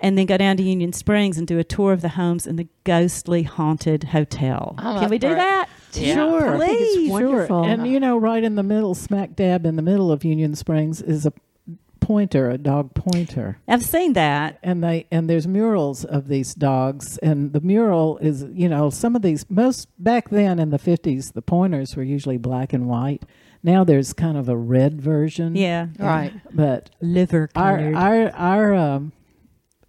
and 0.00 0.16
then 0.16 0.24
go 0.26 0.36
down 0.38 0.56
to 0.56 0.62
Union 0.62 0.92
Springs 0.92 1.36
and 1.36 1.46
do 1.46 1.58
a 1.58 1.64
tour 1.64 1.92
of 1.92 2.00
the 2.00 2.10
homes 2.10 2.46
in 2.46 2.56
the 2.56 2.66
ghostly 2.84 3.42
haunted 3.42 4.04
hotel. 4.04 4.74
I'm 4.78 5.00
Can 5.00 5.10
we 5.10 5.18
do 5.18 5.28
it. 5.32 5.34
that? 5.36 5.68
Yeah. 5.92 6.14
Sure. 6.14 6.56
I 6.56 6.58
think 6.66 6.80
it's 6.80 6.94
Please. 6.96 7.10
wonderful. 7.10 7.64
Sure. 7.64 7.70
And 7.72 7.86
you 7.86 8.00
know, 8.00 8.16
right 8.16 8.42
in 8.42 8.54
the 8.54 8.62
middle, 8.62 8.94
smack 8.94 9.36
dab 9.36 9.66
in 9.66 9.76
the 9.76 9.82
middle 9.82 10.10
of 10.10 10.24
Union 10.24 10.54
Springs, 10.54 11.02
is 11.02 11.26
a 11.26 11.32
pointer, 12.00 12.48
a 12.50 12.56
dog 12.56 12.94
pointer. 12.94 13.58
I've 13.68 13.84
seen 13.84 14.14
that. 14.14 14.58
and 14.62 14.82
they 14.82 15.06
and 15.10 15.28
there's 15.28 15.46
murals 15.46 16.04
of 16.04 16.28
these 16.28 16.54
dogs 16.54 17.18
and 17.18 17.52
the 17.52 17.60
mural 17.60 18.16
is 18.18 18.46
you 18.52 18.68
know 18.68 18.88
some 18.88 19.14
of 19.14 19.20
these 19.22 19.44
most 19.50 19.88
back 19.98 20.30
then 20.30 20.58
in 20.58 20.70
the 20.70 20.78
50s 20.78 21.32
the 21.34 21.42
pointers 21.42 21.96
were 21.96 22.02
usually 22.02 22.38
black 22.38 22.72
and 22.72 22.86
white 22.88 23.24
now 23.62 23.84
there's 23.84 24.12
kind 24.12 24.36
of 24.36 24.48
a 24.48 24.56
red 24.56 25.00
version 25.00 25.54
Yeah. 25.56 25.88
Right. 25.98 26.32
but 26.52 26.90
Liver 27.00 27.48
our 27.56 27.76
colored. 27.78 27.94
our 27.94 28.30
our 28.30 28.34
our 28.34 28.74
um, 28.74 29.12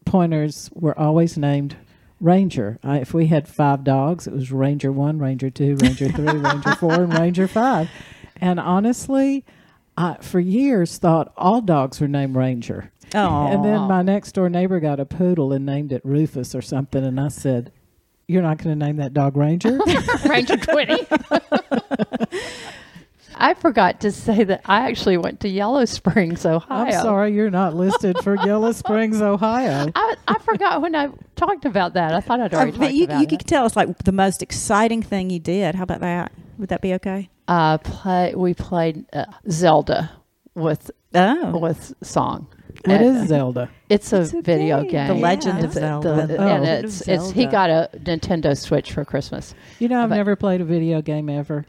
pointers 0.05 0.70
were 0.74 0.97
always 0.97 1.38
named 1.38 1.76
Ranger. 2.20 2.80
I, 2.84 2.97
if 2.97 3.13
we 3.13 3.28
had 3.28 3.47
five 3.47 3.84
dogs, 3.84 4.28
it 4.28 4.34
was 4.34 4.51
Ranger 4.51 4.91
One, 4.91 5.20
Ranger 5.20 5.49
Two, 5.49 5.78
Ranger 5.82 6.09
Three, 6.09 6.26
Ranger 6.38 6.76
Four, 6.76 6.93
and 7.03 7.17
Ranger 7.17 7.47
Five. 7.47 7.89
And 8.41 8.59
honestly, 8.59 9.45
I 9.97 10.17
for 10.22 10.39
years 10.39 10.97
thought 10.97 11.32
all 11.38 11.61
dogs 11.61 11.99
were 12.01 12.07
named 12.07 12.36
Ranger. 12.36 12.91
Oh. 13.15 13.47
And 13.47 13.63
then 13.65 13.82
my 13.82 14.01
next 14.01 14.34
door 14.34 14.49
neighbor 14.49 14.80
got 14.80 14.99
a 14.99 15.05
poodle 15.05 15.51
and 15.53 15.65
named 15.65 15.91
it 15.91 16.01
Rufus 16.03 16.53
or 16.53 16.61
something, 16.61 17.03
and 17.03 17.20
I 17.20 17.30
said, 17.30 17.72
"You're 18.28 18.41
not 18.43 18.57
going 18.57 18.78
to 18.78 18.86
name 18.86 18.97
that 18.97 19.13
dog 19.13 19.38
Ranger?" 19.38 19.80
Ranger 20.30 20.57
20. 20.57 21.07
I 23.39 23.53
forgot 23.53 24.01
to 24.01 24.11
say 24.11 24.43
that 24.43 24.61
I 24.65 24.89
actually 24.89 25.17
went 25.17 25.39
to 25.41 25.47
Yellow 25.49 25.85
Springs, 25.85 26.45
Ohio. 26.45 26.85
I'm 26.85 26.91
sorry, 26.91 27.33
you're 27.33 27.49
not 27.49 27.75
listed 27.75 28.17
for 28.19 28.35
Yellow 28.45 28.71
Springs, 28.73 29.21
Ohio. 29.21 29.91
I, 29.95 30.15
I 30.27 30.39
forgot 30.39 30.81
when 30.81 30.93
I 30.95 31.09
talked 31.35 31.65
about 31.65 31.93
that. 31.93 32.13
I 32.13 32.19
thought 32.19 32.39
I'd 32.41 32.53
Uh, 32.53 32.57
already 32.57 32.71
but 32.71 32.79
talked 32.79 32.93
you, 32.93 33.03
about 33.05 33.17
you 33.19 33.23
it. 33.23 33.29
could 33.29 33.39
tell 33.47 33.65
us 33.65 33.75
like 33.75 33.97
the 34.03 34.11
most 34.11 34.41
exciting 34.43 35.01
thing 35.01 35.29
you 35.29 35.39
did. 35.39 35.75
How 35.75 35.83
about 35.83 36.01
that? 36.01 36.31
Would 36.57 36.69
that 36.69 36.81
be 36.81 36.93
okay? 36.95 37.29
uh, 37.47 37.77
play, 37.79 38.33
we 38.35 38.53
played 38.53 39.05
uh, 39.13 39.25
Zelda 39.49 40.11
with 40.53 40.91
Oh, 41.15 41.57
with 41.57 41.93
song. 42.03 42.47
What 42.85 43.01
Uh, 43.01 43.03
is 43.05 43.27
Zelda? 43.29 43.69
It's 43.89 44.13
a 44.13 44.21
It's 44.21 44.33
a 44.33 44.41
video 44.43 44.81
game. 44.83 44.91
game. 44.91 45.07
The 45.07 45.13
Legend 45.15 45.59
Yeah. 45.59 45.65
of 45.65 45.73
Zelda. 45.73 46.27
the- 46.27 46.37
Oh. 46.37 46.47
and 46.47 46.63
Legend 46.63 46.85
it's, 46.85 47.01
of 47.01 47.07
it's 47.09 47.31
he 47.31 47.45
got 47.47 47.69
a 47.71 47.89
Nintendo 47.97 48.55
Switch 48.55 48.91
for 48.91 49.03
Christmas. 49.03 49.55
You 49.79 49.87
know, 49.87 50.03
I've 50.03 50.09
But- 50.09 50.17
never 50.17 50.35
played 50.35 50.61
a 50.61 50.65
video 50.65 51.01
game 51.01 51.29
ever. 51.29 51.65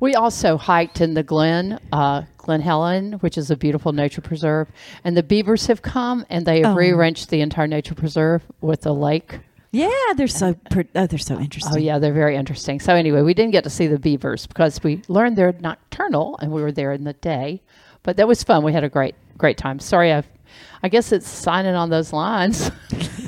We 0.00 0.14
also 0.14 0.56
hiked 0.56 1.00
in 1.00 1.14
the 1.14 1.22
Glen, 1.22 1.78
uh, 1.92 2.22
Glen 2.38 2.60
Helen, 2.60 3.14
which 3.14 3.36
is 3.38 3.50
a 3.50 3.56
beautiful 3.56 3.92
nature 3.92 4.20
preserve, 4.20 4.68
and 5.04 5.16
the 5.16 5.22
beavers 5.22 5.66
have 5.66 5.82
come 5.82 6.24
and 6.30 6.46
they 6.46 6.60
have 6.60 6.72
Oh. 6.72 6.74
rearranged 6.74 7.30
the 7.30 7.40
entire 7.40 7.66
nature 7.66 7.94
preserve 7.94 8.42
with 8.60 8.86
a 8.86 8.92
lake. 8.92 9.40
yeah, 9.72 9.88
they're 10.16 10.26
so 10.26 10.56
oh, 10.96 11.06
they're 11.06 11.18
so 11.18 11.38
interesting. 11.38 11.72
Oh 11.74 11.78
yeah, 11.78 11.98
they're 11.98 12.12
very 12.12 12.36
interesting. 12.36 12.80
So 12.80 12.94
anyway, 12.94 13.22
we 13.22 13.34
didn't 13.34 13.52
get 13.52 13.64
to 13.64 13.70
see 13.70 13.86
the 13.86 13.98
beavers 13.98 14.46
because 14.46 14.82
we 14.82 15.02
learned 15.08 15.36
they're 15.38 15.54
nocturnal 15.60 16.36
and 16.42 16.50
we 16.50 16.60
were 16.62 16.72
there 16.72 16.92
in 16.92 17.04
the 17.04 17.12
day. 17.12 17.62
But 18.02 18.16
that 18.16 18.26
was 18.26 18.42
fun. 18.42 18.64
We 18.64 18.72
had 18.72 18.82
a 18.84 18.88
great 18.88 19.14
great 19.38 19.56
time. 19.58 19.78
Sorry, 19.78 20.12
I 20.12 20.22
I 20.82 20.88
guess 20.88 21.12
it's 21.12 21.28
signing 21.28 21.74
on 21.74 21.90
those 21.90 22.12
lines. 22.12 22.70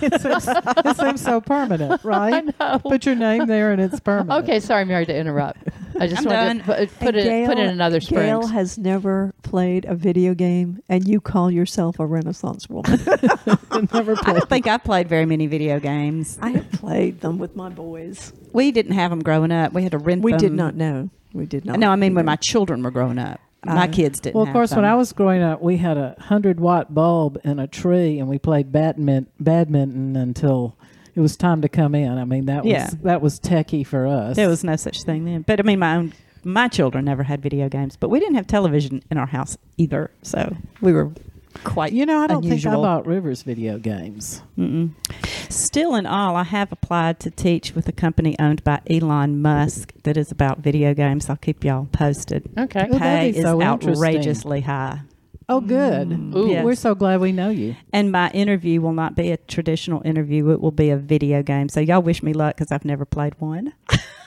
It 0.04 0.20
seems, 0.20 0.48
it 0.48 0.96
seems 0.96 1.20
so 1.22 1.40
permanent, 1.40 2.02
right? 2.04 2.44
know. 2.58 2.78
Put 2.80 3.06
your 3.06 3.14
name 3.14 3.46
there 3.46 3.70
and 3.72 3.80
it's 3.80 4.00
permanent. 4.00 4.42
okay, 4.44 4.58
sorry, 4.58 4.84
Mary, 4.84 5.06
to 5.06 5.14
interrupt. 5.16 5.58
I 6.00 6.08
just 6.08 6.26
I'm 6.26 6.32
wanted 6.32 6.46
done. 6.46 6.58
to 6.58 6.64
put, 6.64 6.98
put 6.98 7.14
And 7.14 7.16
it 7.16 7.46
put 7.46 7.58
it 7.58 7.62
in 7.64 7.70
another 7.70 8.00
Gail 8.00 8.42
Springs. 8.42 8.50
has 8.50 8.78
never 8.78 9.32
played 9.42 9.84
a 9.84 9.94
video 9.94 10.34
game, 10.34 10.82
and 10.88 11.06
you 11.06 11.20
call 11.20 11.50
yourself 11.50 12.00
a 12.00 12.06
Renaissance 12.06 12.68
woman. 12.68 12.98
never 13.92 14.16
I 14.24 14.32
don't 14.32 14.48
think 14.48 14.66
I 14.66 14.78
played 14.78 15.08
very 15.08 15.26
many 15.26 15.46
video 15.46 15.78
games. 15.78 16.38
I 16.40 16.50
have 16.50 16.72
played 16.72 17.20
them 17.20 17.38
with 17.38 17.54
my 17.54 17.68
boys. 17.68 18.32
We 18.52 18.72
didn't 18.72 18.92
have 18.92 19.10
them 19.10 19.22
growing 19.22 19.52
up. 19.52 19.72
We 19.72 19.82
had 19.82 19.92
to 19.92 19.98
rent 19.98 20.22
them. 20.22 20.24
We 20.24 20.32
them. 20.32 20.40
did 20.40 20.52
not 20.52 20.74
know. 20.74 21.10
We 21.32 21.46
did 21.46 21.64
not. 21.64 21.78
No, 21.78 21.90
I 21.90 21.96
mean 21.96 22.14
when 22.14 22.24
my 22.24 22.36
children 22.36 22.82
were 22.82 22.90
growing 22.90 23.18
up. 23.18 23.40
My 23.64 23.84
Uh, 23.84 23.86
kids 23.92 24.18
didn't. 24.20 24.34
Well, 24.34 24.42
of 24.42 24.48
have 24.48 24.54
course, 24.54 24.70
when. 24.74 24.84
I 24.84 24.94
was 24.94 25.12
growing 25.12 25.40
up, 25.42 25.62
we 25.62 25.76
had 25.76 25.96
a 25.96 26.16
hundred 26.18 26.58
watt 26.58 26.92
bulb 26.94 27.38
in 27.44 27.58
a 27.60 27.66
tree, 27.68 28.18
and 28.18 28.28
we 28.28 28.38
played 28.38 28.72
badminton, 28.72 29.28
badminton 29.38 30.16
until 30.16 30.76
it 31.14 31.20
was 31.20 31.36
time 31.36 31.62
to 31.62 31.68
come 31.68 31.94
in. 31.94 32.18
I 32.18 32.24
mean, 32.24 32.46
that 32.46 32.64
was 32.64 32.72
Yeah. 32.72 32.90
that 33.04 33.22
was 33.22 33.38
techie 33.38 33.86
for 33.86 34.06
us. 34.06 34.34
there 34.36 34.48
was 34.48 34.64
no 34.64 34.74
such 34.76 35.02
thing 35.04 35.24
then. 35.24 35.42
But 35.46 35.60
I 35.60 35.62
mean, 35.62 35.78
my 35.78 35.96
own 35.96 36.12
my 36.44 36.66
children 36.66 37.04
never 37.04 37.22
had 37.22 37.40
video 37.40 37.68
games, 37.68 37.96
but 37.96 38.08
we 38.08 38.18
didn't 38.18 38.34
have 38.34 38.48
television 38.48 39.00
in 39.12 39.16
our 39.16 39.26
house 39.26 39.56
either. 39.76 40.10
So 40.22 40.56
we 40.80 40.92
were 40.92 41.12
quite. 41.64 41.92
You 41.92 42.06
know, 42.06 42.18
I 42.20 42.26
don't 42.26 42.42
think. 42.42 42.66
I 42.66 42.74
bought 42.74 43.06
Rivers 43.06 43.42
video 43.42 43.78
games. 43.78 44.42
Mm-mm. 44.58 44.92
Still, 45.50 45.94
in 45.94 46.06
all, 46.06 46.36
I 46.36 46.44
have 46.44 46.72
applied 46.72 47.20
to 47.20 47.30
teach 47.30 47.74
with 47.74 47.88
a 47.88 47.92
company 47.92 48.36
owned 48.38 48.64
by 48.64 48.80
Elon 48.88 49.42
Musk 49.42 49.92
that 50.04 50.16
is 50.16 50.30
about 50.30 50.58
video 50.58 50.94
games. 50.94 51.28
I'll 51.28 51.36
keep 51.36 51.64
y'all 51.64 51.88
posted. 51.92 52.48
Okay. 52.58 52.86
Well, 52.90 52.98
that'd 52.98 53.20
Pay 53.20 53.32
be 53.32 53.38
is 53.38 53.44
so 53.44 53.62
outrageously 53.62 54.62
high. 54.62 55.00
Oh, 55.48 55.60
good. 55.60 56.08
Mm. 56.08 56.34
Ooh. 56.34 56.48
Yes. 56.48 56.64
We're 56.64 56.74
so 56.74 56.94
glad 56.94 57.20
we 57.20 57.32
know 57.32 57.50
you. 57.50 57.76
And 57.92 58.10
my 58.10 58.30
interview 58.30 58.80
will 58.80 58.92
not 58.92 59.14
be 59.14 59.30
a 59.32 59.36
traditional 59.36 60.00
interview. 60.04 60.50
It 60.50 60.60
will 60.60 60.70
be 60.70 60.90
a 60.90 60.96
video 60.96 61.42
game. 61.42 61.68
So 61.68 61.80
y'all 61.80 62.02
wish 62.02 62.22
me 62.22 62.32
luck 62.32 62.56
because 62.56 62.72
I've 62.72 62.84
never 62.84 63.04
played 63.04 63.34
one. 63.38 63.74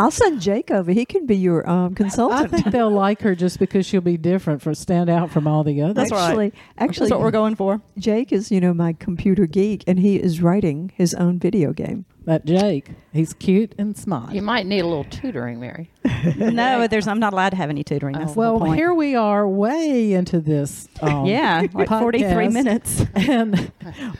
I'll 0.00 0.10
send 0.10 0.40
Jake 0.40 0.70
over. 0.70 0.90
He 0.92 1.04
can 1.04 1.26
be 1.26 1.36
your 1.36 1.68
um, 1.68 1.92
I 1.92 1.94
consultant. 1.94 2.50
think 2.50 2.66
they'll 2.72 2.90
like 3.06 3.20
her 3.20 3.34
just 3.34 3.58
because 3.58 3.84
she'll 3.84 4.00
be 4.00 4.16
different 4.16 4.62
for 4.62 4.74
stand 4.74 5.10
out 5.10 5.30
from 5.30 5.46
all 5.46 5.62
the 5.62 5.82
others. 5.82 5.94
That's 5.94 6.10
right. 6.10 6.28
actually, 6.28 6.52
actually, 6.78 7.08
That's 7.08 7.18
what 7.18 7.20
we're 7.20 7.30
going 7.30 7.54
for. 7.54 7.82
Jake 7.98 8.32
is 8.32 8.50
you 8.50 8.60
know 8.62 8.72
my 8.72 8.94
computer 8.94 9.46
geek, 9.46 9.84
and 9.86 9.98
he 10.00 10.16
is 10.16 10.40
writing 10.40 10.90
his 10.94 11.12
own 11.14 11.38
video 11.38 11.74
game. 11.74 12.06
That 12.24 12.44
Jake, 12.44 12.90
he's 13.12 13.32
cute 13.32 13.74
and 13.78 13.96
smart. 13.96 14.34
You 14.34 14.42
might 14.42 14.66
need 14.66 14.80
a 14.80 14.86
little 14.86 15.04
tutoring, 15.04 15.58
Mary. 15.58 15.90
no, 16.36 16.86
there's. 16.86 17.08
I'm 17.08 17.18
not 17.18 17.32
allowed 17.32 17.50
to 17.50 17.56
have 17.56 17.70
any 17.70 17.82
tutoring. 17.82 18.16
That's 18.16 18.34
the 18.34 18.38
well, 18.38 18.50
whole 18.58 18.60
point. 18.66 18.76
here 18.76 18.92
we 18.92 19.14
are, 19.14 19.48
way 19.48 20.12
into 20.12 20.40
this. 20.40 20.86
Um, 21.00 21.24
yeah, 21.26 21.66
like 21.72 21.88
43 21.88 22.48
minutes. 22.48 23.04
and 23.14 23.72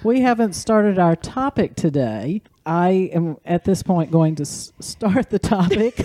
we 0.03 0.21
haven't 0.21 0.55
started 0.55 0.99
our 0.99 1.15
topic 1.15 1.77
today. 1.77 2.43
I 2.65 3.11
am 3.13 3.37
at 3.45 3.65
this 3.65 3.83
point 3.83 4.11
going 4.11 4.37
to 4.37 4.43
s- 4.43 4.73
start 4.81 5.31
the 5.31 5.39
topic, 5.39 5.99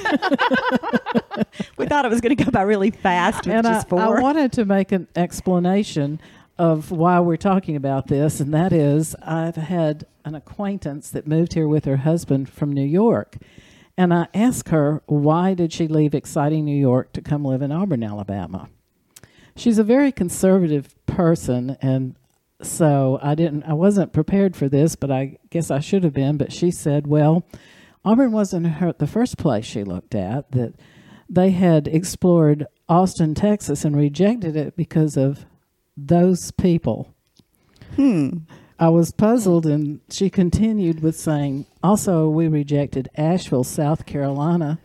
We 1.77 1.85
thought 1.85 2.05
it 2.05 2.09
was 2.09 2.21
going 2.21 2.35
to 2.35 2.43
go 2.43 2.51
by 2.51 2.61
really 2.61 2.91
fast 2.91 3.45
with 3.45 3.55
and 3.55 3.67
I, 3.67 3.73
just 3.73 3.89
four. 3.89 3.99
I 3.99 4.21
wanted 4.21 4.51
to 4.53 4.65
make 4.65 4.91
an 4.91 5.07
explanation 5.15 6.19
of 6.57 6.91
why 6.91 7.19
we're 7.19 7.37
talking 7.37 7.75
about 7.75 8.07
this, 8.07 8.39
and 8.39 8.53
that 8.53 8.71
is 8.71 9.15
I've 9.21 9.57
had 9.57 10.05
an 10.25 10.35
acquaintance 10.35 11.09
that 11.11 11.27
moved 11.27 11.53
here 11.53 11.67
with 11.67 11.85
her 11.85 11.97
husband 11.97 12.49
from 12.49 12.73
New 12.73 12.85
York, 12.85 13.37
and 13.97 14.13
I 14.13 14.27
asked 14.33 14.69
her 14.69 15.01
why 15.05 15.53
did 15.53 15.71
she 15.71 15.87
leave 15.87 16.13
exciting 16.13 16.65
New 16.65 16.77
York 16.77 17.13
to 17.13 17.21
come 17.21 17.45
live 17.45 17.61
in 17.61 17.71
Auburn, 17.71 18.03
Alabama. 18.03 18.67
She's 19.55 19.79
a 19.79 19.83
very 19.83 20.11
conservative 20.11 20.93
person, 21.05 21.77
and 21.81 22.15
so 22.61 23.19
I 23.21 23.35
didn't. 23.35 23.63
I 23.63 23.73
wasn't 23.73 24.11
prepared 24.11 24.55
for 24.55 24.67
this, 24.67 24.95
but 24.97 25.11
I 25.11 25.37
guess 25.49 25.71
I 25.71 25.79
should 25.79 26.03
have 26.03 26.13
been. 26.13 26.35
But 26.35 26.51
she 26.51 26.71
said, 26.71 27.07
"Well, 27.07 27.45
Auburn 28.03 28.33
wasn't 28.33 28.67
her, 28.67 28.91
the 28.91 29.07
first 29.07 29.37
place 29.37 29.65
she 29.65 29.85
looked 29.85 30.13
at, 30.13 30.51
that 30.51 30.73
they 31.29 31.51
had 31.51 31.87
explored 31.87 32.67
Austin, 32.87 33.33
Texas, 33.33 33.85
and 33.85 33.95
rejected 33.95 34.55
it 34.55 34.75
because 34.75 35.17
of 35.17 35.45
those 35.97 36.51
people. 36.51 37.13
Hmm. 37.95 38.39
I 38.77 38.89
was 38.89 39.11
puzzled, 39.11 39.65
and 39.65 40.01
she 40.09 40.29
continued 40.29 41.01
with 41.01 41.15
saying, 41.15 41.65
also, 41.81 42.27
we 42.27 42.47
rejected 42.47 43.09
Asheville, 43.15 43.63
South 43.63 44.05
Carolina, 44.05 44.79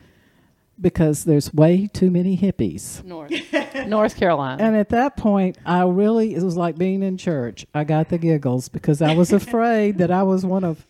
because 0.81 1.25
there's 1.25 1.53
way 1.53 1.89
too 1.93 2.11
many 2.11 2.37
hippies. 2.39 3.03
North, 3.05 3.33
North 3.89 4.17
Carolina. 4.17 4.63
And 4.63 4.77
at 4.77 4.91
that 4.91 5.17
point, 5.17 5.59
I 5.67 5.83
really, 5.85 6.35
it 6.35 6.43
was 6.43 6.57
like 6.57 6.79
being 6.79 7.03
in 7.03 7.17
church. 7.19 7.67
I 7.75 7.85
got 7.85 8.09
the 8.09 8.19
giggles 8.19 8.69
because 8.69 9.03
I 9.03 9.15
was 9.15 9.33
afraid 9.33 9.99
that 9.99 10.11
I 10.11 10.23
was 10.23 10.47
one 10.47 10.65
of 10.65 10.87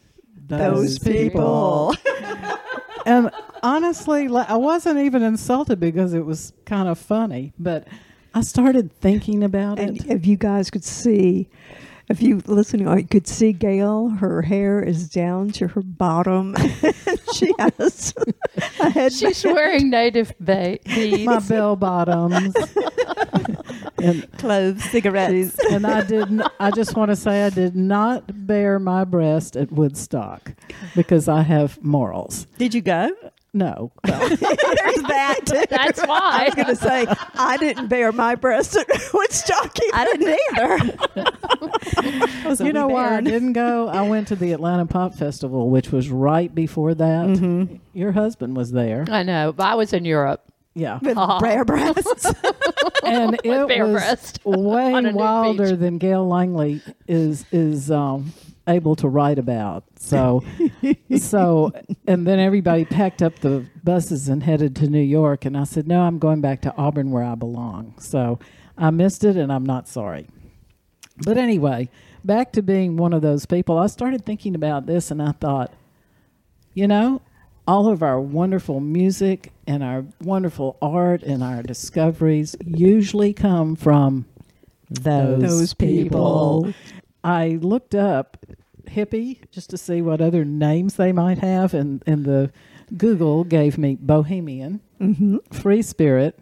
those, 0.47 0.99
Those 0.99 0.99
people. 0.99 1.95
and 3.07 3.31
honestly, 3.63 4.29
I 4.29 4.57
wasn't 4.57 4.99
even 5.01 5.23
insulted 5.23 5.81
because 5.81 6.13
it 6.13 6.25
was 6.25 6.53
kind 6.67 6.89
of 6.89 6.99
funny, 6.99 7.53
but 7.59 7.89
I 8.35 8.43
started 8.43 8.93
thinking 8.93 9.43
about 9.43 9.79
And 9.79 9.97
it. 9.97 10.07
if 10.07 10.27
you 10.27 10.37
guys 10.37 10.71
could 10.71 10.85
see, 10.85 11.49
if 12.11 12.21
you 12.21 12.43
listening, 12.47 12.89
you 12.99 13.07
could 13.07 13.29
see 13.29 13.53
Gail. 13.53 14.09
Her 14.09 14.43
hair 14.43 14.83
is 14.83 15.09
down 15.09 15.51
to 15.53 15.69
her 15.69 15.81
bottom. 15.83 16.57
she 17.35 17.53
has 17.59 18.13
a 18.81 18.91
head. 18.91 19.13
She's 19.13 19.45
wearing 19.45 19.91
native 19.91 20.33
ba- 20.41 20.79
beads. 20.85 21.25
My 21.25 21.39
bell 21.39 21.77
bottoms. 21.77 22.55
and, 24.03 24.31
Cloves, 24.39 24.85
cigarettes. 24.91 25.57
and 25.71 25.87
I 25.87 26.03
didn't, 26.03 26.43
I 26.59 26.73
just 26.73 26.97
want 26.97 27.11
to 27.11 27.17
say 27.17 27.45
I 27.45 27.51
did 27.51 27.77
not 27.77 28.47
bare 28.47 28.81
my 28.81 29.05
breast 29.05 29.57
at 29.57 29.71
Woodstock 29.71 30.53
because 30.97 31.29
I 31.29 31.43
have 31.43 31.83
morals. 31.83 32.47
Did 32.59 32.75
you 32.75 32.81
go? 32.81 33.11
No. 33.53 33.93
There's 34.05 34.39
that. 34.39 35.41
too. 35.45 35.65
That's 35.69 36.01
why. 36.07 36.41
I 36.41 36.45
was 36.45 36.55
going 36.55 36.69
to 36.69 36.77
say 36.77 37.07
I 37.35 37.57
didn't 37.57 37.89
bare 37.89 38.13
my 38.13 38.35
breast 38.37 38.77
at 38.77 38.87
Woodstock. 39.15 39.77
I 39.93 40.05
didn't 40.05 40.39
either. 40.53 40.97
I 42.45 42.49
was 42.49 42.61
a 42.61 42.65
you 42.67 42.73
know 42.73 42.89
why 42.89 43.17
I 43.17 43.21
didn't 43.21 43.53
go? 43.55 43.89
I 43.93 44.03
went 44.03 44.29
to 44.29 44.37
the 44.37 44.53
Atlanta 44.53 44.87
Pop 44.87 45.15
Festival, 45.15 45.69
which 45.71 45.91
was 45.91 46.11
right 46.11 46.55
before 46.55 46.95
that. 46.95 47.27
Mm-hmm. 47.27 47.77
Your 47.93 48.13
husband 48.13 48.57
was 48.57 48.71
there. 48.73 49.05
I 49.11 49.23
know, 49.25 49.53
but 49.53 49.67
I 49.67 49.75
was 49.75 49.93
in 49.93 50.05
Europe. 50.05 50.45
Yeah. 50.73 51.01
with 51.03 51.17
bare 51.41 51.65
breasts. 51.65 52.27
and 53.05 53.37
it 53.43 53.67
was 53.67 53.67
breast 54.01 54.41
way 54.45 54.93
on 54.95 55.05
a 55.05 55.11
nude 55.11 55.17
wilder 55.17 55.75
than 55.75 55.99
Gail 55.99 56.27
Langley 56.29 56.81
is 57.09 57.45
is 57.51 57.91
um, 57.91 58.33
able 58.71 58.97
to 58.97 59.09
write 59.09 59.39
about. 59.39 59.85
So, 59.97 60.43
so, 61.17 61.73
and 62.07 62.27
then 62.27 62.39
everybody 62.39 62.85
packed 62.85 63.23
up 63.23 63.39
the 63.41 63.67
buses 63.85 64.29
and 64.29 64.43
headed 64.43 64.77
to 64.77 64.89
New 64.89 65.03
York, 65.03 65.45
and 65.45 65.57
I 65.57 65.65
said, 65.65 65.87
"No, 65.87 66.03
I'm 66.03 66.19
going 66.19 66.41
back 66.41 66.63
to 66.63 66.75
Auburn 66.77 67.11
where 67.11 67.25
I 67.25 67.35
belong." 67.35 67.95
So, 67.99 68.39
I 68.79 68.91
missed 68.91 69.25
it, 69.25 69.37
and 69.37 69.53
I'm 69.53 69.65
not 69.65 69.89
sorry. 69.89 70.27
But 71.25 71.37
anyway, 71.37 71.91
back 72.25 72.53
to 72.53 72.63
being 72.63 72.97
one 72.97 73.13
of 73.13 73.23
those 73.23 73.47
people. 73.47 73.79
I 73.79 73.87
started 73.89 74.25
thinking 74.25 74.55
about 74.55 74.87
this, 74.87 75.11
and 75.11 75.21
I 75.23 75.33
thought, 75.33 75.73
you 76.73 76.89
know, 76.89 77.21
all 77.67 77.89
of 77.89 78.03
our 78.03 78.21
wonderful 78.21 78.81
music 78.81 79.53
and 79.67 79.83
our 79.83 80.05
wonderful 80.23 80.77
art 80.81 81.23
and 81.23 81.43
our 81.43 81.63
discoveries 81.63 82.57
usually 82.65 83.33
come 83.33 83.77
from 83.77 84.25
those, 84.91 85.43
Those 85.43 85.75
people. 85.75 86.73
I 87.23 87.59
looked 87.61 87.95
up 87.95 88.45
hippie 88.91 89.39
just 89.51 89.71
to 89.71 89.79
see 89.79 90.03
what 90.03 90.21
other 90.21 90.45
names 90.45 90.97
they 90.97 91.13
might 91.13 91.39
have, 91.39 91.75
and, 91.75 92.03
and 92.07 92.25
the 92.25 92.51
Google 92.97 93.45
gave 93.45 93.79
me 93.79 93.97
bohemian, 94.01 94.81
hmm 94.99 95.37
free 95.53 95.83
spirit, 95.83 96.39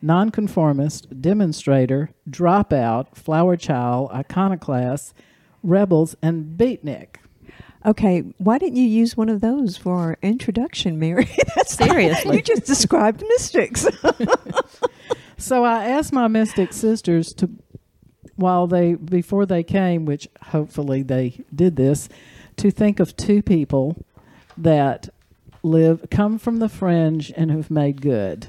nonconformist, 0.00 1.20
demonstrator, 1.20 2.10
dropout, 2.28 3.14
flower 3.16 3.56
child, 3.56 4.10
iconoclast, 4.12 5.14
rebels, 5.62 6.16
and 6.22 6.58
beatnik. 6.58 7.16
Okay, 7.84 8.20
why 8.38 8.58
didn't 8.58 8.76
you 8.76 8.86
use 8.86 9.16
one 9.16 9.28
of 9.28 9.40
those 9.40 9.76
for 9.76 9.96
our 9.96 10.18
introduction, 10.22 10.98
Mary? 11.00 11.28
That's 11.56 11.74
Seriously. 11.74 12.36
you 12.36 12.42
just 12.42 12.64
described 12.64 13.24
mystics. 13.28 13.86
So 15.42 15.64
I 15.64 15.86
asked 15.86 16.12
my 16.12 16.28
mystic 16.28 16.72
sisters 16.72 17.34
to, 17.34 17.50
while 18.42 18.66
they 18.66 18.94
before 18.94 19.46
they 19.46 19.62
came, 19.62 20.04
which 20.04 20.28
hopefully 20.48 21.02
they 21.02 21.42
did 21.54 21.76
this, 21.76 22.08
to 22.56 22.70
think 22.70 23.00
of 23.00 23.16
two 23.16 23.42
people 23.42 24.04
that 24.58 25.08
live 25.62 26.06
come 26.10 26.38
from 26.38 26.58
the 26.58 26.68
fringe 26.68 27.32
and 27.36 27.50
have 27.50 27.70
made 27.70 28.02
good. 28.02 28.48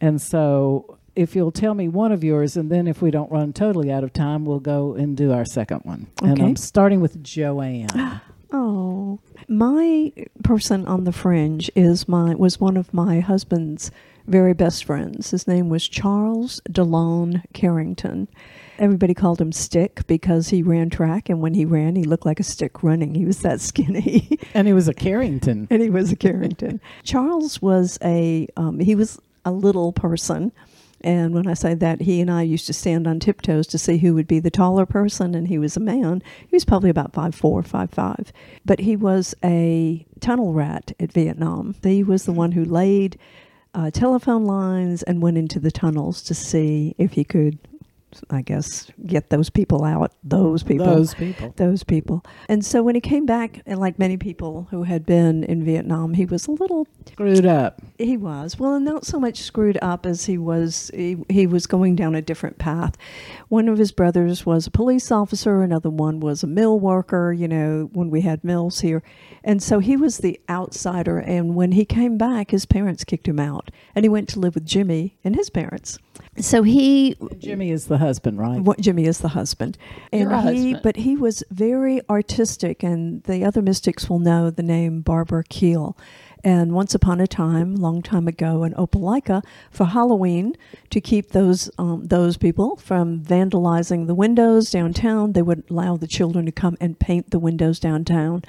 And 0.00 0.20
so, 0.20 0.98
if 1.16 1.34
you'll 1.34 1.52
tell 1.52 1.74
me 1.74 1.88
one 1.88 2.12
of 2.12 2.22
yours, 2.22 2.56
and 2.56 2.70
then 2.70 2.86
if 2.86 3.02
we 3.02 3.10
don't 3.10 3.30
run 3.30 3.52
totally 3.52 3.90
out 3.90 4.04
of 4.04 4.12
time, 4.12 4.44
we'll 4.44 4.60
go 4.60 4.94
and 4.94 5.16
do 5.16 5.32
our 5.32 5.44
second 5.44 5.80
one. 5.80 6.06
Okay. 6.22 6.30
And 6.30 6.42
I'm 6.42 6.56
starting 6.56 7.00
with 7.00 7.22
Joanne. 7.22 8.20
Oh, 8.52 9.20
my 9.46 10.12
person 10.42 10.84
on 10.88 11.04
the 11.04 11.12
fringe 11.12 11.70
is 11.76 12.08
my 12.08 12.34
was 12.34 12.58
one 12.58 12.76
of 12.76 12.92
my 12.92 13.20
husband's 13.20 13.92
very 14.26 14.54
best 14.54 14.84
friends. 14.84 15.30
His 15.30 15.46
name 15.46 15.68
was 15.68 15.86
Charles 15.86 16.60
DeLone 16.68 17.44
Carrington. 17.52 18.26
Everybody 18.80 19.12
called 19.12 19.40
him 19.40 19.52
Stick 19.52 20.06
because 20.06 20.48
he 20.48 20.62
ran 20.62 20.88
track, 20.88 21.28
and 21.28 21.40
when 21.40 21.52
he 21.52 21.66
ran, 21.66 21.96
he 21.96 22.02
looked 22.04 22.24
like 22.24 22.40
a 22.40 22.42
stick 22.42 22.82
running. 22.82 23.14
He 23.14 23.26
was 23.26 23.40
that 23.42 23.60
skinny. 23.70 24.38
and 24.54 24.66
he 24.66 24.72
was 24.72 24.88
a 24.88 24.94
Carrington. 24.94 25.68
and 25.70 25.82
he 25.82 25.90
was 25.90 26.10
a 26.10 26.16
Carrington. 26.16 26.80
Charles 27.04 27.60
was 27.60 27.98
a 28.02 28.48
um, 28.56 28.80
he 28.80 28.94
was 28.94 29.20
a 29.44 29.52
little 29.52 29.92
person, 29.92 30.50
and 31.02 31.34
when 31.34 31.46
I 31.46 31.52
say 31.54 31.74
that, 31.74 32.00
he 32.00 32.22
and 32.22 32.30
I 32.30 32.40
used 32.42 32.66
to 32.68 32.72
stand 32.72 33.06
on 33.06 33.20
tiptoes 33.20 33.66
to 33.68 33.78
see 33.78 33.98
who 33.98 34.14
would 34.14 34.26
be 34.26 34.40
the 34.40 34.50
taller 34.50 34.86
person, 34.86 35.34
and 35.34 35.46
he 35.48 35.58
was 35.58 35.76
a 35.76 35.80
man. 35.80 36.22
He 36.48 36.56
was 36.56 36.64
probably 36.64 36.90
about 36.90 37.12
five 37.12 37.34
four, 37.34 37.62
five 37.62 37.90
five, 37.90 38.32
but 38.64 38.80
he 38.80 38.96
was 38.96 39.34
a 39.44 40.06
tunnel 40.20 40.54
rat 40.54 40.92
at 40.98 41.12
Vietnam. 41.12 41.74
He 41.82 42.02
was 42.02 42.24
the 42.24 42.32
one 42.32 42.52
who 42.52 42.64
laid 42.64 43.18
uh, 43.74 43.90
telephone 43.90 44.46
lines 44.46 45.02
and 45.02 45.20
went 45.22 45.36
into 45.36 45.60
the 45.60 45.70
tunnels 45.70 46.22
to 46.22 46.34
see 46.34 46.94
if 46.96 47.12
he 47.12 47.24
could. 47.24 47.58
I 48.30 48.42
guess 48.42 48.90
get 49.06 49.30
those 49.30 49.50
people 49.50 49.84
out. 49.84 50.12
Those 50.24 50.62
people 50.62 50.86
Those 50.86 51.14
people. 51.14 51.52
those 51.56 51.84
people. 51.84 52.24
And 52.48 52.64
so 52.64 52.82
when 52.82 52.94
he 52.94 53.00
came 53.00 53.26
back, 53.26 53.62
and 53.66 53.78
like 53.78 53.98
many 53.98 54.16
people 54.16 54.66
who 54.70 54.82
had 54.84 55.06
been 55.06 55.44
in 55.44 55.64
Vietnam, 55.64 56.14
he 56.14 56.24
was 56.24 56.46
a 56.46 56.52
little 56.52 56.86
Screwed 57.08 57.46
up. 57.46 57.80
he 57.98 58.16
was 58.16 58.58
well, 58.58 58.80
not 58.80 59.04
so 59.04 59.18
much 59.20 59.38
screwed 59.38 59.78
up 59.82 60.06
as 60.06 60.26
he 60.26 60.38
was. 60.38 60.90
He, 60.94 61.16
he 61.28 61.46
was 61.46 61.66
going 61.66 61.96
down 61.96 62.14
a 62.14 62.22
different 62.22 62.58
path. 62.58 62.96
One 63.48 63.68
of 63.68 63.78
his 63.78 63.92
brothers 63.92 64.44
was 64.44 64.66
a 64.66 64.70
police 64.70 65.10
officer. 65.12 65.62
Another 65.62 65.90
one 65.90 66.20
was 66.20 66.42
a 66.42 66.46
mill 66.46 66.78
worker. 66.78 67.32
You 67.32 67.48
know, 67.48 67.90
when 67.92 68.10
we 68.10 68.22
had 68.22 68.42
mills 68.44 68.80
here, 68.80 69.02
and 69.44 69.62
so 69.62 69.78
he 69.78 69.96
was 69.96 70.18
the 70.18 70.40
outsider. 70.48 71.18
And 71.18 71.54
when 71.54 71.72
he 71.72 71.84
came 71.84 72.18
back, 72.18 72.50
his 72.50 72.66
parents 72.66 73.04
kicked 73.04 73.28
him 73.28 73.40
out, 73.40 73.70
and 73.94 74.04
he 74.04 74.08
went 74.08 74.28
to 74.30 74.40
live 74.40 74.54
with 74.54 74.66
Jimmy 74.66 75.16
and 75.24 75.36
his 75.36 75.50
parents. 75.50 75.98
So 76.38 76.62
he 76.62 77.16
Jimmy 77.38 77.70
is 77.70 77.86
the 77.86 77.98
husband, 77.98 78.38
right? 78.38 78.60
what 78.60 78.80
Jimmy 78.80 79.04
is 79.04 79.18
the 79.18 79.28
husband, 79.28 79.76
and 80.12 80.22
You're 80.22 80.40
he, 80.40 80.72
husband. 80.72 80.80
but 80.82 80.96
he 80.96 81.16
was 81.16 81.42
very 81.50 82.00
artistic, 82.08 82.82
and 82.82 83.22
the 83.24 83.44
other 83.44 83.60
mystics 83.60 84.08
will 84.08 84.20
know 84.20 84.48
the 84.50 84.62
name 84.62 85.00
Barbara 85.00 85.44
Keel. 85.44 85.96
And 86.42 86.72
once 86.72 86.94
upon 86.94 87.20
a 87.20 87.26
time, 87.26 87.74
long 87.74 88.00
time 88.00 88.26
ago, 88.26 88.64
in 88.64 88.72
Opelika, 88.74 89.42
for 89.70 89.84
Halloween, 89.86 90.56
to 90.90 91.00
keep 91.00 91.32
those 91.32 91.68
um, 91.78 92.06
those 92.06 92.36
people 92.36 92.76
from 92.76 93.20
vandalizing 93.22 94.06
the 94.06 94.14
windows 94.14 94.70
downtown, 94.70 95.32
they 95.32 95.42
would 95.42 95.64
allow 95.68 95.96
the 95.96 96.06
children 96.06 96.46
to 96.46 96.52
come 96.52 96.76
and 96.80 96.98
paint 96.98 97.30
the 97.30 97.38
windows 97.40 97.78
downtown. 97.80 98.42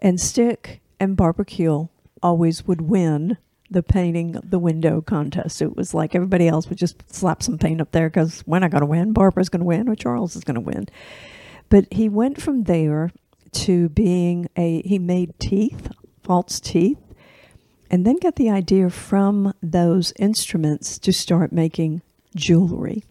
And 0.00 0.20
Stick 0.20 0.80
and 1.00 1.16
Barbara 1.16 1.46
Keel 1.46 1.90
always 2.22 2.66
would 2.66 2.82
win 2.82 3.38
the 3.70 3.82
painting 3.82 4.32
the 4.32 4.58
window 4.58 5.00
contest. 5.00 5.62
It 5.62 5.76
was 5.76 5.94
like 5.94 6.14
everybody 6.14 6.48
else 6.48 6.68
would 6.68 6.78
just 6.78 7.02
slap 7.12 7.42
some 7.42 7.58
paint 7.58 7.80
up 7.80 7.92
there 7.92 8.08
because 8.08 8.44
we're 8.46 8.58
not 8.58 8.70
going 8.70 8.82
to 8.82 8.86
win. 8.86 9.12
Barbara's 9.12 9.48
going 9.48 9.60
to 9.60 9.66
win 9.66 9.88
or 9.88 9.94
Charles 9.94 10.36
is 10.36 10.44
going 10.44 10.56
to 10.56 10.60
win. 10.60 10.86
But 11.68 11.86
he 11.90 12.08
went 12.08 12.40
from 12.40 12.64
there 12.64 13.10
to 13.52 13.88
being 13.88 14.48
a, 14.56 14.82
he 14.82 14.98
made 14.98 15.38
teeth, 15.38 15.90
false 16.22 16.60
teeth, 16.60 16.98
and 17.90 18.04
then 18.04 18.16
got 18.16 18.36
the 18.36 18.50
idea 18.50 18.90
from 18.90 19.54
those 19.62 20.12
instruments 20.18 20.98
to 20.98 21.12
start 21.12 21.52
making 21.52 22.02
jewelry. 22.34 23.04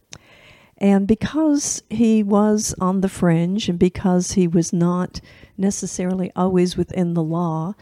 And 0.77 1.07
because 1.07 1.81
he 1.89 2.23
was 2.23 2.75
on 2.79 3.01
the 3.01 3.09
fringe 3.09 3.69
and 3.69 3.79
because 3.79 4.33
he 4.33 4.47
was 4.47 4.73
not 4.73 5.21
necessarily 5.57 6.31
always 6.35 6.75
within 6.75 7.13
the 7.13 7.23
law, 7.23 7.75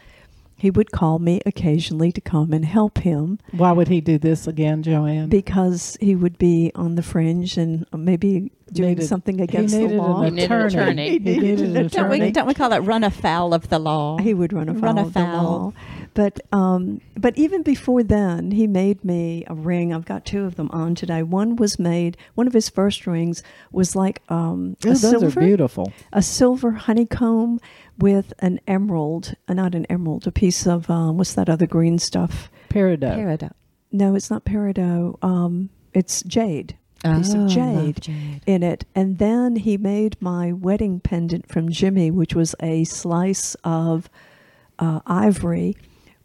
he 0.62 0.70
would 0.70 0.92
call 0.92 1.18
me 1.18 1.40
occasionally 1.44 2.12
to 2.12 2.20
come 2.20 2.52
and 2.52 2.64
help 2.64 2.98
him 2.98 3.38
Why 3.50 3.72
would 3.72 3.88
he 3.88 4.00
do 4.00 4.16
this 4.16 4.46
again, 4.46 4.82
Joanne? 4.84 5.28
because 5.28 5.96
he 6.00 6.14
would 6.14 6.38
be 6.38 6.70
on 6.76 6.94
the 6.94 7.02
fringe 7.02 7.58
and 7.58 7.84
maybe 7.92 8.52
doing 8.72 8.90
Needed- 8.90 9.06
something 9.08 9.40
against 9.40 9.74
the 9.74 9.88
law. 9.88 10.22
an 10.22 10.36
He 10.38 10.40
needed 10.42 10.50
an 10.52 10.66
attorney. 10.66 10.82
attorney. 10.86 11.10
He 11.10 11.18
needed 11.18 11.60
an 11.60 11.72
Don't 11.88 12.08
we, 12.10 12.16
attorney. 12.16 12.30
don't 12.30 12.46
we 12.46 12.54
call 12.54 12.72
it 12.72 12.78
run 12.78 13.02
afoul 13.04 13.52
of 13.54 13.68
the 13.68 13.78
law? 13.78 14.18
He 14.18 14.32
would 14.34 14.52
run 14.52 14.68
afoul, 14.68 14.80
Run 14.82 14.98
of 14.98 15.12
the 15.14 15.20
law. 15.20 15.72
But 16.14 16.40
um, 16.52 17.00
but 17.16 17.36
even 17.38 17.62
before 17.62 18.02
then, 18.02 18.50
he 18.50 18.66
made 18.66 19.02
me 19.02 19.44
a 19.46 19.54
ring. 19.54 19.92
I've 19.94 20.04
got 20.04 20.24
two 20.26 20.44
of 20.44 20.56
them 20.56 20.68
on 20.70 20.94
today. 20.94 21.22
One 21.22 21.56
was 21.56 21.78
made. 21.78 22.16
One 22.34 22.46
of 22.46 22.52
his 22.52 22.68
first 22.68 23.06
rings 23.06 23.42
was 23.72 23.96
like 23.96 24.20
um, 24.28 24.76
Ooh, 24.84 24.88
a 24.88 24.92
those 24.92 25.00
silver, 25.00 25.38
are 25.38 25.42
beautiful. 25.42 25.90
a 26.12 26.20
silver 26.22 26.72
honeycomb 26.72 27.60
with 27.98 28.32
an 28.40 28.60
emerald, 28.66 29.34
uh, 29.48 29.54
not 29.54 29.74
an 29.74 29.86
emerald, 29.90 30.26
a 30.26 30.32
piece 30.32 30.66
of 30.66 30.88
um, 30.90 31.18
what's 31.18 31.34
that 31.34 31.48
other 31.48 31.66
green 31.66 31.98
stuff? 31.98 32.50
Peridot. 32.68 33.16
Peridot. 33.16 33.52
No, 33.90 34.14
it's 34.14 34.30
not 34.30 34.44
peridot. 34.44 35.22
Um, 35.22 35.68
it's 35.92 36.22
jade. 36.22 36.76
A 37.04 37.16
piece 37.18 37.34
Oh, 37.34 37.44
of 37.44 37.50
jade, 37.50 38.00
jade. 38.00 38.40
in 38.46 38.62
it. 38.62 38.84
And 38.94 39.18
then 39.18 39.56
he 39.56 39.76
made 39.76 40.16
my 40.20 40.52
wedding 40.52 41.00
pendant 41.00 41.48
from 41.48 41.68
Jimmy, 41.70 42.10
which 42.10 42.34
was 42.34 42.54
a 42.60 42.84
slice 42.84 43.56
of 43.64 44.08
uh, 44.78 45.00
ivory 45.06 45.76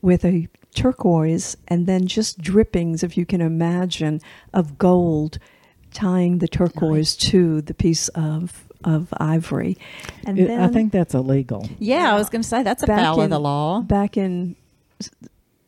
with 0.01 0.23
a 0.23 0.47
turquoise 0.75 1.57
and 1.67 1.87
then 1.87 2.05
just 2.07 2.39
drippings, 2.39 3.03
if 3.03 3.17
you 3.17 3.25
can 3.25 3.41
imagine, 3.41 4.21
of 4.53 4.77
gold 4.77 5.39
tying 5.91 6.37
the 6.37 6.47
turquoise 6.47 7.15
to 7.15 7.61
the 7.63 7.73
piece 7.73 8.07
of, 8.09 8.66
of 8.83 9.07
ivory. 9.17 9.77
And 10.25 10.39
It- 10.39 10.47
then 10.47 10.59
I 10.61 10.67
think 10.67 10.91
that's 10.91 11.13
illegal. 11.13 11.67
Yeah, 11.79 12.13
I 12.13 12.17
was 12.17 12.29
going 12.29 12.41
to 12.41 12.47
say 12.47 12.63
that's 12.63 12.83
a 12.83 12.87
Back 12.87 12.99
foul 13.01 13.21
of 13.21 13.29
the 13.29 13.39
law. 13.39 13.81
back 13.81 14.17
in 14.17 14.55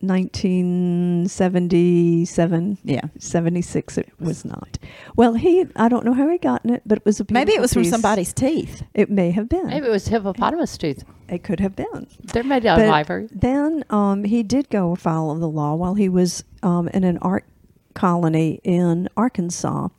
1977 0.01 2.77
Yeah. 2.83 3.01
76 3.17 3.97
it 3.97 4.09
was 4.19 4.45
not 4.45 4.77
well 5.15 5.33
he 5.33 5.65
i 5.75 5.89
don't 5.89 6.05
know 6.05 6.13
how 6.13 6.27
he 6.29 6.37
gotten 6.37 6.73
it 6.73 6.81
but 6.85 6.97
it 6.99 7.05
was 7.05 7.19
a 7.19 7.25
Maybe 7.29 7.51
it 7.51 7.57
beautiful 7.57 7.61
was 7.61 7.73
from 7.73 7.83
somebody's 7.85 8.33
teeth. 8.33 8.83
it 8.93 9.09
may 9.09 9.31
have 9.31 9.49
been 9.49 9.67
Maybe 9.67 9.87
it 9.87 9.91
was 9.91 10.07
hippopotamus 10.07 10.77
tooth. 10.77 11.03
it 11.27 11.43
could 11.43 11.59
have 11.59 11.75
been 11.75 12.07
They're 12.33 12.43
made 12.43 12.65
out 12.65 12.79
of 12.79 12.89
ivory. 12.89 13.27
then 13.31 13.83
um, 13.89 14.23
he 14.23 14.43
did 14.43 14.69
go 14.69 14.91
afoul 14.93 15.31
of 15.31 15.39
the 15.39 15.49
law 15.49 15.75
while 15.75 15.95
he 15.95 16.09
was 16.09 16.43
um, 16.63 16.87
in 16.89 17.03
an 17.03 17.17
art 17.19 17.45
colony 17.93 18.59
in 18.63 19.09
arkansas 19.17 19.89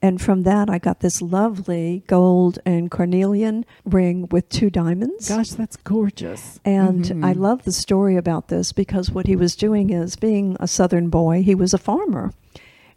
and 0.00 0.20
from 0.20 0.42
that 0.44 0.70
i 0.70 0.78
got 0.78 1.00
this 1.00 1.20
lovely 1.20 2.02
gold 2.06 2.58
and 2.64 2.90
carnelian 2.90 3.64
ring 3.84 4.26
with 4.30 4.48
two 4.48 4.70
diamonds 4.70 5.28
Gosh, 5.28 5.50
that's 5.50 5.76
gorgeous. 5.76 6.60
and 6.64 7.04
Mhm. 7.04 7.24
I 7.24 7.32
love 7.32 7.64
the 7.64 7.72
story 7.72 8.16
about 8.16 8.48
this 8.48 8.72
because 8.72 9.10
what 9.10 9.26
he 9.26 9.36
was 9.36 9.56
doing 9.56 9.90
is 9.90 10.16
being 10.16 10.56
a 10.60 10.68
southern 10.68 11.08
boy, 11.08 11.42
he 11.42 11.54
was 11.54 11.74
a 11.74 11.78
farmer. 11.78 12.32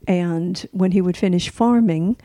And 0.08 0.66
when 0.72 0.92
he 0.92 1.02
would 1.02 1.18
finish 1.18 1.50
farming, 1.50 2.18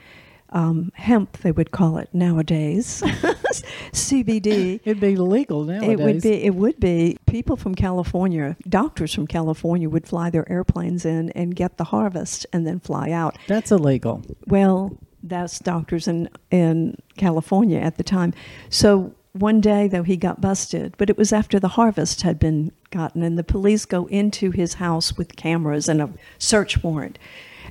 um, 0.50 0.92
hemp, 0.94 1.38
they 1.38 1.52
would 1.52 1.70
call 1.70 1.98
it 1.98 2.08
nowadays, 2.12 3.02
CBD. 3.92 4.80
It'd 4.84 5.00
be 5.00 5.16
legal 5.16 5.64
nowadays. 5.64 5.90
It 5.90 5.98
would 6.00 6.22
be. 6.22 6.44
It 6.44 6.54
would 6.54 6.80
be. 6.80 7.18
People 7.26 7.56
from 7.56 7.74
California, 7.74 8.56
doctors 8.68 9.12
from 9.12 9.26
California, 9.26 9.88
would 9.88 10.06
fly 10.06 10.30
their 10.30 10.50
airplanes 10.50 11.04
in 11.04 11.30
and 11.30 11.54
get 11.54 11.76
the 11.76 11.84
harvest, 11.84 12.46
and 12.52 12.66
then 12.66 12.80
fly 12.80 13.10
out. 13.10 13.36
That's 13.48 13.72
illegal. 13.72 14.22
Well, 14.46 14.96
that's 15.22 15.58
doctors 15.58 16.06
in 16.08 16.28
in 16.50 16.96
California 17.16 17.78
at 17.78 17.96
the 17.96 18.04
time. 18.04 18.32
So 18.70 19.14
one 19.32 19.60
day 19.60 19.88
though 19.88 20.02
he 20.02 20.16
got 20.16 20.40
busted, 20.40 20.94
but 20.96 21.10
it 21.10 21.18
was 21.18 21.32
after 21.32 21.60
the 21.60 21.68
harvest 21.68 22.22
had 22.22 22.38
been 22.38 22.72
gotten 22.90 23.22
and 23.22 23.38
the 23.38 23.44
police 23.44 23.84
go 23.84 24.06
into 24.06 24.50
his 24.50 24.74
house 24.74 25.16
with 25.16 25.36
cameras 25.36 25.88
and 25.88 26.00
a 26.00 26.10
search 26.38 26.82
warrant. 26.82 27.18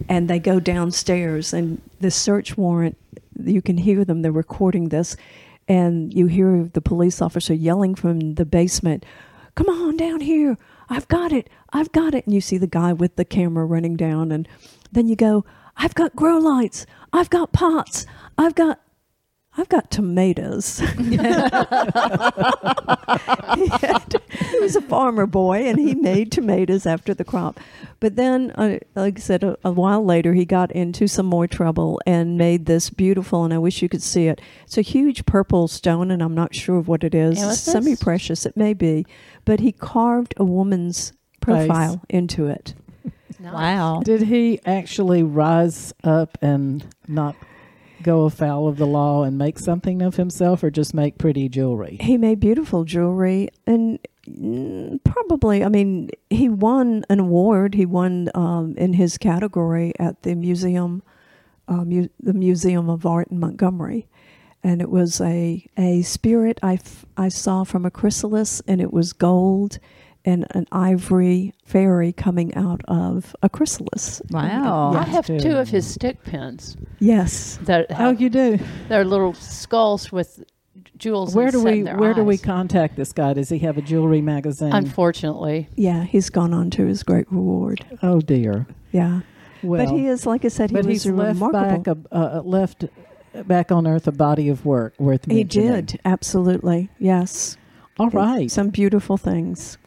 And 0.10 0.30
they 0.30 0.39
go 0.39 0.60
downstairs 0.60 1.54
and 1.54 1.82
the 2.00 2.12
search 2.12 2.58
warrant 2.58 2.98
you 3.43 3.62
can 3.62 3.78
hear 3.78 4.06
them 4.06 4.22
they're 4.22 4.32
recording 4.32 4.89
this 4.89 5.16
and 5.68 6.14
you 6.14 6.28
hear 6.28 6.64
the 6.74 6.82
police 6.82 7.22
officer 7.22 7.54
yelling 7.54 7.96
from 7.96 8.36
the 8.36 8.46
basement, 8.46 9.06
"Come 9.56 9.68
on 9.68 9.98
down 9.98 10.22
here. 10.22 10.58
I've 10.89 11.08
got 11.08 11.32
it. 11.32 11.50
I've 11.74 11.91
got 11.91 12.14
it." 12.14 12.26
And 12.26 12.36
you 12.36 12.41
see 12.41 12.58
the 12.58 12.68
guy 12.68 12.93
with 12.93 13.16
the 13.16 13.26
camera 13.26 13.66
running 13.66 13.96
down 13.96 14.32
and 14.32 14.48
then 14.91 15.08
you 15.08 15.16
go, 15.16 15.43
"I've 15.78 15.96
got 15.96 16.16
grow 16.16 16.38
lights. 16.38 16.86
I've 17.12 17.30
got 17.30 17.52
pots. 17.52 18.06
I've 18.38 18.56
got 18.56 18.80
I've 19.58 19.70
got 19.70 19.89
tomatoes. 19.89 20.80
he, 20.80 21.16
had- 23.68 24.22
he 24.30 24.60
was 24.60 24.76
a 24.76 24.82
farmer 24.82 25.26
boy 25.26 25.66
and 25.68 25.80
he 25.80 25.95
made 25.95 26.32
tomatoes 26.32 26.86
after 26.86 27.14
the 27.14 27.24
crop. 27.24 27.60
But 27.99 28.16
then, 28.18 28.51
uh, 28.51 28.80
like 28.95 29.18
I 29.18 29.22
said, 29.22 29.43
a, 29.43 29.58
a 29.64 29.72
while 29.72 30.03
later, 30.03 30.34
he 30.34 30.45
got 30.45 30.72
into 30.74 31.08
some 31.08 31.26
more 31.26 31.47
trouble 31.47 32.01
and 32.06 32.38
made 32.38 32.66
this 32.66 32.89
beautiful, 32.89 33.45
and 33.45 33.53
I 33.53 33.58
wish 33.58 33.82
you 33.82 33.88
could 33.89 34.03
see 34.03 34.28
it. 34.28 34.41
It's 34.66 34.78
a 34.78 34.82
huge 34.82 35.26
purple 35.26 35.68
stone, 35.68 36.12
and 36.12 36.22
I'm 36.22 36.36
not 36.36 36.53
sure 36.53 36.78
of 36.78 36.88
what 36.88 37.03
it 37.03 37.16
is. 37.16 37.41
And? 37.41 37.56
Semi 37.56 37.95
precious, 37.95 38.45
it 38.45 38.58
may 38.58 38.74
be. 38.74 39.06
But 39.45 39.62
he 39.62 39.72
carved 39.72 40.34
a 40.38 40.43
woman's 40.43 41.14
profile 41.39 42.01
into 42.10 42.47
it. 42.47 42.74
Wow. 43.39 44.01
Did 44.03 44.24
he 44.24 44.60
actually 44.66 45.24
rise 45.24 45.93
up 46.03 46.38
and 46.41 46.86
not 47.08 47.36
go 48.04 48.24
afoul 48.26 48.68
of 48.68 48.78
the 48.78 48.88
law 48.88 49.24
and 49.24 49.38
make 49.38 49.60
something 49.60 50.02
of 50.02 50.16
himself 50.16 50.64
or 50.64 50.70
just 50.70 50.93
make 50.93 51.18
pretty 51.18 51.50
jewelry? 51.50 51.98
He 52.02 52.18
made 52.18 52.39
beautiful 52.39 52.84
jewelry 52.84 53.50
and 53.66 54.00
mm, 54.28 55.04
probably, 55.04 55.64
I 55.64 55.70
mean, 55.70 56.10
he 56.30 56.50
won 56.50 57.06
an 57.10 57.20
award. 57.20 57.76
He 57.76 57.86
won 57.86 58.30
um, 58.36 58.76
in 58.78 58.93
his 58.93 59.18
category 59.18 59.93
at 60.00 60.24
the 60.24 60.36
museum, 60.36 61.04
uh, 61.68 61.84
mu- 61.84 62.10
the 62.20 62.34
Museum 62.34 62.89
of 62.89 63.06
Art 63.06 63.30
in 63.30 63.39
Montgomery. 63.39 64.08
And 64.64 64.82
it 64.82 64.89
was 64.89 65.22
a, 65.22 65.66
a 65.78 66.02
spirit 66.02 66.60
I, 66.64 66.74
f- 66.74 67.06
I 67.16 67.30
saw 67.30 67.64
from 67.64 67.86
a 67.86 67.91
chrysalis, 67.91 68.62
and 68.68 68.82
it 68.82 68.91
was 68.91 69.14
gold 69.14 69.78
and 70.26 70.45
an 70.51 70.65
ivory 70.71 71.53
fairy 71.65 72.11
coming 72.11 72.53
out 72.55 72.82
of 72.88 73.36
a 73.43 73.49
chrysalis. 73.49 74.21
Wow. 74.32 74.93
I 74.93 75.03
have 75.03 75.26
two 75.28 75.57
of 75.57 75.69
his 75.69 75.86
stick 75.86 76.23
pins 76.23 76.76
Yes. 76.99 77.57
that 77.63 77.88
Oh, 77.91 77.93
have, 77.95 78.21
you 78.21 78.30
do. 78.30 78.57
they're 78.89 79.05
little 79.05 79.34
skulls 79.36 80.11
with 80.11 80.43
jewels. 80.97 81.36
Where 81.36 81.51
do 81.51 81.63
we 81.63 81.80
in 81.80 81.84
their 81.86 81.97
where 81.97 82.13
do 82.13 82.23
we 82.23 82.38
contact 82.38 82.95
this 82.95 83.11
guy? 83.13 83.34
Does 83.34 83.49
he 83.49 83.59
have 83.59 83.78
a 83.78 83.82
jewelry 83.82 84.21
magazine? 84.21 84.73
Unfortunately, 84.73 85.67
Yeah, 85.76 86.03
he's 86.03 86.30
gone 86.30 86.53
on 86.53 86.69
to 86.71 86.86
his 86.86 87.03
great 87.03 87.32
reward. 87.32 87.86
oh 88.01 88.19
dear. 88.21 88.65
Yeah. 88.91 89.21
Well, 89.63 89.84
but 89.86 89.93
he 89.95 90.07
is, 90.07 90.26
like 90.26 90.45
I 90.45 90.49
said, 90.49 90.69
he 90.69 90.76
but 90.76 90.86
was 90.86 91.03
he's 91.03 91.11
left 91.11 91.39
remarkable. 91.41 91.95
back 91.95 91.97
a, 92.11 92.15
uh, 92.38 92.41
left 92.43 92.86
back 93.47 93.71
on 93.71 93.88
Earth 93.88 94.07
a 94.07 94.11
body 94.11 94.47
of 94.49 94.65
work 94.65 94.93
worth 94.99 95.26
He 95.30 95.43
did, 95.43 95.99
absolutely. 96.05 96.89
Yes. 96.99 97.57
All 97.97 98.09
right, 98.09 98.49
Some 98.51 98.69
beautiful 98.69 99.17
things. 99.17 99.78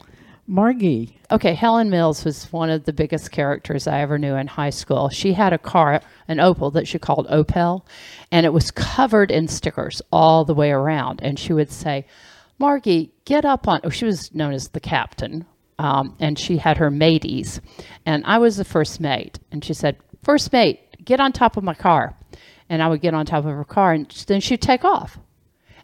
Margie. 0.51 1.21
Okay, 1.31 1.53
Helen 1.53 1.91
Mills 1.91 2.25
was 2.25 2.51
one 2.51 2.71
of 2.71 2.85
the 2.85 2.93
biggest 2.95 3.31
characters 3.31 3.87
I 3.87 4.01
ever 4.01 4.19
knew 4.19 4.35
in 4.35 4.47
high 4.47 4.71
school. 4.71 5.11
She 5.11 5.35
had 5.35 5.53
a 5.53 5.59
car, 5.59 6.01
an 6.27 6.39
Opel 6.39 6.73
that 6.73 6.89
she 6.89 6.99
called 6.99 7.29
Opel, 7.29 7.83
and 8.33 8.47
it 8.47 8.53
was 8.55 8.71
covered 8.71 9.31
in 9.31 9.47
stickers 9.47 10.01
all 10.11 10.47
the 10.47 10.55
way 10.55 10.71
around. 10.71 11.21
And 11.23 11.39
she 11.39 11.53
would 11.53 11.71
say, 11.71 12.07
Margie, 12.59 13.13
get 13.27 13.45
up 13.45 13.69
on. 13.69 13.81
Oh, 13.85 13.91
she 13.91 14.07
was 14.07 14.35
known 14.35 14.55
as 14.55 14.71
the 14.71 14.81
captain, 14.81 15.45
um, 15.79 16.17
and 16.19 16.39
she 16.39 16.57
had 16.57 16.79
her 16.79 16.91
mateys. 16.91 17.61
And 18.07 18.25
I 18.25 18.39
was 18.39 18.57
the 18.57 18.65
first 18.65 19.01
mate. 19.01 19.39
And 19.53 19.63
she 19.63 19.75
said, 19.75 19.99
First 20.25 20.51
mate, 20.51 20.81
get 21.05 21.21
on 21.21 21.31
top 21.33 21.59
of 21.59 21.63
my 21.63 21.75
car. 21.75 22.17
And 22.71 22.83
I 22.83 22.89
would 22.89 23.03
get 23.03 23.13
on 23.13 23.27
top 23.27 23.45
of 23.45 23.53
her 23.53 23.65
car, 23.65 23.93
and 23.93 24.09
then 24.27 24.41
she'd 24.41 24.63
take 24.63 24.85
off 24.85 25.19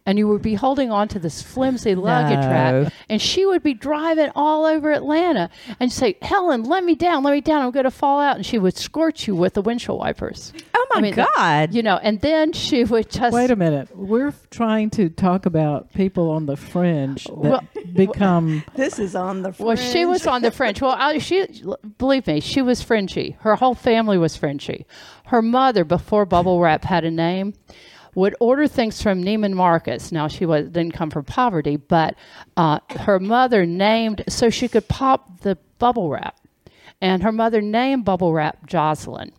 and 0.07 0.19
you 0.19 0.29
would 0.29 0.43
be 0.43 0.55
holding 0.55 0.91
on 0.91 1.09
to 1.09 1.19
this 1.19 1.41
flimsy 1.41 1.95
luggage 1.95 2.39
No. 2.45 2.51
rack, 2.51 2.93
and 3.09 3.23
she 3.23 3.47
would 3.47 3.63
be 3.63 3.73
driving 3.73 4.31
all 4.37 4.67
over 4.67 4.93
Atlanta 4.93 5.49
and 5.81 5.91
say, 5.91 6.17
"Helen, 6.21 6.65
let 6.65 6.85
me 6.85 6.95
down, 6.95 7.23
let 7.23 7.33
me 7.33 7.41
down, 7.41 7.63
I'm 7.65 7.71
going 7.71 7.85
to 7.85 7.91
fall 7.91 8.21
out," 8.21 8.37
and 8.37 8.45
she 8.45 8.59
would 8.59 8.77
scorch 8.77 9.27
you 9.27 9.35
with 9.35 9.55
the 9.55 9.63
windshield 9.63 9.99
wipers. 9.99 10.53
Oh 10.75 10.87
my 10.91 10.99
I 10.99 11.01
mean, 11.03 11.15
that- 11.15 11.29
God. 11.37 11.75
You 11.75 11.83
know, 11.83 11.97
and 12.03 12.21
then 12.21 12.53
she 12.53 12.85
would 12.85 13.09
just 13.11 13.33
Wait 13.35 13.51
a 13.51 13.57
minute. 13.57 13.89
We're 13.97 14.35
trying 14.51 14.91
to 14.91 15.09
talk 15.09 15.47
about 15.47 15.93
people 15.95 16.31
on 16.31 16.45
the 16.47 16.57
fringe 16.57 17.25
that 17.25 17.35
Well, 17.37 17.63
become. 17.95 18.63
This 18.75 18.99
is 18.99 19.15
on 19.17 19.41
the 19.43 19.55
Well, 19.59 19.77
she 19.77 20.05
was 20.05 20.27
on 20.27 20.43
the 20.43 20.51
fringe. 20.51 20.83
Well, 20.83 20.95
I, 20.99 21.17
she 21.19 21.47
believe 21.97 22.27
me, 22.27 22.41
she 22.41 22.61
was 22.61 22.83
fringy. 22.83 23.37
Her 23.41 23.57
whole 23.57 23.75
family 23.75 24.19
was 24.19 24.37
fringy. 24.37 24.85
Her 25.27 25.41
mother, 25.41 25.85
before 25.85 26.27
bubble 26.27 26.61
wrap 26.61 26.85
had 26.85 27.05
a 27.05 27.11
name, 27.11 27.55
would 28.15 28.35
order 28.41 28.67
things 28.67 29.03
from 29.03 29.23
Neiman 29.23 29.55
Marcus. 29.55 30.13
Now 30.13 30.29
she 30.29 30.47
was 30.47 30.67
didn't 30.67 30.93
come 30.93 31.11
from 31.11 31.25
poverty, 31.25 31.77
but 31.77 32.15
uh, 32.57 32.81
her 33.01 33.19
mother 33.19 33.67
named 33.67 34.25
so 34.29 34.51
she 34.51 34.69
could 34.69 34.89
pop 34.89 35.41
the 35.41 35.59
bubble 35.79 36.09
wrap, 36.09 36.39
and 37.01 37.23
her 37.23 37.33
mother 37.33 37.61
named 37.61 38.05
bubble 38.05 38.33
wrap 38.33 38.67
Jocelyn. 38.67 39.33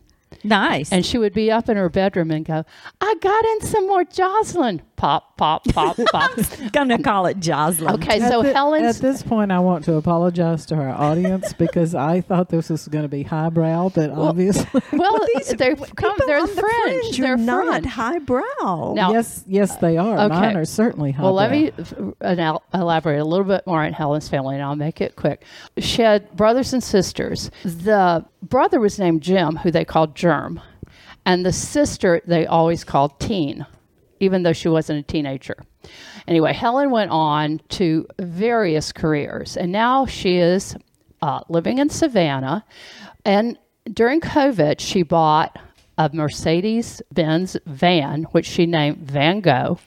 nice. 0.44 0.92
And 0.92 1.04
she 1.04 1.18
would 1.18 1.32
be 1.32 1.50
up 1.50 1.68
in 1.68 1.76
her 1.76 1.88
bedroom 1.88 2.30
and 2.30 2.44
go, 2.44 2.64
I 3.00 3.14
got 3.20 3.44
in 3.44 3.60
some 3.62 3.86
more 3.86 4.04
Jocelyn. 4.04 4.82
Pop, 4.96 5.36
pop, 5.36 5.64
pop, 5.68 5.96
pop. 6.12 6.30
Gonna 6.72 7.00
call 7.02 7.26
it 7.26 7.38
Jocelyn. 7.38 7.94
Okay, 7.94 8.20
At 8.20 8.30
so 8.30 8.42
thi- 8.42 8.52
Helen's 8.52 8.96
At 8.96 9.02
this 9.02 9.22
point, 9.22 9.52
I 9.52 9.58
want 9.58 9.84
to 9.84 9.94
apologize 9.94 10.64
to 10.66 10.74
our 10.76 10.88
audience 10.90 11.52
because 11.58 11.94
I 11.94 12.20
thought 12.22 12.48
this 12.48 12.70
was 12.70 12.88
going 12.88 13.02
to 13.04 13.08
be 13.08 13.22
highbrow, 13.22 13.90
but 13.90 14.10
obviously, 14.10 14.80
well, 14.92 15.18
they're 15.56 15.76
People 15.76 15.86
come, 15.96 16.16
they're 16.26 16.38
on 16.40 16.46
the 16.46 16.60
fringe. 16.60 17.00
fringe 17.02 17.18
They're 17.18 17.36
not 17.36 17.82
fringe. 17.82 17.86
highbrow. 17.86 18.94
Now- 18.94 19.12
yes, 19.12 19.44
yes, 19.46 19.76
they 19.76 19.96
are. 19.96 20.18
Okay. 20.18 20.28
Mine 20.34 20.56
are 20.56 20.64
certainly 20.64 21.12
highbrow. 21.12 21.24
Well, 21.26 21.34
let 21.34 21.50
me 21.50 21.72
f- 21.78 21.92
uh, 21.98 22.12
anal- 22.22 22.62
elaborate 22.74 23.20
a 23.20 23.24
little 23.24 23.44
bit 23.46 23.66
more 23.66 23.82
on 23.84 23.92
Helen's 23.92 24.28
family, 24.28 24.54
and 24.54 24.64
I'll 24.64 24.76
make 24.76 25.00
it 25.00 25.16
quick. 25.16 25.44
She 25.78 26.02
had 26.02 26.34
brothers 26.36 26.72
and 26.72 26.82
sisters. 26.82 27.50
The 27.64 28.24
brother 28.42 28.80
was 28.80 28.98
named 28.98 29.22
Jim, 29.22 29.56
who 29.56 29.70
they 29.70 29.84
called 29.84 30.14
Germ, 30.14 30.60
and 31.24 31.44
the 31.44 31.52
sister 31.52 32.22
they 32.26 32.46
always 32.46 32.84
called 32.84 33.18
Teen, 33.20 33.66
even 34.20 34.42
though 34.42 34.52
she 34.52 34.68
wasn't 34.68 34.98
a 34.98 35.02
teenager. 35.02 35.56
Anyway, 36.26 36.52
Helen 36.52 36.90
went 36.90 37.10
on 37.10 37.60
to 37.70 38.06
various 38.18 38.92
careers, 38.92 39.56
and 39.56 39.70
now 39.70 40.06
she 40.06 40.38
is 40.38 40.76
uh, 41.22 41.40
living 41.48 41.78
in 41.78 41.88
Savannah. 41.88 42.64
And 43.24 43.58
during 43.92 44.20
COVID, 44.20 44.80
she 44.80 45.02
bought 45.02 45.58
a 45.98 46.10
Mercedes 46.12 47.02
Benz 47.12 47.56
van, 47.66 48.24
which 48.24 48.46
she 48.46 48.66
named 48.66 48.98
Van 48.98 49.40
Gogh. 49.40 49.78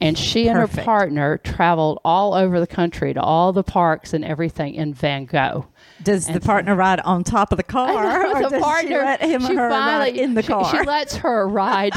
And 0.00 0.18
she 0.18 0.48
and 0.48 0.58
her 0.58 0.66
partner 0.66 1.38
traveled 1.38 2.00
all 2.04 2.34
over 2.34 2.58
the 2.58 2.66
country 2.66 3.14
to 3.14 3.20
all 3.20 3.52
the 3.52 3.62
parks 3.62 4.12
and 4.12 4.24
everything 4.24 4.74
in 4.74 4.94
Van 4.94 5.26
Gogh. 5.26 5.66
Does 6.04 6.26
the 6.26 6.40
partner 6.40 6.74
ride 6.74 7.00
on 7.00 7.24
top 7.24 7.52
of 7.52 7.56
the 7.58 7.62
car, 7.62 7.88
I 7.88 8.22
know, 8.22 8.46
or 8.46 8.50
does 8.50 8.80
she 8.80 8.88
let 8.88 9.20
him 9.20 9.40
she 9.42 9.52
or 9.52 9.56
her 9.56 9.68
ride 9.68 10.04
finally- 10.04 10.20
in 10.20 10.34
the 10.34 10.42
car? 10.42 10.70
She, 10.70 10.82
lets 10.82 11.16
her 11.16 11.46
ride 11.48 11.92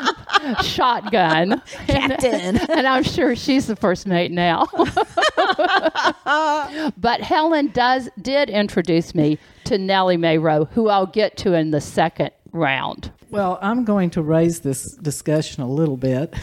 shotgun. 0.62 1.62
Captain. 1.86 2.56
And, 2.56 2.70
and 2.70 2.86
I'm 2.86 3.02
sure 3.02 3.36
she's 3.36 3.66
the 3.66 3.76
first 3.76 4.06
mate 4.06 4.30
now. 4.32 4.66
but 6.96 7.20
Helen 7.20 7.68
does 7.68 8.08
did 8.20 8.50
introduce 8.50 9.14
me 9.14 9.38
to 9.64 9.78
Nellie 9.78 10.16
Mae 10.16 10.38
Rowe, 10.38 10.64
who 10.66 10.88
I'll 10.88 11.06
get 11.06 11.36
to 11.38 11.54
in 11.54 11.70
the 11.70 11.80
second 11.80 12.30
round. 12.52 13.12
Well, 13.30 13.58
I'm 13.60 13.84
going 13.84 14.10
to 14.10 14.22
raise 14.22 14.60
this 14.60 14.92
discussion 14.96 15.62
a 15.62 15.68
little 15.68 15.96
bit. 15.96 16.34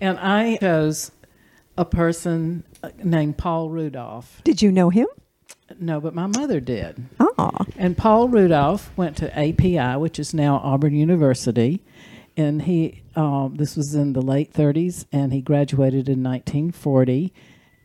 and 0.00 0.18
I 0.18 0.56
chose 0.58 1.10
a 1.76 1.84
person 1.84 2.64
uh, 2.82 2.90
named 3.02 3.36
Paul 3.36 3.70
Rudolph. 3.70 4.40
Did 4.44 4.62
you 4.62 4.70
know 4.70 4.90
him? 4.90 5.06
No, 5.78 6.00
but 6.00 6.14
my 6.14 6.26
mother 6.26 6.60
did. 6.60 7.04
Ah, 7.18 7.64
And 7.76 7.96
Paul 7.96 8.28
Rudolph 8.28 8.92
went 8.96 9.16
to 9.18 9.38
API, 9.38 9.98
which 9.98 10.18
is 10.18 10.34
now 10.34 10.56
Auburn 10.56 10.94
University. 10.94 11.82
And 12.36 12.62
he, 12.62 13.02
um, 13.16 13.54
this 13.56 13.76
was 13.76 13.94
in 13.94 14.12
the 14.12 14.20
late 14.22 14.52
30s, 14.52 15.06
and 15.12 15.32
he 15.32 15.40
graduated 15.40 16.08
in 16.08 16.22
1940. 16.22 17.32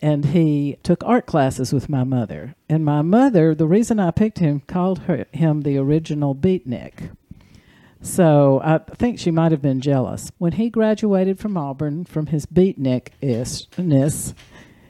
And 0.01 0.25
he 0.25 0.77
took 0.81 1.03
art 1.03 1.25
classes 1.25 1.73
with 1.73 1.89
my 1.89 2.03
mother. 2.03 2.55
And 2.69 2.85
my 2.85 3.01
mother, 3.01 3.53
the 3.53 3.67
reason 3.67 3.99
I 3.99 4.11
picked 4.11 4.39
him, 4.39 4.61
called 4.61 4.99
her, 4.99 5.25
him 5.31 5.61
the 5.61 5.77
original 5.77 6.33
beatnik. 6.33 7.11
So 8.01 8.61
I 8.63 8.77
think 8.77 9.19
she 9.19 9.29
might 9.29 9.51
have 9.51 9.61
been 9.61 9.81
jealous. 9.81 10.31
When 10.37 10.53
he 10.53 10.69
graduated 10.69 11.37
from 11.37 11.57
Auburn 11.57 12.05
from 12.05 12.27
his 12.27 12.45
beatnik-ishness, 12.45 14.33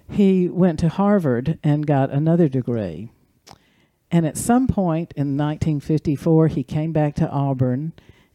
he 0.09 0.49
went 0.49 0.79
to 0.79 0.89
Harvard 0.89 1.59
and 1.63 1.85
got 1.85 2.09
another 2.09 2.49
degree. 2.49 3.11
And 4.11 4.25
at 4.25 4.37
some 4.37 4.67
point 4.67 5.13
in 5.15 5.37
1954, 5.37 6.47
he 6.47 6.63
came 6.63 6.91
back 6.91 7.15
to 7.15 7.29
Auburn 7.29 7.93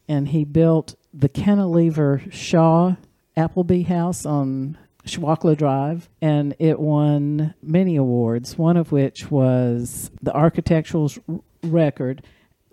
and 0.08 0.28
he 0.28 0.44
built 0.44 0.94
the 1.12 1.28
Cantilever 1.28 2.22
Shaw 2.30 2.96
Appleby 3.36 3.82
House 3.82 4.24
on 4.24 4.78
Schwackla 5.04 5.56
Drive. 5.56 6.08
And 6.22 6.54
it 6.58 6.78
won 6.78 7.54
many 7.62 7.96
awards, 7.96 8.56
one 8.56 8.76
of 8.76 8.92
which 8.92 9.30
was 9.30 10.10
the 10.22 10.32
architectural 10.32 11.10
record, 11.62 12.22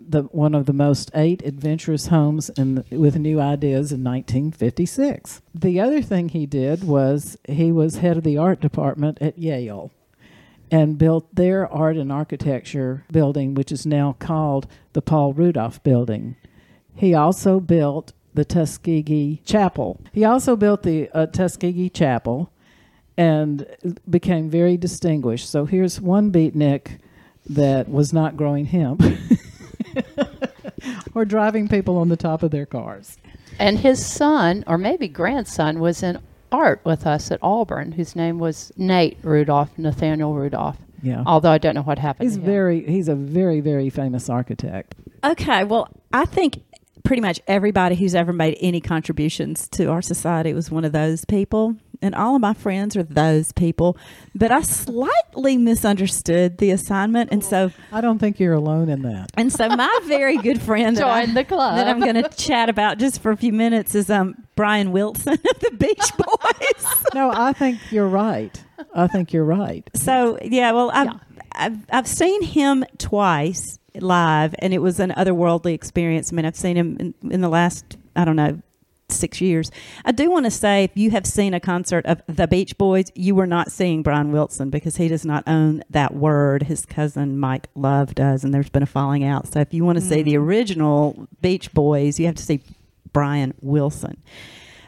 the, 0.08 0.22
one 0.24 0.54
of 0.54 0.66
the 0.66 0.72
most 0.72 1.10
eight 1.14 1.42
adventurous 1.44 2.08
homes 2.08 2.50
in 2.50 2.76
the, 2.76 2.84
with 2.96 3.16
new 3.16 3.40
ideas 3.40 3.92
in 3.92 4.04
1956. 4.04 5.42
The 5.54 5.80
other 5.80 6.02
thing 6.02 6.28
he 6.28 6.46
did 6.46 6.84
was 6.84 7.36
he 7.48 7.72
was 7.72 7.96
head 7.96 8.16
of 8.16 8.24
the 8.24 8.38
art 8.38 8.60
department 8.60 9.18
at 9.20 9.38
Yale 9.38 9.90
and 10.70 10.98
built 10.98 11.34
their 11.34 11.70
art 11.70 11.96
and 11.96 12.10
architecture 12.10 13.04
building, 13.12 13.54
which 13.54 13.70
is 13.70 13.84
now 13.84 14.16
called 14.18 14.66
the 14.94 15.02
Paul 15.02 15.34
Rudolph 15.34 15.82
Building. 15.82 16.36
He 16.94 17.14
also 17.14 17.60
built 17.60 18.12
the 18.34 18.44
Tuskegee 18.44 19.42
Chapel. 19.44 20.00
He 20.12 20.24
also 20.24 20.56
built 20.56 20.82
the 20.82 21.10
uh, 21.10 21.26
Tuskegee 21.26 21.90
Chapel 21.90 22.50
and 23.16 23.66
became 24.08 24.48
very 24.48 24.78
distinguished. 24.78 25.48
So 25.50 25.66
here's 25.66 26.00
one 26.00 26.32
beatnik 26.32 26.98
that 27.48 27.90
was 27.90 28.12
not 28.12 28.36
growing 28.36 28.66
hemp 28.66 29.02
or 31.14 31.24
driving 31.24 31.68
people 31.68 31.98
on 31.98 32.08
the 32.08 32.16
top 32.16 32.42
of 32.42 32.50
their 32.50 32.66
cars. 32.66 33.16
And 33.58 33.78
his 33.78 34.04
son, 34.04 34.64
or 34.66 34.78
maybe 34.78 35.08
grandson, 35.08 35.80
was 35.80 36.02
in 36.02 36.18
art 36.50 36.80
with 36.84 37.06
us 37.06 37.30
at 37.30 37.38
Auburn, 37.42 37.92
whose 37.92 38.14
name 38.16 38.38
was 38.38 38.72
Nate 38.76 39.18
Rudolph, 39.22 39.76
Nathaniel 39.78 40.34
Rudolph. 40.34 40.76
Yeah. 41.02 41.24
Although 41.26 41.50
I 41.50 41.58
don't 41.58 41.74
know 41.74 41.82
what 41.82 41.98
happened. 41.98 42.28
He's 42.28 42.36
to 42.36 42.42
him. 42.42 42.46
very 42.46 42.86
he's 42.86 43.08
a 43.08 43.14
very 43.16 43.60
very 43.60 43.90
famous 43.90 44.28
architect. 44.28 44.94
Okay, 45.24 45.64
well, 45.64 45.88
I 46.12 46.24
think 46.26 46.62
pretty 47.04 47.22
much 47.22 47.40
everybody 47.46 47.94
who's 47.96 48.14
ever 48.14 48.32
made 48.32 48.56
any 48.60 48.80
contributions 48.80 49.68
to 49.70 49.86
our 49.86 50.02
society 50.02 50.52
was 50.54 50.70
one 50.70 50.84
of 50.84 50.92
those 50.92 51.24
people. 51.24 51.76
And 52.04 52.16
all 52.16 52.34
of 52.34 52.40
my 52.42 52.52
friends 52.52 52.96
are 52.96 53.04
those 53.04 53.52
people. 53.52 53.96
But 54.34 54.50
I 54.50 54.62
slightly 54.62 55.56
misunderstood 55.56 56.58
the 56.58 56.72
assignment. 56.72 57.30
And 57.30 57.44
so 57.44 57.70
I 57.92 58.00
don't 58.00 58.18
think 58.18 58.40
you're 58.40 58.54
alone 58.54 58.88
in 58.88 59.02
that. 59.02 59.30
and 59.36 59.52
so 59.52 59.68
my 59.68 60.00
very 60.04 60.36
good 60.38 60.60
friend 60.60 60.96
that, 60.96 61.06
I, 61.06 61.26
the 61.26 61.44
club. 61.44 61.76
that 61.76 61.86
I'm 61.86 62.00
going 62.00 62.16
to 62.20 62.28
chat 62.30 62.68
about 62.68 62.98
just 62.98 63.20
for 63.20 63.30
a 63.30 63.36
few 63.36 63.52
minutes 63.52 63.94
is 63.94 64.10
um, 64.10 64.34
Brian 64.56 64.90
Wilson 64.90 65.34
of 65.34 65.60
the 65.60 65.76
Beach 65.78 66.12
Boys. 66.18 66.94
No, 67.14 67.30
I 67.32 67.52
think 67.52 67.78
you're 67.92 68.08
right. 68.08 68.64
I 68.94 69.06
think 69.06 69.32
you're 69.32 69.44
right. 69.44 69.88
So 69.94 70.38
yeah, 70.42 70.72
well, 70.72 70.90
I've, 70.92 71.06
Yeah. 71.06 71.18
I've 71.54 71.78
I've 71.92 72.08
seen 72.08 72.42
him 72.42 72.84
twice 72.98 73.78
live, 74.00 74.54
and 74.58 74.72
it 74.72 74.78
was 74.78 75.00
an 75.00 75.10
otherworldly 75.16 75.74
experience. 75.74 76.32
I 76.32 76.36
mean, 76.36 76.44
I've 76.44 76.56
seen 76.56 76.76
him 76.76 76.96
in, 76.98 77.14
in 77.30 77.40
the 77.40 77.48
last 77.48 77.96
I 78.16 78.24
don't 78.24 78.36
know 78.36 78.60
six 79.12 79.40
years. 79.40 79.70
I 80.04 80.12
do 80.12 80.30
want 80.30 80.46
to 80.46 80.50
say, 80.50 80.84
if 80.84 80.92
you 80.94 81.10
have 81.10 81.26
seen 81.26 81.54
a 81.54 81.60
concert 81.60 82.06
of 82.06 82.22
the 82.26 82.46
Beach 82.46 82.76
Boys, 82.78 83.12
you 83.14 83.34
were 83.34 83.46
not 83.46 83.70
seeing 83.70 84.02
Brian 84.02 84.32
Wilson 84.32 84.70
because 84.70 84.96
he 84.96 85.08
does 85.08 85.24
not 85.24 85.44
own 85.46 85.84
that 85.90 86.14
word. 86.14 86.64
His 86.64 86.86
cousin 86.86 87.38
Mike 87.38 87.68
Love 87.74 88.14
does, 88.14 88.42
and 88.44 88.52
there's 88.52 88.70
been 88.70 88.82
a 88.82 88.86
falling 88.86 89.24
out. 89.24 89.48
So 89.48 89.60
if 89.60 89.72
you 89.74 89.84
want 89.84 89.96
to 89.98 90.04
see 90.04 90.22
the 90.22 90.34
mm. 90.34 90.40
original 90.40 91.28
Beach 91.40 91.72
Boys, 91.72 92.18
you 92.18 92.26
have 92.26 92.36
to 92.36 92.42
see 92.42 92.60
Brian 93.12 93.54
Wilson. 93.60 94.22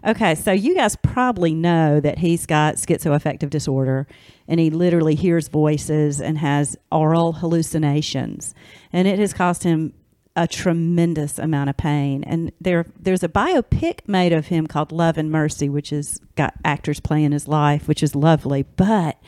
Okay, 0.07 0.35
so 0.35 0.53
you 0.53 0.75
guys 0.75 0.97
probably 0.97 1.55
know 1.55 1.99
that 1.99 2.19
he's 2.19 2.45
got 2.45 2.75
schizoaffective 2.75 3.49
disorder 3.49 4.07
and 4.47 4.61
he 4.61 4.69
literally 4.69 5.15
hears 5.15 5.49
voices 5.49 6.21
and 6.21 6.37
has 6.37 6.77
aural 6.93 7.33
hallucinations. 7.33 8.55
And 8.95 9.09
it 9.09 9.19
has 9.19 9.35
caused 9.35 9.65
him 9.65 9.93
a 10.37 10.47
tremendous 10.47 11.39
amount 11.39 11.69
of 11.69 11.77
pain. 11.77 12.23
And 12.25 12.53
there 12.61 12.87
there's 12.99 13.25
a 13.25 13.29
biopic 13.29 14.01
made 14.07 14.33
of 14.33 14.47
him 14.47 14.69
called 14.69 14.93
Love 14.93 15.19
and 15.19 15.31
Mercy, 15.31 15.69
which 15.69 15.91
has 15.91 16.21
got 16.37 16.55
actors 16.65 17.01
playing 17.01 17.33
his 17.33 17.49
life, 17.49 17.89
which 17.89 18.03
is 18.03 18.15
lovely. 18.15 18.63
But 18.63 19.21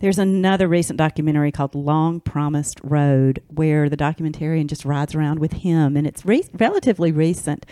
there's 0.00 0.18
another 0.18 0.68
recent 0.68 0.98
documentary 0.98 1.50
called 1.50 1.74
Long 1.74 2.20
Promised 2.20 2.80
Road 2.84 3.42
where 3.48 3.88
the 3.88 3.96
documentarian 3.96 4.66
just 4.66 4.84
rides 4.84 5.14
around 5.14 5.38
with 5.38 5.54
him 5.54 5.96
and 5.96 6.06
it's 6.06 6.24
re- 6.24 6.48
relatively 6.52 7.10
recent. 7.10 7.64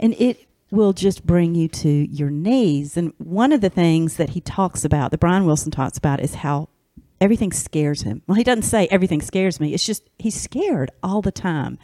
And 0.00 0.14
it 0.18 0.46
will 0.70 0.92
just 0.92 1.26
bring 1.26 1.54
you 1.54 1.68
to 1.68 1.88
your 1.88 2.30
knees. 2.30 2.96
And 2.96 3.12
one 3.18 3.52
of 3.52 3.60
the 3.60 3.70
things 3.70 4.16
that 4.16 4.30
he 4.30 4.40
talks 4.40 4.84
about, 4.84 5.10
that 5.10 5.20
Brian 5.20 5.44
Wilson 5.44 5.70
talks 5.70 5.98
about, 5.98 6.20
is 6.20 6.36
how 6.36 6.68
everything 7.20 7.52
scares 7.52 8.02
him. 8.02 8.22
Well, 8.26 8.36
he 8.36 8.44
doesn't 8.44 8.62
say 8.62 8.88
everything 8.90 9.20
scares 9.20 9.60
me. 9.60 9.74
It's 9.74 9.84
just 9.84 10.08
he's 10.18 10.40
scared 10.40 10.90
all 11.02 11.22
the 11.22 11.32
time. 11.32 11.78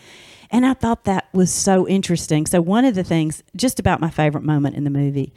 And 0.51 0.65
I 0.65 0.75
thought 0.75 1.05
that 1.05 1.29
was 1.33 1.53
so 1.53 1.89
interesting. 1.89 2.47
So 2.47 2.61
one 2.61 2.85
of 2.85 2.95
the 2.95 3.05
things, 3.05 3.43
just 3.57 3.81
about 3.81 4.01
my 4.01 4.11
favorite 4.11 4.45
moment 4.45 4.77
in 4.77 4.85
the 4.85 4.91
movie, 4.91 5.33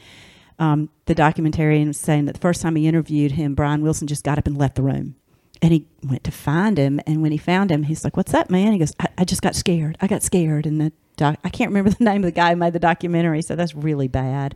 um, 0.60 0.90
the 1.06 1.16
documentarian 1.16 1.88
was 1.88 1.98
saying 1.98 2.26
that 2.26 2.34
the 2.34 2.40
first 2.40 2.62
time 2.62 2.76
he 2.76 2.88
interviewed 2.88 3.32
him, 3.32 3.56
Brian 3.56 3.82
Wilson 3.82 4.08
just 4.08 4.24
got 4.24 4.38
up 4.38 4.48
and 4.48 4.58
left 4.58 4.76
the 4.76 4.84
room. 4.84 5.16
And 5.62 5.74
he 5.74 5.88
went 6.04 6.24
to 6.26 6.32
find 6.32 6.78
him. 6.78 7.00
And 7.08 7.22
when 7.22 7.32
he 7.32 7.38
found 7.38 7.72
him, 7.72 7.84
he's 7.84 8.04
like, 8.04 8.16
What's 8.16 8.32
that, 8.32 8.50
man? 8.50 8.74
He 8.74 8.80
goes, 8.80 8.94
I, 9.00 9.08
I 9.18 9.26
just 9.26 9.42
got 9.42 9.56
scared. 9.56 9.98
I 10.00 10.08
got 10.08 10.22
scared. 10.22 10.66
And 10.66 10.80
the 10.80 10.92
doc, 11.18 11.40
I 11.44 11.50
can't 11.50 11.70
remember 11.70 11.90
the 11.98 12.04
name 12.04 12.24
of 12.24 12.28
the 12.28 12.32
guy 12.32 12.52
who 12.52 12.56
made 12.56 12.74
the 12.74 12.80
documentary, 12.80 13.42
so 13.42 13.56
that's 13.56 13.76
really 13.76 14.08
bad. 14.08 14.56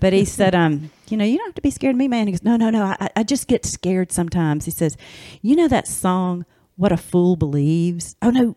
but 0.00 0.12
he 0.12 0.24
said, 0.24 0.54
um, 0.54 0.90
You 1.08 1.16
know, 1.16 1.24
you 1.24 1.38
don't 1.38 1.48
have 1.48 1.54
to 1.54 1.62
be 1.62 1.70
scared 1.70 1.94
of 1.94 1.98
me, 1.98 2.08
man. 2.08 2.26
He 2.26 2.32
goes, 2.32 2.42
No, 2.42 2.56
no, 2.56 2.70
no. 2.70 2.84
I, 2.84 3.10
I 3.16 3.22
just 3.22 3.46
get 3.46 3.64
scared 3.64 4.10
sometimes. 4.10 4.64
He 4.64 4.70
says, 4.70 4.96
You 5.42 5.54
know 5.56 5.68
that 5.68 5.86
song, 5.86 6.44
What 6.76 6.90
a 6.92 6.96
Fool 6.96 7.36
Believes? 7.36 8.16
Oh, 8.20 8.30
no. 8.30 8.56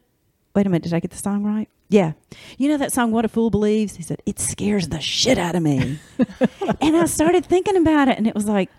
Wait 0.56 0.66
a 0.66 0.70
minute. 0.70 0.84
Did 0.84 0.94
I 0.94 1.00
get 1.00 1.12
the 1.12 1.18
song 1.18 1.44
right? 1.44 1.70
Yeah. 1.90 2.14
You 2.58 2.70
know 2.70 2.78
that 2.78 2.92
song, 2.92 3.12
What 3.12 3.26
a 3.26 3.30
Fool 3.30 3.50
Believes? 3.50 3.96
He 3.96 4.04
said, 4.04 4.22
It 4.26 4.40
scares 4.40 4.88
the 4.88 5.00
shit 5.00 5.38
out 5.38 5.56
of 5.56 5.62
me. 5.62 6.00
and 6.82 6.98
I 6.98 7.06
started 7.06 7.46
thinking 7.46 7.78
about 7.78 8.08
it, 8.08 8.18
and 8.18 8.28
it 8.28 8.34
was 8.34 8.46
like, 8.46 8.70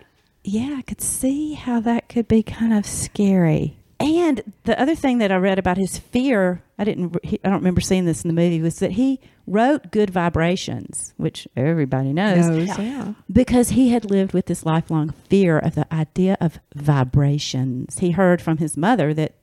yeah, 0.45 0.75
I 0.77 0.83
could 0.83 1.01
see 1.01 1.53
how 1.53 1.79
that 1.81 2.07
could 2.07 2.27
be 2.27 2.43
kind 2.43 2.71
of 2.71 2.85
scary. 2.85 3.77
And 3.99 4.53
the 4.63 4.79
other 4.79 4.95
thing 4.95 5.19
that 5.19 5.31
I 5.31 5.37
read 5.37 5.57
about 5.57 5.77
his 5.77 5.97
fear, 5.97 6.61
I 6.77 6.83
didn't, 6.83 7.17
he, 7.23 7.39
I 7.43 7.49
don't 7.49 7.59
remember 7.59 7.81
seeing 7.81 8.05
this 8.05 8.23
in 8.23 8.27
the 8.27 8.33
movie, 8.33 8.61
was 8.61 8.79
that 8.79 8.91
he 8.91 9.21
wrote 9.47 9.91
Good 9.91 10.09
Vibrations, 10.09 11.13
which 11.17 11.47
everybody 11.55 12.11
knows, 12.11 12.47
Knows, 12.47 12.77
yeah. 12.77 13.13
because 13.31 13.69
he 13.69 13.89
had 13.89 14.09
lived 14.09 14.33
with 14.33 14.47
this 14.47 14.65
lifelong 14.65 15.11
fear 15.29 15.57
of 15.57 15.75
the 15.75 15.91
idea 15.93 16.37
of 16.41 16.59
vibrations. 16.73 17.99
He 17.99 18.11
heard 18.11 18.41
from 18.41 18.57
his 18.57 18.75
mother 18.75 19.13
that 19.13 19.35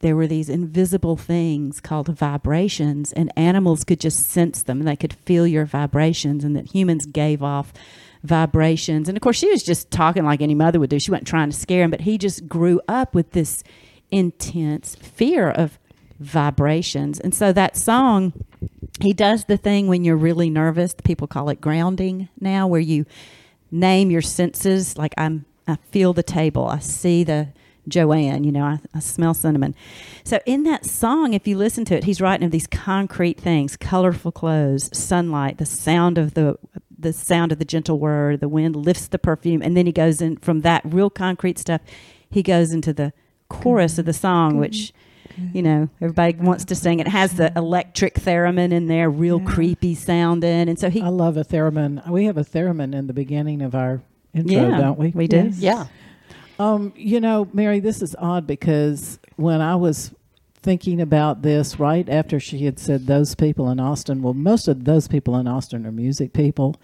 there 0.00 0.16
were 0.16 0.26
these 0.26 0.48
invisible 0.48 1.16
things 1.16 1.80
called 1.80 2.08
vibrations, 2.08 3.12
and 3.12 3.32
animals 3.36 3.84
could 3.84 4.00
just 4.00 4.24
sense 4.26 4.62
them 4.62 4.80
and 4.80 4.88
they 4.88 4.96
could 4.96 5.12
feel 5.12 5.46
your 5.46 5.64
vibrations, 5.64 6.44
and 6.44 6.56
that 6.56 6.72
humans 6.72 7.06
gave 7.06 7.42
off 7.42 7.72
vibrations. 8.22 9.08
And 9.08 9.16
of 9.16 9.22
course, 9.22 9.36
she 9.36 9.50
was 9.50 9.62
just 9.62 9.90
talking 9.90 10.24
like 10.24 10.40
any 10.40 10.54
mother 10.54 10.78
would 10.78 10.90
do. 10.90 11.00
She 11.00 11.10
wasn't 11.10 11.28
trying 11.28 11.50
to 11.50 11.56
scare 11.56 11.82
him, 11.82 11.90
but 11.90 12.02
he 12.02 12.18
just 12.18 12.48
grew 12.48 12.80
up 12.88 13.14
with 13.14 13.32
this 13.32 13.64
intense 14.10 14.94
fear 14.96 15.50
of 15.50 15.78
vibrations. 16.20 17.18
And 17.18 17.34
so 17.34 17.52
that 17.52 17.76
song, 17.76 18.32
he 19.00 19.12
does 19.12 19.46
the 19.46 19.56
thing 19.56 19.88
when 19.88 20.04
you're 20.04 20.16
really 20.16 20.50
nervous. 20.50 20.94
People 21.02 21.26
call 21.26 21.48
it 21.48 21.60
grounding 21.60 22.28
now, 22.40 22.66
where 22.66 22.80
you 22.80 23.06
name 23.70 24.10
your 24.10 24.22
senses. 24.22 24.96
Like 24.96 25.14
I'm, 25.16 25.44
I 25.66 25.76
feel 25.90 26.12
the 26.12 26.22
table. 26.22 26.66
I 26.66 26.78
see 26.78 27.24
the 27.24 27.48
Joanne. 27.88 28.44
You 28.44 28.52
know, 28.52 28.64
I, 28.64 28.78
I 28.94 29.00
smell 29.00 29.34
cinnamon. 29.34 29.74
So 30.22 30.38
in 30.46 30.62
that 30.64 30.84
song, 30.84 31.34
if 31.34 31.48
you 31.48 31.58
listen 31.58 31.84
to 31.86 31.96
it, 31.96 32.04
he's 32.04 32.20
writing 32.20 32.44
of 32.44 32.52
these 32.52 32.68
concrete 32.68 33.40
things: 33.40 33.76
colorful 33.76 34.30
clothes, 34.30 34.96
sunlight, 34.96 35.58
the 35.58 35.66
sound 35.66 36.18
of 36.18 36.34
the 36.34 36.56
the 37.02 37.12
sound 37.12 37.52
of 37.52 37.58
the 37.58 37.64
gentle 37.64 37.98
word. 37.98 38.40
The 38.40 38.48
wind 38.48 38.74
lifts 38.76 39.08
the 39.08 39.18
perfume, 39.18 39.62
and 39.62 39.76
then 39.76 39.86
he 39.86 39.92
goes 39.92 40.20
in 40.22 40.36
from 40.38 40.60
that 40.62 40.82
real 40.84 41.10
concrete 41.10 41.58
stuff. 41.58 41.80
He 42.30 42.42
goes 42.42 42.72
into 42.72 42.92
the 42.92 43.12
chorus 43.48 43.98
of 43.98 44.06
the 44.06 44.12
song, 44.12 44.56
which 44.58 44.92
you 45.52 45.62
know 45.62 45.88
everybody 46.00 46.36
wants 46.38 46.64
to 46.66 46.74
sing. 46.74 47.00
It 47.00 47.08
has 47.08 47.34
the 47.34 47.52
electric 47.56 48.14
theremin 48.14 48.72
in 48.72 48.86
there, 48.86 49.08
real 49.10 49.40
Yeah. 49.40 49.46
creepy 49.46 49.94
sounding, 49.94 50.68
and 50.68 50.78
so 50.78 50.88
he 50.90 51.00
I 51.02 51.08
love 51.08 51.36
a 51.36 51.44
theremin. 51.44 52.06
We 52.08 52.24
have 52.24 52.38
a 52.38 52.44
theremin 52.44 52.94
in 52.94 53.06
the 53.06 53.12
beginning 53.12 53.62
of 53.62 53.74
our 53.74 54.00
intro, 54.34 54.54
yeah, 54.68 54.78
don't 54.78 54.98
we? 54.98 55.08
We 55.10 55.26
do. 55.28 55.36
Yes. 55.36 55.58
Yeah. 55.58 55.86
Um, 56.58 56.92
you 56.96 57.20
know, 57.20 57.48
Mary, 57.52 57.80
this 57.80 58.02
is 58.02 58.14
odd 58.18 58.46
because 58.46 59.18
when 59.36 59.60
I 59.60 59.74
was 59.76 60.14
thinking 60.62 61.00
about 61.00 61.42
this 61.42 61.78
right 61.80 62.08
after 62.08 62.38
she 62.40 62.64
had 62.64 62.78
said 62.78 63.06
those 63.06 63.34
people 63.34 63.68
in 63.70 63.80
Austin, 63.80 64.22
well, 64.22 64.34
most 64.34 64.68
of 64.68 64.84
those 64.84 65.08
people 65.08 65.36
in 65.36 65.46
Austin 65.48 65.86
are 65.86 65.92
music 65.92 66.32
people. 66.32 66.76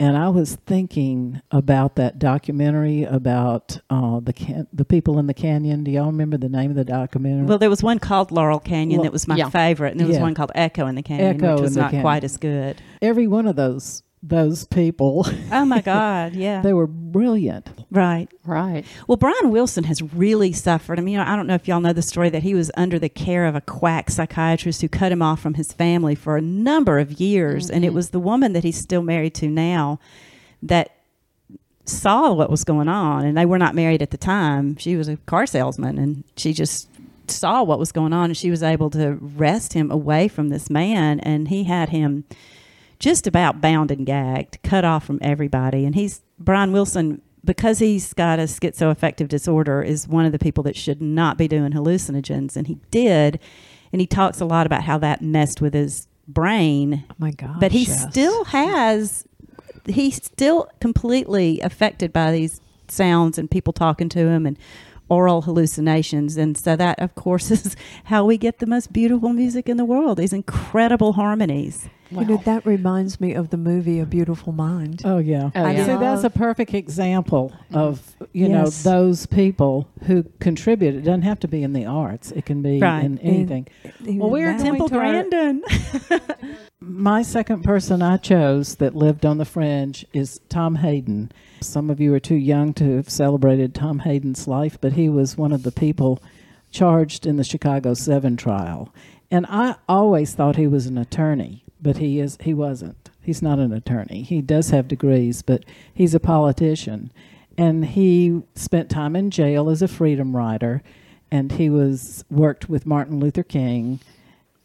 And 0.00 0.16
I 0.16 0.28
was 0.28 0.54
thinking 0.64 1.40
about 1.50 1.96
that 1.96 2.20
documentary 2.20 3.02
about 3.02 3.80
uh, 3.90 4.20
the 4.20 4.32
can- 4.32 4.68
the 4.72 4.84
people 4.84 5.18
in 5.18 5.26
the 5.26 5.34
canyon. 5.34 5.82
Do 5.82 5.90
y'all 5.90 6.06
remember 6.06 6.36
the 6.36 6.48
name 6.48 6.70
of 6.70 6.76
the 6.76 6.84
documentary? 6.84 7.46
Well, 7.46 7.58
there 7.58 7.68
was 7.68 7.82
one 7.82 7.98
called 7.98 8.30
Laurel 8.30 8.60
Canyon 8.60 8.98
Well, 9.00 9.04
that 9.06 9.12
was 9.12 9.26
my 9.26 9.34
yeah. 9.34 9.48
favorite, 9.50 9.90
and 9.90 9.98
there 10.00 10.06
was 10.06 10.16
Yeah. 10.18 10.22
one 10.22 10.34
called 10.34 10.52
Echo 10.54 10.86
in 10.86 10.94
the 10.94 11.02
Canyon, 11.02 11.36
Echo 11.42 11.54
which 11.54 11.62
was 11.62 11.76
not 11.76 11.90
Canyon. 11.90 12.02
quite 12.02 12.22
as 12.22 12.36
good. 12.36 12.80
Every 13.02 13.26
one 13.26 13.48
of 13.48 13.56
those 13.56 14.04
those 14.22 14.64
people, 14.66 15.26
Oh 15.52 15.64
my 15.64 15.80
God! 15.82 16.34
Yeah, 16.34 16.62
they 16.62 16.72
were 16.72 16.86
brilliant. 16.86 17.68
right. 17.90 18.28
Right. 18.44 18.84
Well, 19.06 19.16
Brian 19.16 19.50
Wilson 19.50 19.84
has 19.84 20.02
really 20.02 20.52
suffered. 20.52 20.98
I 20.98 21.02
mean, 21.02 21.18
I 21.18 21.36
don't 21.36 21.46
know 21.46 21.54
if 21.54 21.68
y'all 21.68 21.80
know 21.80 21.92
the 21.92 22.02
story 22.02 22.30
that 22.30 22.42
he 22.42 22.54
was 22.54 22.70
under 22.76 22.98
the 22.98 23.08
care 23.08 23.46
of 23.46 23.54
a 23.54 23.60
quack 23.60 24.10
psychiatrist 24.10 24.80
who 24.80 24.88
cut 24.88 25.12
him 25.12 25.22
off 25.22 25.40
from 25.40 25.54
his 25.54 25.72
family 25.72 26.14
for 26.14 26.36
a 26.36 26.42
number 26.42 26.98
of 26.98 27.20
years, 27.20 27.70
and 27.70 27.84
it 27.84 27.88
mm-hmm. 27.88 27.96
was 27.96 28.10
the 28.10 28.18
woman 28.18 28.52
that 28.54 28.64
he's 28.64 28.78
still 28.78 29.02
married 29.02 29.34
to 29.34 29.48
now 29.48 30.00
that 30.62 30.94
saw 31.84 32.32
what 32.32 32.50
was 32.50 32.64
going 32.64 32.88
on, 32.88 33.24
and 33.24 33.36
they 33.36 33.46
were 33.46 33.58
not 33.58 33.74
married 33.74 34.02
at 34.02 34.10
the 34.10 34.16
time. 34.16 34.76
She 34.76 34.96
was 34.96 35.08
a 35.08 35.16
car 35.16 35.46
salesman, 35.46 35.98
and 35.98 36.24
she 36.36 36.52
just 36.52 36.88
saw 37.26 37.62
what 37.62 37.78
was 37.78 37.92
going 37.92 38.12
on, 38.12 38.26
and 38.26 38.36
she 38.36 38.50
was 38.50 38.62
able 38.62 38.90
to 38.90 39.18
wrest 39.20 39.72
him 39.72 39.90
away 39.90 40.28
from 40.28 40.48
this 40.48 40.70
man, 40.70 41.20
and 41.20 41.48
he 41.48 41.64
had 41.64 41.90
him 41.90 42.24
just 42.98 43.26
about 43.26 43.60
bound 43.60 43.90
and 43.90 44.04
gagged, 44.06 44.58
cut 44.62 44.84
off 44.84 45.04
from 45.04 45.18
everybody. 45.22 45.84
And 45.84 45.94
he's 45.94 46.22
Brian 46.38 46.72
Wilson 46.72 47.22
because 47.44 47.78
he's 47.78 48.12
got 48.12 48.38
a 48.38 48.42
schizoaffective 48.42 49.28
disorder 49.28 49.82
is 49.82 50.08
one 50.08 50.26
of 50.26 50.32
the 50.32 50.38
people 50.38 50.62
that 50.64 50.76
should 50.76 51.00
not 51.00 51.38
be 51.38 51.48
doing 51.48 51.72
hallucinogens, 51.72 52.56
and 52.56 52.66
he 52.66 52.78
did. 52.90 53.38
And 53.92 54.00
he 54.00 54.06
talks 54.06 54.40
a 54.40 54.44
lot 54.44 54.66
about 54.66 54.82
how 54.82 54.98
that 54.98 55.22
messed 55.22 55.60
with 55.60 55.72
his 55.72 56.08
brain, 56.26 57.04
Oh 57.10 57.14
my 57.18 57.30
God. 57.30 57.58
but 57.60 57.72
he 57.72 57.84
yes. 57.84 58.02
still 58.10 58.44
has 58.44 59.24
he's 59.86 60.16
still 60.16 60.68
completely 60.80 61.60
affected 61.60 62.12
by 62.12 62.30
these 62.32 62.60
sounds 62.88 63.38
and 63.38 63.50
people 63.50 63.72
talking 63.72 64.08
to 64.10 64.18
him 64.26 64.44
and 64.44 64.58
aural 65.10 65.42
hallucinations 65.42 66.36
and 66.36 66.56
so 66.56 66.76
that 66.76 66.98
of 67.00 67.14
course 67.14 67.50
is 67.56 67.76
how 68.04 68.24
we 68.24 68.36
get 68.36 68.58
the 68.58 68.66
most 68.66 68.92
beautiful 68.92 69.30
music 69.32 69.68
in 69.68 69.76
the 69.76 69.84
world 69.84 70.18
these 70.18 70.32
incredible 70.32 71.12
harmonies 71.14 71.88
You 72.10 72.24
know, 72.24 72.40
that 72.44 72.64
reminds 72.64 73.20
me 73.20 73.34
of 73.34 73.50
the 73.50 73.58
movie 73.58 74.00
A 74.00 74.06
Beautiful 74.06 74.50
Mind. 74.52 75.02
Oh 75.04 75.18
yeah. 75.18 75.50
Oh, 75.54 75.68
yeah. 75.68 75.84
See, 75.84 75.96
that's 76.00 76.24
a 76.24 76.30
perfect 76.30 76.72
example 76.72 77.52
of 77.74 78.16
you 78.32 78.48
Yes. 78.48 78.52
know 78.56 78.90
those 78.92 79.26
people 79.26 79.74
who 80.06 80.24
contribute. 80.40 80.94
It 80.94 81.02
doesn't 81.02 81.28
have 81.28 81.38
to 81.40 81.48
be 81.48 81.62
in 81.62 81.74
the 81.74 81.84
arts; 81.84 82.32
it 82.32 82.46
can 82.46 82.62
be 82.62 82.80
Right. 82.80 83.04
in 83.04 83.18
anything. 83.18 83.68
Even 84.00 84.18
Well, 84.20 84.30
we're 84.30 84.56
Temple 84.56 84.88
temple 84.88 84.88
grandin 84.88 85.62
My 86.80 87.22
second 87.22 87.62
person 87.64 88.00
I 88.02 88.16
chose 88.16 88.76
that 88.76 88.94
lived 88.94 89.26
on 89.26 89.36
the 89.38 89.44
fringe 89.44 90.06
is 90.14 90.40
Tom 90.48 90.76
Hayden. 90.76 91.30
Some 91.60 91.90
of 91.90 92.00
you 92.00 92.14
are 92.14 92.20
too 92.20 92.36
young 92.36 92.72
to 92.74 92.96
have 92.96 93.10
celebrated 93.10 93.74
Tom 93.74 94.00
Hayden's 94.00 94.46
life, 94.46 94.78
but 94.80 94.92
he 94.94 95.08
was 95.08 95.36
one 95.36 95.52
of 95.52 95.62
the 95.62 95.72
people 95.72 96.22
charged 96.70 97.26
in 97.26 97.36
the 97.36 97.44
Chicago 97.44 97.94
Seven 97.94 98.36
trial. 98.36 98.92
And 99.30 99.46
I 99.48 99.76
always 99.88 100.34
thought 100.34 100.56
he 100.56 100.66
was 100.66 100.86
an 100.86 100.98
attorney, 100.98 101.64
but 101.80 101.98
he 101.98 102.20
is 102.20 102.38
he 102.40 102.54
wasn't. 102.54 103.10
He's 103.22 103.42
not 103.42 103.58
an 103.58 103.72
attorney. 103.72 104.22
He 104.22 104.40
does 104.40 104.70
have 104.70 104.88
degrees, 104.88 105.42
but 105.42 105.64
he's 105.92 106.14
a 106.14 106.20
politician. 106.20 107.10
And 107.58 107.84
he 107.84 108.42
spent 108.54 108.88
time 108.88 109.16
in 109.16 109.30
jail 109.30 109.68
as 109.68 109.82
a 109.82 109.88
freedom 109.88 110.36
rider 110.36 110.82
and 111.30 111.52
he 111.52 111.68
was 111.68 112.24
worked 112.30 112.68
with 112.68 112.86
Martin 112.86 113.20
Luther 113.20 113.42
King 113.42 114.00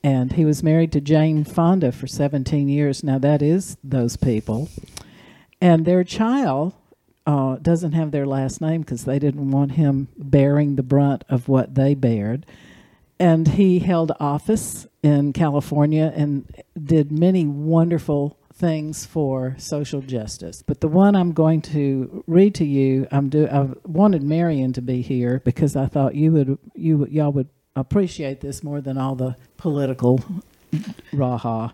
and 0.04 0.34
he 0.34 0.44
was 0.46 0.64
married 0.64 0.92
to 0.92 1.02
Jane 1.02 1.44
Fonda 1.44 1.92
for 1.92 2.08
17 2.08 2.68
years. 2.68 3.04
Now 3.04 3.18
that 3.20 3.42
is 3.42 3.78
those 3.84 4.18
people, 4.18 4.70
and 5.62 5.86
their 5.86 6.04
child 6.04 6.74
uh, 7.26 7.56
doesn't 7.58 7.94
have 7.94 8.12
their 8.12 8.26
last 8.26 8.62
name 8.62 8.82
because 8.82 9.06
they 9.06 9.20
didn't 9.20 9.52
want 9.52 9.74
him 9.74 10.10
bearing 10.18 10.76
the 10.76 10.84
brunt 10.84 11.24
of 11.30 11.48
what 11.48 11.76
they 11.76 11.94
bared. 11.94 12.46
And 13.20 13.48
he 13.48 13.80
held 13.80 14.12
office 14.20 14.88
in 15.02 15.34
California 15.34 16.12
and 16.16 16.54
did 16.82 17.12
many 17.12 17.46
wonderful 17.46 18.38
things 18.54 19.06
for 19.06 19.56
social 19.58 20.02
justice. 20.02 20.62
But 20.62 20.82
the 20.82 20.88
one 20.88 21.16
I'm 21.16 21.32
going 21.32 21.62
to 21.64 22.24
read 22.28 22.56
to 22.56 22.66
you, 22.66 23.08
I'm 23.12 23.30
do. 23.30 23.48
I 23.48 23.70
wanted 23.88 24.24
Marion 24.24 24.74
to 24.74 24.82
be 24.82 25.02
here 25.02 25.42
because 25.44 25.76
I 25.76 25.86
thought 25.86 26.16
you 26.16 26.32
would, 26.34 26.58
you 26.76 27.08
y'all 27.08 27.32
would 27.32 27.50
appreciate 27.76 28.42
this 28.42 28.64
more 28.64 28.82
than 28.82 28.98
all 28.98 29.16
the 29.16 29.36
political 29.58 30.24
raha. 31.14 31.74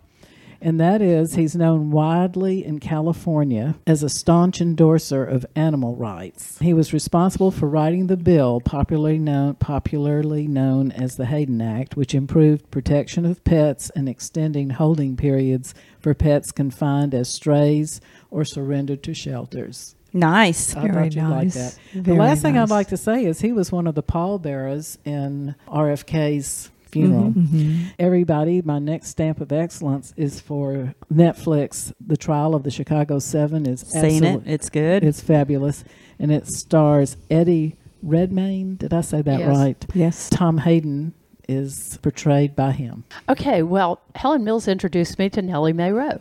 And 0.62 0.78
that 0.78 1.00
is, 1.00 1.34
he's 1.36 1.56
known 1.56 1.90
widely 1.90 2.64
in 2.64 2.80
California 2.80 3.76
as 3.86 4.02
a 4.02 4.08
staunch 4.08 4.60
endorser 4.60 5.24
of 5.24 5.46
animal 5.56 5.96
rights. 5.96 6.58
He 6.58 6.74
was 6.74 6.92
responsible 6.92 7.50
for 7.50 7.66
writing 7.68 8.06
the 8.08 8.16
bill 8.16 8.60
popularly 8.60 9.18
known, 9.18 9.54
popularly 9.54 10.46
known 10.46 10.92
as 10.92 11.16
the 11.16 11.26
Hayden 11.26 11.60
Act, 11.62 11.96
which 11.96 12.14
improved 12.14 12.70
protection 12.70 13.24
of 13.24 13.42
pets 13.44 13.90
and 13.96 14.08
extending 14.08 14.70
holding 14.70 15.16
periods 15.16 15.74
for 15.98 16.14
pets 16.14 16.52
confined 16.52 17.14
as 17.14 17.28
strays 17.28 18.00
or 18.30 18.44
surrendered 18.44 19.02
to 19.04 19.14
shelters. 19.14 19.94
nice 20.12 20.74
I 20.76 20.88
Very 20.88 21.10
like 21.10 21.16
nice. 21.16 21.54
that. 21.54 21.78
Very 21.92 22.16
the 22.16 22.22
last 22.22 22.42
thing 22.42 22.58
I'd 22.58 22.68
like 22.70 22.88
to 22.88 22.96
say 22.96 23.24
is 23.24 23.40
he 23.40 23.52
was 23.52 23.70
one 23.72 23.86
of 23.86 23.94
the 23.94 24.02
pallbearers 24.02 24.98
in 25.04 25.54
RFK's 25.68 26.69
funeral. 26.92 27.32
Mhm. 27.32 27.76
Everybody, 27.98 28.62
my 28.62 28.78
next 28.78 29.08
stamp 29.08 29.40
of 29.40 29.52
excellence 29.52 30.12
is 30.16 30.40
for 30.40 30.94
Netflix. 31.12 31.92
The 32.04 32.16
Trial 32.16 32.54
of 32.54 32.62
the 32.62 32.70
Chicago 32.70 33.18
Seven 33.18 33.66
is 33.66 33.80
seen 33.80 34.24
it 34.24 34.42
it's 34.46 34.68
good 34.68 35.04
It's 35.04 35.20
fabulous, 35.20 35.84
and 36.18 36.30
it 36.32 36.46
stars 36.46 37.16
Eddie 37.30 37.76
Redmayne. 38.02 38.76
Did 38.76 38.92
I 38.94 39.00
say 39.02 39.22
that 39.22 39.40
Yes. 39.40 39.48
right? 39.48 39.86
Yes. 39.94 40.28
Tom 40.30 40.58
Hayden 40.58 41.12
is 41.50 41.98
portrayed 42.00 42.54
by 42.54 42.70
him. 42.70 43.02
Okay, 43.28 43.62
well, 43.62 44.00
Helen 44.14 44.44
Mills 44.44 44.68
introduced 44.68 45.18
me 45.18 45.28
to 45.30 45.42
Nellie 45.42 45.72
Mae 45.72 45.90
Rowe, 45.90 46.20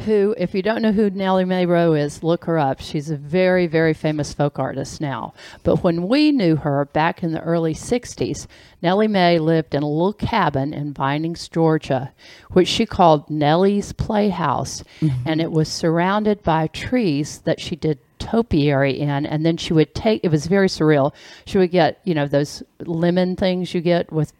who, 0.00 0.34
if 0.36 0.54
you 0.54 0.60
don't 0.60 0.82
know 0.82 0.92
who 0.92 1.08
Nellie 1.08 1.46
Mae 1.46 1.64
Rowe 1.64 1.94
is, 1.94 2.22
look 2.22 2.44
her 2.44 2.58
up. 2.58 2.80
She's 2.80 3.08
a 3.08 3.16
very, 3.16 3.66
very 3.66 3.94
famous 3.94 4.34
folk 4.34 4.58
artist 4.58 5.00
now. 5.00 5.32
But 5.62 5.82
when 5.82 6.06
we 6.06 6.32
knew 6.32 6.56
her 6.56 6.84
back 6.84 7.22
in 7.22 7.32
the 7.32 7.40
early 7.40 7.72
60s, 7.72 8.46
Nellie 8.82 9.08
Mae 9.08 9.38
lived 9.38 9.74
in 9.74 9.82
a 9.82 9.88
little 9.88 10.12
cabin 10.12 10.74
in 10.74 10.92
Vinings, 10.92 11.48
Georgia, 11.48 12.12
which 12.50 12.68
she 12.68 12.84
called 12.84 13.30
Nellie's 13.30 13.94
Playhouse. 13.94 14.84
Mm-hmm. 15.00 15.28
And 15.28 15.40
it 15.40 15.50
was 15.50 15.68
surrounded 15.70 16.42
by 16.42 16.66
trees 16.66 17.38
that 17.40 17.58
she 17.58 17.74
did 17.74 17.98
topiary 18.18 18.98
in 18.98 19.24
and 19.24 19.46
then 19.46 19.56
she 19.56 19.72
would 19.72 19.94
take 19.94 20.20
it 20.24 20.28
was 20.28 20.48
very 20.48 20.66
surreal 20.66 21.14
she 21.46 21.56
would 21.56 21.70
get 21.70 22.00
you 22.02 22.12
know 22.12 22.26
those 22.26 22.64
lemon 22.80 23.36
things 23.36 23.72
you 23.72 23.80
get 23.80 24.12
with 24.12 24.32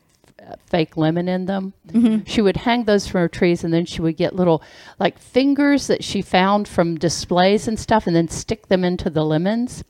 fake 0.66 0.96
lemon 0.96 1.28
in 1.28 1.46
them. 1.46 1.72
She 2.26 2.40
would 2.40 2.57
hang 2.57 2.84
those 2.84 3.07
from 3.07 3.20
her 3.22 3.28
trees 3.28 3.64
and 3.64 3.72
then 3.72 3.84
she 3.86 4.01
would 4.03 4.16
get 4.16 4.34
little 4.34 4.62
like 4.99 5.18
fingers 5.18 5.86
that 5.88 6.05
she 6.05 6.22
found 6.22 6.68
from 6.68 6.96
displays 6.99 7.68
and 7.68 7.78
stuff 7.78 8.07
and 8.07 8.14
then 8.14 8.28
stick 8.28 8.68
them 8.68 8.84
into 8.84 9.11
the 9.11 9.24
lemons. 9.24 9.84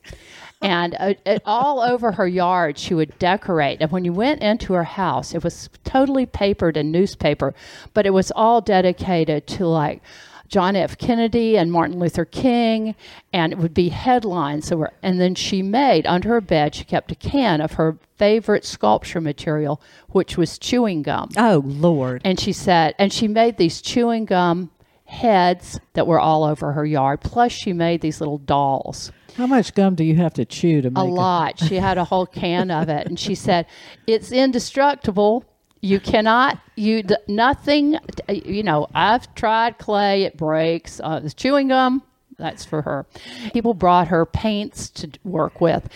And 0.61 0.95
uh, 0.99 1.13
it, 1.25 1.41
all 1.45 1.79
over 1.79 2.11
her 2.13 2.27
yard 2.27 2.77
she 2.77 2.93
would 2.93 3.17
decorate. 3.19 3.77
And 3.81 3.91
when 3.91 4.03
you 4.03 4.11
went 4.13 4.41
into 4.41 4.73
her 4.73 4.83
house 4.83 5.33
it 5.33 5.43
was 5.43 5.69
totally 5.83 6.25
papered 6.25 6.77
in 6.77 6.91
newspaper 6.91 7.53
but 7.93 8.05
it 8.05 8.11
was 8.11 8.31
all 8.35 8.61
dedicated 8.61 9.47
to 9.47 9.65
like 9.67 10.01
John 10.49 10.75
F. 10.75 10.97
Kennedy 10.97 11.57
and 11.57 11.71
Martin 11.71 11.99
Luther 11.99 12.25
King, 12.25 12.95
and 13.31 13.53
it 13.53 13.59
would 13.59 13.73
be 13.73 13.89
headlines. 13.89 14.73
Were, 14.73 14.91
and 15.01 15.21
then 15.21 15.35
she 15.35 15.61
made 15.61 16.05
under 16.07 16.29
her 16.29 16.41
bed. 16.41 16.75
She 16.75 16.83
kept 16.83 17.11
a 17.11 17.15
can 17.15 17.61
of 17.61 17.73
her 17.73 17.97
favorite 18.17 18.65
sculpture 18.65 19.21
material, 19.21 19.79
which 20.09 20.37
was 20.37 20.57
chewing 20.59 21.03
gum. 21.03 21.29
Oh 21.37 21.61
Lord. 21.65 22.21
And 22.25 22.39
she 22.39 22.51
said, 22.51 22.95
and 22.99 23.13
she 23.13 23.27
made 23.27 23.57
these 23.57 23.81
chewing 23.81 24.25
gum 24.25 24.71
heads 25.05 25.79
that 25.93 26.05
were 26.05 26.19
all 26.19 26.43
over 26.43 26.73
her 26.73 26.85
yard. 26.85 27.21
Plus, 27.21 27.51
she 27.51 27.73
made 27.73 28.01
these 28.01 28.19
little 28.19 28.37
dolls. 28.37 29.11
How 29.35 29.47
much 29.47 29.73
gum 29.73 29.95
do 29.95 30.03
you 30.03 30.15
have 30.15 30.33
to 30.33 30.45
chew 30.45 30.81
to 30.81 30.89
make 30.89 30.97
A 30.97 31.07
lot. 31.07 31.59
She 31.59 31.75
had 31.75 31.97
a 31.97 32.03
whole 32.03 32.25
can 32.25 32.69
of 32.69 32.89
it, 32.89 33.07
and 33.07 33.17
she 33.17 33.35
said, 33.35 33.67
"It's 34.05 34.31
indestructible. 34.31 35.45
You 35.81 35.99
cannot. 35.99 36.59
You 36.75 37.03
nothing. 37.27 37.97
You 38.27 38.63
know, 38.63 38.87
I've 38.93 39.33
tried 39.35 39.77
clay. 39.77 40.23
It 40.23 40.37
breaks. 40.37 40.99
Uh, 40.99 41.27
chewing 41.35 41.69
gum." 41.69 42.03
That's 42.39 42.65
for 42.65 42.81
her. 42.83 43.05
People 43.53 43.73
brought 43.73 44.07
her 44.07 44.25
paints 44.25 44.89
to 44.91 45.09
work 45.23 45.61
with, 45.61 45.87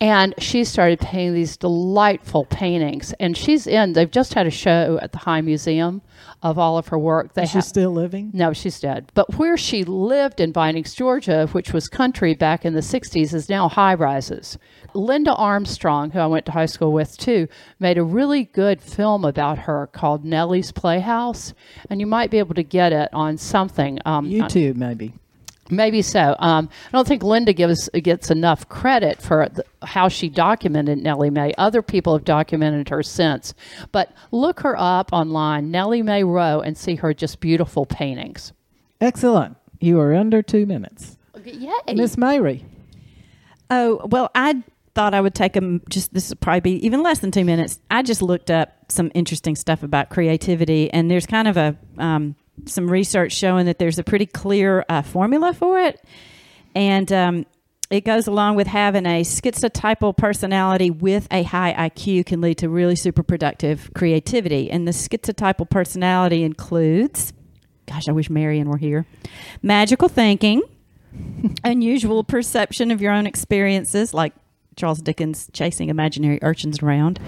and 0.00 0.34
she 0.38 0.64
started 0.64 1.00
painting 1.00 1.34
these 1.34 1.56
delightful 1.56 2.44
paintings. 2.46 3.14
And 3.20 3.36
she's 3.36 3.66
in. 3.66 3.92
They've 3.92 4.10
just 4.10 4.34
had 4.34 4.46
a 4.46 4.50
show 4.50 4.98
at 5.00 5.12
the 5.12 5.18
High 5.18 5.40
Museum 5.40 6.02
of 6.42 6.58
all 6.58 6.76
of 6.76 6.88
her 6.88 6.98
work. 6.98 7.34
They 7.34 7.44
Is 7.44 7.50
she 7.50 7.58
have, 7.58 7.64
still 7.64 7.90
living? 7.92 8.30
no, 8.34 8.52
she's 8.52 8.80
dead. 8.80 9.10
But 9.14 9.36
where 9.38 9.56
she 9.56 9.84
lived 9.84 10.40
in 10.40 10.52
Vinings, 10.52 10.94
Georgia, 10.94 11.46
which 11.52 11.72
was 11.72 11.88
country 11.88 12.34
back 12.34 12.64
in 12.64 12.74
the 12.74 12.80
60s, 12.80 13.32
is 13.32 13.48
now 13.48 13.68
high 13.68 13.94
rises. 13.94 14.58
Linda 14.94 15.34
Armstrong, 15.34 16.10
who 16.10 16.18
I 16.18 16.26
went 16.26 16.46
to 16.46 16.52
high 16.52 16.66
school 16.66 16.92
with 16.92 17.16
too, 17.16 17.46
made 17.78 17.96
a 17.96 18.04
really 18.04 18.44
good 18.44 18.82
film 18.82 19.24
about 19.24 19.60
her 19.60 19.86
called 19.86 20.24
Nellie's 20.24 20.72
Playhouse. 20.72 21.54
And 21.88 22.00
you 22.00 22.06
might 22.06 22.30
be 22.30 22.38
able 22.38 22.54
to 22.56 22.64
get 22.64 22.92
it 22.92 23.08
on 23.12 23.38
something. 23.38 23.98
Um, 24.04 24.28
YouTube, 24.28 24.76
maybe. 24.76 25.14
Maybe 25.72 26.02
so. 26.02 26.36
Um, 26.38 26.68
I 26.88 26.90
don't 26.92 27.08
think 27.08 27.22
Linda 27.22 27.54
gives 27.54 27.88
gets 27.94 28.30
enough 28.30 28.68
credit 28.68 29.22
for 29.22 29.48
the, 29.48 29.64
how 29.82 30.08
she 30.08 30.28
documented 30.28 30.98
Nellie 30.98 31.30
Mae. 31.30 31.54
Other 31.56 31.80
people 31.80 32.12
have 32.12 32.26
documented 32.26 32.90
her 32.90 33.02
since, 33.02 33.54
but 33.90 34.12
look 34.32 34.60
her 34.60 34.76
up 34.78 35.14
online, 35.14 35.70
Nellie 35.70 36.02
Mae 36.02 36.24
Rowe, 36.24 36.60
and 36.60 36.76
see 36.76 36.96
her 36.96 37.14
just 37.14 37.40
beautiful 37.40 37.86
paintings. 37.86 38.52
Excellent. 39.00 39.56
You 39.80 39.98
are 39.98 40.14
under 40.14 40.42
two 40.42 40.66
minutes. 40.66 41.16
Yay! 41.42 41.94
Miss 41.94 42.18
Mary. 42.18 42.66
Oh 43.70 44.06
well, 44.10 44.30
I 44.34 44.62
thought 44.94 45.14
I 45.14 45.22
would 45.22 45.34
take 45.34 45.54
them. 45.54 45.80
Just 45.88 46.12
this 46.12 46.28
would 46.28 46.40
probably 46.40 46.60
be 46.60 46.86
even 46.86 47.02
less 47.02 47.20
than 47.20 47.30
two 47.30 47.46
minutes. 47.46 47.80
I 47.90 48.02
just 48.02 48.20
looked 48.20 48.50
up 48.50 48.92
some 48.92 49.10
interesting 49.14 49.56
stuff 49.56 49.82
about 49.82 50.10
creativity, 50.10 50.92
and 50.92 51.10
there's 51.10 51.24
kind 51.24 51.48
of 51.48 51.56
a 51.56 51.78
um, 51.96 52.36
some 52.66 52.90
research 52.90 53.32
showing 53.32 53.66
that 53.66 53.78
there's 53.78 53.98
a 53.98 54.04
pretty 54.04 54.26
clear 54.26 54.84
uh, 54.88 55.02
formula 55.02 55.52
for 55.52 55.78
it, 55.78 56.02
and 56.74 57.10
um, 57.12 57.46
it 57.92 58.06
goes 58.06 58.26
along 58.26 58.56
with 58.56 58.66
having 58.66 59.04
a 59.04 59.20
schizotypal 59.22 60.16
personality 60.16 60.90
with 60.90 61.28
a 61.30 61.42
high 61.42 61.74
IQ 61.90 62.24
can 62.24 62.40
lead 62.40 62.56
to 62.58 62.68
really 62.70 62.96
super 62.96 63.22
productive 63.22 63.90
creativity. 63.94 64.70
And 64.70 64.88
the 64.88 64.92
schizotypal 64.92 65.68
personality 65.68 66.42
includes, 66.42 67.34
gosh, 67.86 68.08
I 68.08 68.12
wish 68.12 68.30
Marion 68.30 68.70
were 68.70 68.78
here, 68.78 69.06
magical 69.60 70.08
thinking 70.08 70.62
unusual 71.64 72.24
perception 72.24 72.90
of 72.90 73.02
your 73.02 73.12
own 73.12 73.26
experiences, 73.26 74.14
like 74.14 74.32
Charles 74.76 75.02
Dickens 75.02 75.50
chasing 75.52 75.90
imaginary 75.90 76.38
urchins 76.40 76.82
around. 76.82 77.20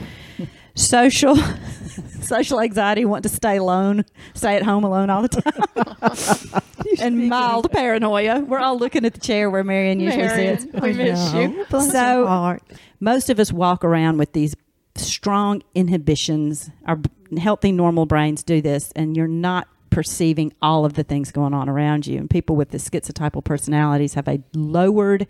Social 0.74 1.36
social 2.20 2.60
anxiety, 2.60 3.04
want 3.04 3.22
to 3.22 3.28
stay 3.28 3.56
alone, 3.56 4.04
stay 4.34 4.56
at 4.56 4.62
home 4.62 4.84
alone 4.84 5.10
all 5.10 5.22
the 5.22 5.28
time. 5.28 6.62
and 7.00 7.28
mild 7.28 7.70
paranoia. 7.70 8.40
We're 8.40 8.58
all 8.58 8.78
looking 8.78 9.04
at 9.04 9.14
the 9.14 9.20
chair 9.20 9.50
where 9.50 9.62
Marion 9.64 10.00
usually 10.00 10.22
Marion, 10.22 10.58
sits. 10.58 10.80
we 10.80 10.92
miss 10.92 11.32
you. 11.32 11.64
So-. 11.70 12.58
Most 13.00 13.30
of 13.30 13.38
us 13.38 13.52
walk 13.52 13.84
around 13.84 14.18
with 14.18 14.32
these 14.32 14.56
strong 14.96 15.62
inhibitions. 15.74 16.70
Our 16.86 17.00
healthy, 17.38 17.72
normal 17.72 18.06
brains 18.06 18.42
do 18.42 18.60
this, 18.60 18.92
and 18.96 19.16
you're 19.16 19.28
not 19.28 19.68
perceiving 19.90 20.52
all 20.60 20.84
of 20.84 20.94
the 20.94 21.04
things 21.04 21.30
going 21.30 21.54
on 21.54 21.68
around 21.68 22.06
you. 22.06 22.18
And 22.18 22.28
people 22.28 22.56
with 22.56 22.70
the 22.70 22.78
schizotypal 22.78 23.44
personalities 23.44 24.14
have 24.14 24.26
a 24.26 24.42
lowered 24.54 25.26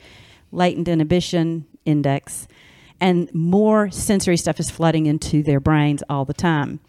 latent 0.52 0.88
inhibition 0.88 1.66
index, 1.84 2.48
and 3.04 3.32
more 3.34 3.90
sensory 3.90 4.38
stuff 4.38 4.58
is 4.58 4.70
flooding 4.70 5.04
into 5.04 5.42
their 5.42 5.60
brains 5.60 6.02
all 6.08 6.24
the 6.24 6.32
time. 6.32 6.80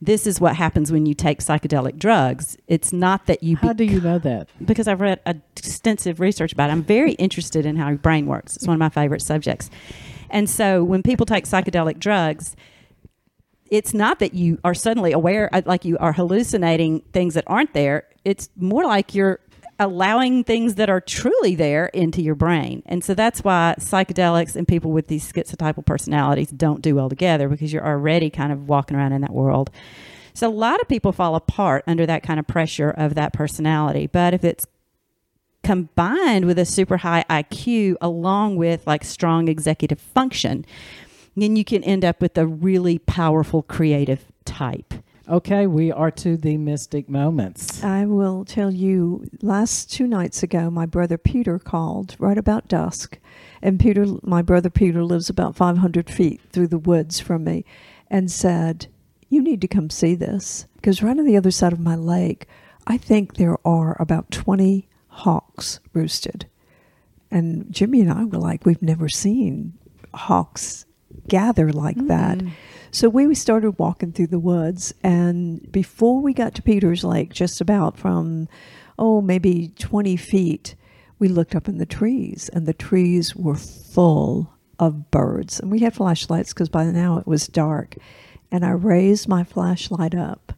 This 0.00 0.24
is 0.24 0.40
what 0.40 0.54
happens 0.54 0.92
when 0.92 1.04
you 1.04 1.14
take 1.14 1.40
psychedelic 1.40 1.98
drugs. 1.98 2.56
It's 2.68 2.92
not 2.92 3.26
that 3.26 3.42
you 3.42 3.56
How 3.56 3.72
do 3.72 3.82
you 3.82 4.00
know 4.00 4.20
that? 4.20 4.48
because 4.64 4.86
I've 4.86 5.00
read 5.00 5.18
extensive 5.26 6.20
research 6.20 6.52
about 6.52 6.70
it. 6.70 6.74
I'm 6.74 6.84
very 6.84 7.14
interested 7.14 7.66
in 7.66 7.74
how 7.74 7.88
your 7.88 7.98
brain 7.98 8.26
works. 8.26 8.54
It's 8.54 8.68
one 8.68 8.74
of 8.74 8.78
my 8.78 8.88
favorite 8.88 9.20
subjects. 9.20 9.68
And 10.30 10.48
so 10.48 10.84
when 10.84 11.02
people 11.02 11.26
take 11.26 11.44
psychedelic 11.44 11.98
drugs, 11.98 12.54
it's 13.68 13.92
not 13.92 14.20
that 14.20 14.32
you 14.32 14.60
are 14.62 14.74
suddenly 14.74 15.10
aware, 15.10 15.50
uh, 15.52 15.62
like 15.66 15.84
you 15.84 15.98
are 15.98 16.12
hallucinating 16.12 17.00
things 17.12 17.34
that 17.34 17.42
aren't 17.48 17.74
there. 17.74 18.04
It's 18.24 18.48
more 18.56 18.84
like 18.84 19.12
you're 19.12 19.40
allowing 19.78 20.44
things 20.44 20.76
that 20.76 20.88
are 20.88 21.00
truly 21.00 21.54
there 21.54 21.86
into 21.86 22.22
your 22.22 22.34
brain. 22.34 22.82
And 22.86 23.02
so 23.02 23.14
that's 23.14 23.42
why 23.42 23.74
psychedelics 23.78 24.56
and 24.56 24.68
people 24.68 24.92
with 24.92 25.08
these 25.08 25.30
schizotypal 25.30 25.84
personalities 25.84 26.50
don't 26.50 26.82
do 26.82 26.94
well 26.94 27.08
together 27.08 27.48
because 27.48 27.72
you're 27.72 27.86
already 27.86 28.30
kind 28.30 28.52
of 28.52 28.68
walking 28.68 28.96
around 28.96 29.12
in 29.12 29.20
that 29.22 29.32
world. 29.32 29.70
So 30.32 30.48
a 30.48 30.50
lot 30.50 30.80
of 30.80 30.88
people 30.88 31.12
fall 31.12 31.34
apart 31.34 31.84
under 31.86 32.06
that 32.06 32.22
kind 32.22 32.40
of 32.40 32.46
pressure 32.46 32.90
of 32.90 33.14
that 33.14 33.32
personality. 33.32 34.06
But 34.06 34.34
if 34.34 34.44
it's 34.44 34.66
combined 35.62 36.44
with 36.44 36.58
a 36.58 36.64
super 36.64 36.98
high 36.98 37.24
IQ 37.30 37.96
along 38.00 38.56
with 38.56 38.86
like 38.86 39.04
strong 39.04 39.48
executive 39.48 40.00
function, 40.00 40.64
then 41.36 41.56
you 41.56 41.64
can 41.64 41.82
end 41.82 42.04
up 42.04 42.20
with 42.20 42.36
a 42.38 42.46
really 42.46 42.98
powerful 42.98 43.62
creative 43.62 44.26
type. 44.44 44.94
Okay, 45.26 45.66
we 45.66 45.90
are 45.90 46.10
to 46.10 46.36
the 46.36 46.58
mystic 46.58 47.08
moments. 47.08 47.82
I 47.82 48.04
will 48.04 48.44
tell 48.44 48.70
you, 48.70 49.26
last 49.40 49.90
two 49.90 50.06
nights 50.06 50.42
ago, 50.42 50.68
my 50.70 50.84
brother 50.84 51.16
Peter 51.16 51.58
called 51.58 52.14
right 52.18 52.36
about 52.36 52.68
dusk. 52.68 53.18
And 53.62 53.80
Peter, 53.80 54.04
my 54.22 54.42
brother 54.42 54.68
Peter, 54.68 55.02
lives 55.02 55.30
about 55.30 55.56
500 55.56 56.10
feet 56.10 56.42
through 56.50 56.68
the 56.68 56.78
woods 56.78 57.20
from 57.20 57.44
me 57.44 57.64
and 58.10 58.30
said, 58.30 58.88
You 59.30 59.42
need 59.42 59.62
to 59.62 59.68
come 59.68 59.88
see 59.88 60.14
this. 60.14 60.66
Because 60.76 61.02
right 61.02 61.18
on 61.18 61.24
the 61.24 61.38
other 61.38 61.50
side 61.50 61.72
of 61.72 61.80
my 61.80 61.96
lake, 61.96 62.46
I 62.86 62.98
think 62.98 63.36
there 63.36 63.56
are 63.66 63.96
about 63.98 64.30
20 64.30 64.86
hawks 65.08 65.80
roosted. 65.94 66.46
And 67.30 67.72
Jimmy 67.72 68.02
and 68.02 68.12
I 68.12 68.24
were 68.24 68.38
like, 68.38 68.66
We've 68.66 68.82
never 68.82 69.08
seen 69.08 69.72
hawks 70.12 70.84
gather 71.28 71.72
like 71.72 72.06
that. 72.08 72.38
Mm. 72.38 72.50
So 72.94 73.08
we 73.08 73.34
started 73.34 73.72
walking 73.72 74.12
through 74.12 74.28
the 74.28 74.38
woods, 74.38 74.94
and 75.02 75.66
before 75.72 76.20
we 76.22 76.32
got 76.32 76.54
to 76.54 76.62
Peter's 76.62 77.02
Lake, 77.02 77.32
just 77.32 77.60
about 77.60 77.98
from, 77.98 78.46
oh, 78.96 79.20
maybe 79.20 79.72
20 79.80 80.14
feet, 80.16 80.76
we 81.18 81.26
looked 81.26 81.56
up 81.56 81.66
in 81.66 81.78
the 81.78 81.86
trees, 81.86 82.48
and 82.50 82.66
the 82.66 82.72
trees 82.72 83.34
were 83.34 83.56
full 83.56 84.52
of 84.78 85.10
birds. 85.10 85.58
And 85.58 85.72
we 85.72 85.80
had 85.80 85.94
flashlights 85.94 86.54
because 86.54 86.68
by 86.68 86.84
now 86.84 87.18
it 87.18 87.26
was 87.26 87.48
dark. 87.48 87.96
And 88.52 88.64
I 88.64 88.70
raised 88.70 89.26
my 89.26 89.42
flashlight 89.42 90.14
up, 90.14 90.52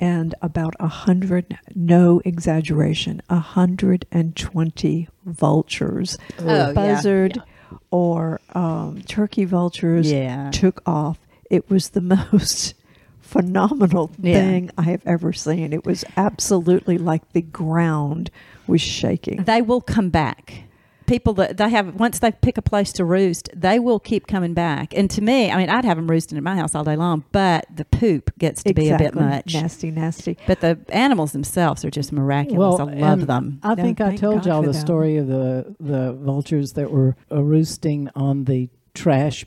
and 0.00 0.34
about 0.40 0.74
a 0.80 0.88
hundred, 0.88 1.58
no 1.74 2.22
exaggeration, 2.24 3.20
a 3.28 3.40
hundred 3.40 4.06
and 4.10 4.34
twenty 4.34 5.06
vultures, 5.26 6.16
Oh, 6.38 6.46
yeah, 6.46 6.72
buzzard, 6.72 7.42
or 7.90 8.40
um, 8.54 9.02
turkey 9.02 9.44
vultures 9.44 10.10
Yeah. 10.10 10.50
took 10.50 10.80
off. 10.86 11.18
It 11.50 11.68
was 11.70 11.90
the 11.90 12.00
most 12.32 12.74
phenomenal 13.20 14.10
Yeah. 14.20 14.40
thing 14.40 14.70
I 14.78 14.82
have 14.82 15.02
ever 15.06 15.32
seen. 15.32 15.72
It 15.72 15.84
was 15.84 16.04
absolutely 16.16 16.98
like 16.98 17.32
the 17.32 17.42
ground 17.42 18.30
was 18.66 18.80
shaking. 18.80 19.44
They 19.44 19.62
will 19.62 19.80
come 19.80 20.10
back. 20.10 20.62
People 21.06 21.32
that 21.34 21.56
they 21.56 21.70
have 21.70 21.94
once 21.94 22.18
they 22.18 22.32
pick 22.32 22.58
a 22.58 22.62
place 22.62 22.92
to 22.92 23.02
roost, 23.04 23.48
they 23.56 23.78
will 23.78 23.98
keep 23.98 24.26
coming 24.26 24.52
back. 24.52 24.92
And 24.94 25.10
to 25.12 25.22
me, 25.22 25.50
I 25.50 25.56
mean, 25.56 25.70
I'd 25.70 25.86
have 25.86 25.96
them 25.96 26.06
roosting 26.06 26.36
in 26.36 26.44
my 26.44 26.54
house 26.54 26.74
all 26.74 26.84
day 26.84 26.96
long, 26.96 27.24
but 27.32 27.64
the 27.74 27.86
poop 27.86 28.30
gets 28.38 28.62
to 28.64 28.74
be 28.74 28.90
a 28.90 28.98
bit 28.98 29.14
much. 29.14 29.54
Nasty, 29.54 29.90
nasty. 29.90 30.36
But 30.46 30.60
the 30.60 30.78
animals 30.90 31.32
themselves 31.32 31.82
are 31.82 31.90
just 31.90 32.12
miraculous. 32.12 32.78
I 32.78 32.84
love 32.84 33.26
them. 33.26 33.58
I 33.62 33.74
No, 33.74 33.82
think 33.82 34.02
I 34.02 34.16
told 34.16 34.36
God 34.42 34.46
y'all 34.46 34.60
the 34.62 34.72
them. 34.72 34.80
story 34.82 35.16
of 35.16 35.28
the 35.28 35.74
the 35.80 36.12
vultures 36.12 36.74
that 36.74 36.90
were 36.90 37.16
uh, 37.32 37.42
roosting 37.42 38.10
on 38.14 38.44
the 38.44 38.68
trash, 38.92 39.46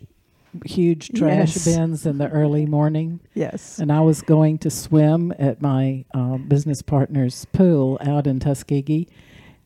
huge 0.66 1.10
trash 1.16 1.56
Yes. 1.56 1.66
bins 1.66 2.06
in 2.06 2.18
the 2.18 2.30
early 2.30 2.66
morning. 2.66 3.20
Yes. 3.34 3.80
And 3.80 3.92
I 3.92 4.02
was 4.02 4.22
going 4.22 4.58
to 4.60 4.70
swim 4.70 5.34
at 5.40 5.62
my 5.62 6.06
uh, 6.14 6.38
business 6.38 6.82
partner's 6.82 7.46
pool 7.46 7.98
out 8.02 8.28
in 8.28 8.40
Tuskegee, 8.40 9.08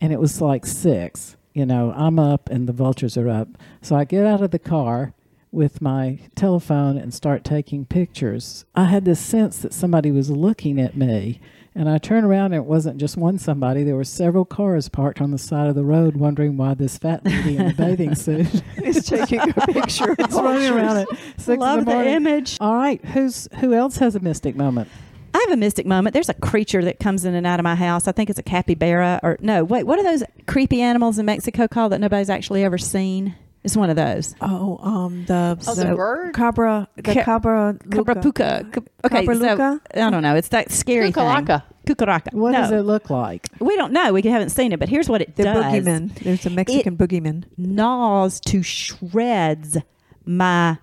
and 0.01 0.11
it 0.13 0.19
was 0.19 0.41
like 0.41 0.65
six. 0.65 1.37
You 1.53 1.65
know, 1.65 1.93
I'm 1.95 2.19
up 2.19 2.49
and 2.49 2.67
the 2.67 2.73
vultures 2.73 3.15
are 3.17 3.29
up. 3.29 3.47
So 3.81 3.95
I 3.95 4.03
get 4.03 4.25
out 4.25 4.41
of 4.41 4.51
the 4.51 4.59
car 4.59 5.13
with 5.51 5.81
my 5.81 6.19
telephone 6.35 6.97
and 6.97 7.13
start 7.13 7.45
taking 7.45 7.85
pictures. 7.85 8.65
I 8.75 8.85
had 8.85 9.05
this 9.05 9.21
sense 9.21 9.59
that 9.59 9.73
somebody 9.73 10.11
was 10.11 10.29
looking 10.29 10.81
at 10.81 10.97
me. 10.97 11.39
And 11.77 11.89
I 11.89 11.97
turned 11.97 12.25
around 12.25 12.53
and 12.53 12.55
it 12.55 12.65
wasn't 12.65 12.97
just 12.97 13.17
one 13.17 13.37
somebody. 13.37 13.83
There 13.83 13.97
were 13.97 14.05
several 14.05 14.45
cars 14.45 14.87
parked 14.87 15.19
on 15.19 15.31
the 15.31 15.37
side 15.37 15.67
of 15.67 15.75
the 15.75 15.83
road 15.83 16.15
wondering 16.15 16.55
why 16.55 16.73
this 16.73 16.97
fat 16.97 17.25
lady 17.25 17.57
in 17.57 17.71
a 17.71 17.73
bathing 17.77 18.15
suit 18.15 18.47
Is 18.81 19.05
taking 19.05 19.41
a 19.41 19.53
picture 19.67 20.15
is 20.17 20.33
running 20.33 20.71
around 20.71 20.97
at 20.97 21.07
six 21.37 21.59
love 21.59 21.79
in 21.79 21.85
the 21.85 21.91
the 21.91 22.07
image. 22.07 22.57
All 22.61 22.75
right, 22.75 23.03
who's 23.03 23.49
who 23.59 23.73
else 23.73 23.97
has 23.97 24.15
a 24.15 24.21
mystic 24.21 24.55
moment? 24.55 24.87
I 25.33 25.39
have 25.39 25.51
a 25.51 25.57
mystic 25.57 25.85
moment. 25.85 26.13
There's 26.13 26.29
a 26.29 26.33
creature 26.33 26.81
that 26.85 26.99
comes 26.99 27.25
in 27.25 27.35
and 27.35 27.45
out 27.45 27.59
of 27.59 27.65
my 27.65 27.75
house. 27.75 28.07
I 28.07 28.13
think 28.13 28.29
it's 28.29 28.39
a 28.39 28.43
capybara 28.43 29.19
or 29.21 29.37
no, 29.41 29.65
wait, 29.65 29.83
what 29.83 29.99
are 29.99 30.03
those 30.03 30.23
creepy 30.47 30.81
animals 30.81 31.19
in 31.19 31.25
Mexico 31.25 31.67
called 31.67 31.91
that 31.91 31.99
nobody's 31.99 32.29
actually 32.29 32.63
ever 32.63 32.77
seen? 32.77 33.35
It's 33.65 33.75
one 33.75 33.89
of 33.89 33.95
those. 33.95 34.35
Oh, 34.41 34.77
um, 34.77 35.25
the, 35.25 35.57
Oh, 35.67 35.73
the 35.73 35.95
bird? 35.95 36.35
cabra, 36.35 36.87
the 36.95 37.01
Ca- 37.01 37.23
cabra, 37.23 37.75
Cabra 37.89 38.15
luca. 38.15 38.21
puca. 38.21 38.71
Ca- 38.73 38.81
Okay, 39.05 39.25
Cabra 39.25 39.35
so? 39.57 39.79
I 40.05 40.09
don't 40.11 40.21
know. 40.21 40.35
It's 40.35 40.49
that 40.49 40.71
scary 40.71 41.11
Cucaraca. 41.11 41.63
thing. 41.85 41.95
Cucaraca. 41.95 42.33
What 42.33 42.51
no, 42.51 42.61
does 42.61 42.71
it 42.71 42.81
look 42.81 43.09
like? 43.09 43.47
we 43.59 43.75
don't 43.75 43.91
know. 43.91 44.13
We 44.13 44.21
haven't 44.21 44.49
seen 44.49 44.71
it, 44.71 44.79
but 44.79 44.87
here's 44.87 45.09
what 45.09 45.21
it 45.21 45.35
does. 45.35 45.45
The 45.45 45.53
does. 45.53 45.65
boogeyman. 45.65 46.13
There's 46.19 46.45
a 46.45 46.49
Mexican 46.51 46.95
boogeyman. 46.95 47.45
gnaws 47.57 48.39
to 48.41 48.61
shreds 48.61 49.77
my 50.25 50.77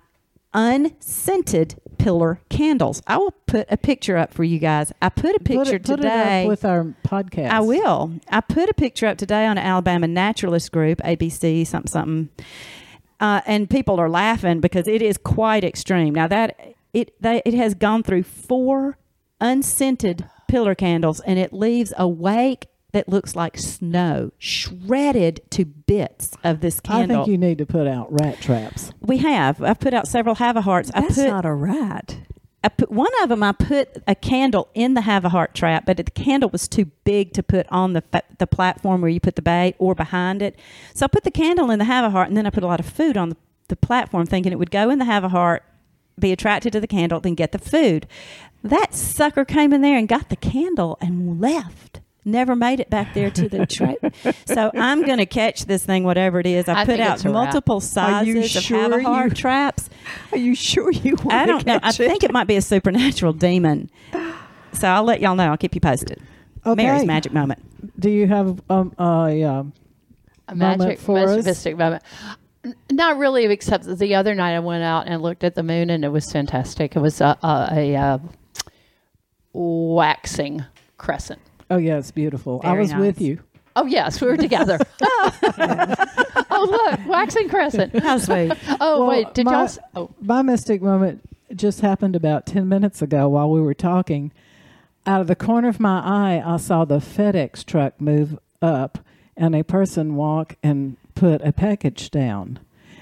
unscented 0.53 1.75
pillar 2.03 2.39
candles. 2.49 3.01
I 3.07 3.17
will 3.17 3.31
put 3.47 3.65
a 3.71 3.77
picture 3.77 4.17
up 4.17 4.33
for 4.33 4.43
you 4.43 4.59
guys. 4.59 4.91
I 5.01 5.07
put 5.09 5.31
a 5.35 5.39
Put 5.39 5.45
picture 5.45 5.75
it, 5.75 5.83
put 5.85 5.97
today. 5.97 6.45
with 6.45 6.65
our 6.65 6.93
podcast. 7.07 7.49
I 7.49 7.61
will. 7.61 8.13
I 8.29 8.41
put 8.41 8.67
a 8.69 8.73
picture 8.73 9.07
up 9.07 9.17
today 9.17 9.45
on 9.45 9.57
an 9.57 9.63
Alabama 9.65 10.07
naturalist 10.07 10.71
group, 10.73 10.99
ABC 10.99 11.65
something 11.65 11.87
something, 11.89 12.29
uh, 13.21 13.39
and 13.45 13.69
people 13.69 13.99
are 14.01 14.09
laughing 14.09 14.59
because 14.59 14.87
it 14.87 15.01
is 15.01 15.17
quite 15.17 15.63
extreme. 15.63 16.13
Now 16.13 16.27
that 16.27 16.75
it 16.93 17.13
they, 17.21 17.41
it 17.45 17.53
has 17.53 17.73
gone 17.73 18.03
through 18.03 18.23
four 18.23 18.97
unscented 19.39 20.25
pillar 20.49 20.75
candles, 20.75 21.21
and 21.21 21.39
it 21.39 21.53
leaves 21.53 21.93
a 21.97 22.07
wake 22.07 22.67
that 22.93 23.09
looks 23.09 23.35
like 23.35 23.57
snow, 23.57 24.31
shredded 24.37 25.41
to 25.49 25.65
bits 25.65 26.31
of 26.43 26.61
this 26.61 26.79
candle. 26.79 27.21
I 27.21 27.25
think 27.25 27.31
you 27.31 27.37
need 27.37 27.57
to 27.57 27.65
put 27.65 27.87
out 27.87 28.07
rat 28.11 28.39
traps. 28.39 28.91
we 29.01 29.17
have. 29.17 29.61
I've 29.61 29.79
put 29.79 29.93
out 29.93 30.07
several 30.07 30.35
Havaharts. 30.35 30.91
I 30.93 31.01
That's 31.01 31.15
put 31.15 31.27
not 31.27 31.45
a 31.45 31.53
rat. 31.53 32.17
I 32.63 32.69
put 32.69 32.91
one 32.91 33.11
of 33.21 33.29
them. 33.29 33.43
I 33.43 33.51
put 33.51 33.97
a 34.07 34.15
candle 34.15 34.69
in 34.73 34.93
the 34.93 35.01
have 35.01 35.25
a 35.25 35.29
heart 35.29 35.53
trap, 35.53 35.85
but 35.85 35.97
the 35.97 36.03
candle 36.03 36.49
was 36.49 36.67
too 36.67 36.85
big 37.03 37.33
to 37.33 37.43
put 37.43 37.67
on 37.69 37.91
the 37.93 38.03
the 38.37 38.47
platform 38.47 39.01
where 39.01 39.09
you 39.11 39.19
put 39.19 39.35
the 39.35 39.41
bait 39.41 39.75
or 39.79 39.93
behind 39.95 40.41
it. 40.41 40.57
So 40.93 41.03
I 41.03 41.07
put 41.07 41.23
the 41.23 41.31
candle 41.31 41.69
in 41.71 41.79
the 41.79 41.85
have 41.85 42.05
a 42.05 42.09
heart, 42.09 42.29
and 42.29 42.37
then 42.37 42.45
I 42.45 42.51
put 42.51 42.63
a 42.63 42.67
lot 42.67 42.79
of 42.79 42.85
food 42.85 43.17
on 43.17 43.29
the, 43.29 43.37
the 43.67 43.75
platform, 43.75 44.27
thinking 44.27 44.51
it 44.53 44.59
would 44.59 44.71
go 44.71 44.89
in 44.89 44.99
the 44.99 45.05
have 45.05 45.23
a 45.25 45.29
heart, 45.29 45.63
be 46.17 46.31
attracted 46.31 46.71
to 46.73 46.79
the 46.79 46.87
candle, 46.87 47.19
then 47.19 47.35
get 47.35 47.51
the 47.51 47.59
food. 47.59 48.07
That 48.63 48.93
sucker 48.93 49.43
came 49.43 49.73
in 49.73 49.81
there 49.81 49.97
and 49.97 50.07
got 50.07 50.29
the 50.29 50.37
candle 50.37 50.97
and 51.01 51.41
left. 51.41 51.99
Never 52.25 52.55
made 52.55 52.79
it 52.79 52.89
back 52.89 53.13
there 53.13 53.29
to 53.31 53.49
the 53.49 53.65
trap. 53.67 53.97
so 54.45 54.71
I'm 54.73 55.03
going 55.05 55.17
to 55.17 55.25
catch 55.25 55.65
this 55.65 55.85
thing, 55.85 56.03
whatever 56.05 56.39
it 56.39 56.45
is. 56.45 56.69
I, 56.69 56.81
I 56.81 56.85
put 56.85 56.99
out 56.99 57.15
it's 57.15 57.25
a 57.25 57.27
rat. 57.27 57.33
multiple 57.33 57.75
Are 57.97 58.23
you 58.23 58.41
sizes 58.43 58.55
of 58.55 58.63
sure 58.63 58.79
have 58.79 58.91
a 58.93 59.03
heart 59.03 59.29
you- 59.31 59.35
traps. 59.35 59.89
Are 60.31 60.37
you 60.37 60.55
sure 60.55 60.91
you 60.91 61.15
want 61.17 61.33
I 61.33 61.45
don't 61.45 61.65
know. 61.65 61.79
I 61.83 61.91
think 61.91 62.23
it 62.23 62.31
might 62.31 62.47
be 62.47 62.55
a 62.55 62.61
supernatural 62.61 63.33
demon. 63.33 63.89
So 64.73 64.87
I'll 64.87 65.03
let 65.03 65.19
y'all 65.21 65.35
know. 65.35 65.49
I'll 65.49 65.57
keep 65.57 65.75
you 65.75 65.81
posted. 65.81 66.21
Okay. 66.65 66.81
Mary's 66.83 67.05
magic 67.05 67.33
moment. 67.33 67.61
Do 67.99 68.09
you 68.09 68.25
have 68.27 68.61
um 68.69 68.93
a 68.97 69.43
um, 69.43 69.73
a 70.47 70.55
moment 70.55 70.79
magic 70.79 70.99
for 70.99 71.19
us? 71.19 71.45
mystic 71.45 71.77
moment. 71.77 72.03
Not 72.89 73.17
really, 73.17 73.43
except 73.45 73.85
the 73.85 74.15
other 74.15 74.33
night 74.33 74.55
I 74.55 74.59
went 74.59 74.83
out 74.83 75.07
and 75.07 75.21
looked 75.21 75.43
at 75.43 75.55
the 75.55 75.63
moon, 75.63 75.89
and 75.89 76.05
it 76.05 76.09
was 76.09 76.31
fantastic. 76.31 76.95
It 76.95 76.99
was 76.99 77.19
a, 77.19 77.37
a, 77.43 77.67
a, 77.73 77.95
uh 77.97 78.17
waxing 79.53 80.63
crescent. 80.97 81.41
Oh 81.69 81.77
yeah, 81.77 81.97
it's 81.97 82.11
beautiful. 82.11 82.61
I 82.63 82.69
Very 82.71 82.81
was 82.81 82.95
with 82.95 83.21
you. 83.21 83.39
Oh 83.75 83.85
yes, 83.85 84.21
we 84.21 84.27
were 84.27 84.37
together. 84.37 84.77
oh 85.01 86.67
look, 86.91 87.07
waxing 87.07 87.49
crescent. 87.49 87.97
How 87.99 88.17
sweet. 88.17 88.53
Oh 88.79 88.99
Well, 88.99 89.07
wait, 89.07 89.33
did 89.33 89.45
my- 89.45 89.51
y'all? 89.51 89.63
s- 89.63 89.79
Oh, 89.95 90.09
My 90.21 90.41
mystic 90.41 90.81
moment 90.81 91.21
just 91.55 91.81
happened 91.81 92.15
about 92.15 92.45
10 92.45 92.67
minutes 92.67 93.01
ago 93.01 93.29
while 93.29 93.49
we 93.49 93.61
were 93.61 93.73
talking. 93.73 94.31
Out 95.05 95.21
of 95.21 95.27
the 95.27 95.35
corner 95.35 95.67
of 95.67 95.79
my 95.79 95.99
eye, 95.99 96.41
I 96.45 96.57
saw 96.57 96.85
the 96.85 96.99
FedEx 96.99 97.65
truck 97.65 97.99
move 97.99 98.39
up 98.61 98.99
and 99.35 99.53
a 99.55 99.63
person 99.63 100.15
walk 100.15 100.55
and 100.63 100.95
put 101.15 101.41
a 101.41 101.51
package 101.51 102.09
down. 102.09 102.59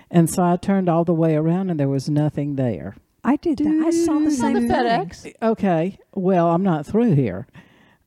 And 0.09 0.29
so 0.29 0.43
I 0.43 0.57
turned 0.57 0.89
all 0.89 1.03
the 1.05 1.13
way 1.13 1.35
around 1.35 1.69
and 1.69 1.79
there 1.79 1.87
was 1.87 2.09
nothing 2.09 2.55
there. 2.55 2.95
I 3.23 3.35
did 3.35 3.59
that. 3.59 3.83
I 3.85 3.91
saw 3.91 4.17
the 4.19 4.25
it's 4.25 4.39
not 4.39 4.53
same 4.53 4.67
the 4.67 4.73
thing. 4.73 4.85
FedEx. 4.85 5.33
Okay, 5.43 5.97
well, 6.15 6.47
I'm 6.49 6.63
not 6.63 6.85
through 6.87 7.13
here. 7.13 7.45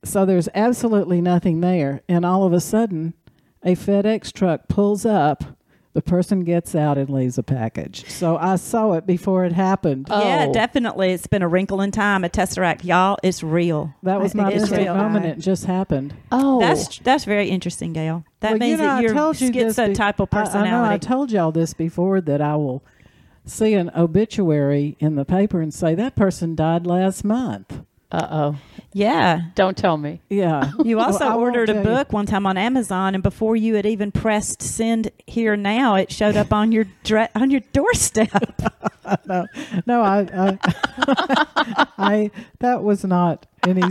So 0.05 0.25
there's 0.25 0.49
absolutely 0.55 1.21
nothing 1.21 1.61
there. 1.61 2.03
And 2.09 2.25
all 2.25 2.45
of 2.45 2.53
a 2.53 2.61
sudden, 2.61 3.15
a 3.63 3.75
FedEx 3.75 4.33
truck 4.33 4.69
pulls 4.69 5.05
up. 5.07 5.45
The 5.95 6.03
person 6.03 6.43
gets 6.43 6.75
out 6.75 6.99
and 6.99 7.09
leaves 7.09 7.39
a 7.39 7.45
package. 7.45 8.05
So 8.11 8.37
I 8.37 8.57
saw 8.57 8.95
it 8.95 9.07
before 9.07 9.45
it 9.45 9.53
happened. 9.53 10.09
Yeah, 10.11 10.47
Oh. 10.49 10.53
definitely. 10.53 11.13
It's 11.13 11.29
been 11.29 11.41
a 11.43 11.47
wrinkle 11.47 11.81
in 11.81 11.93
time, 11.93 12.25
a 12.25 12.29
tesseract. 12.29 12.83
Y'all, 12.85 13.17
it's 13.23 13.45
real. 13.45 13.95
That 14.03 14.21
was 14.21 14.35
I 14.35 14.39
my 14.43 14.51
think 14.59 14.71
real. 14.73 14.97
moment. 14.97 15.25
It 15.27 15.39
just 15.39 15.67
happened. 15.67 16.13
Oh, 16.33 16.59
That's 16.59 16.99
that's 16.99 17.25
very 17.25 17.49
interesting, 17.49 17.93
Gail. 17.93 18.25
That 18.41 18.51
Well, 18.51 18.59
means 18.59 18.71
you 18.73 18.77
know, 18.79 18.83
that 18.89 18.99
I 18.99 19.01
you're 19.03 19.15
told 19.15 19.41
you 19.41 19.53
this 19.53 19.77
be- 19.77 19.83
schizotypal 19.83 20.27
I- 20.33 20.59
I, 20.59 20.71
know 20.71 20.85
I 20.85 20.99
told 20.99 21.31
y'all 21.31 21.53
this 21.53 21.75
before 21.75 22.21
that 22.23 22.41
I 22.41 22.57
will 22.57 22.83
see 23.47 23.75
an 23.75 23.93
obituary 23.97 24.97
in 24.99 25.15
the 25.15 25.25
paper 25.25 25.61
and 25.61 25.73
say 25.73 25.95
that 25.95 26.17
person 26.17 26.57
died 26.57 26.87
last 26.89 27.23
month. 27.25 27.83
uh 28.11 28.27
oh. 28.31 28.57
Yeah. 28.95 29.41
Don't 29.57 29.77
tell 29.77 29.97
me. 29.99 30.23
Yeah. 30.31 30.71
You 30.85 31.01
also 31.01 31.25
I 31.25 31.29
won't 31.31 31.41
ordered 31.57 31.71
a 31.71 31.73
tell 31.75 31.83
you. 31.83 31.89
book 31.89 32.13
one 32.13 32.27
time 32.27 32.47
on 32.47 32.57
Amazon, 32.57 33.15
and 33.15 33.23
before 33.23 33.57
you 33.57 33.75
had 33.75 33.85
even 33.87 34.13
pressed 34.13 34.63
send 34.63 35.11
here 35.27 35.57
now, 35.57 35.97
it 35.97 36.13
showed 36.13 36.37
up 36.37 36.53
on 36.53 36.73
your 36.73 36.85
dre- 37.03 37.29
on 37.35 37.51
your 37.51 37.61
doorstep. 37.73 38.31
no, 39.27 39.47
no, 39.87 40.03
I, 40.03 40.29
I, 40.33 41.87
I, 41.99 42.31
that 42.61 42.83
was 42.83 43.05
not 43.05 43.47
any, 43.67 43.83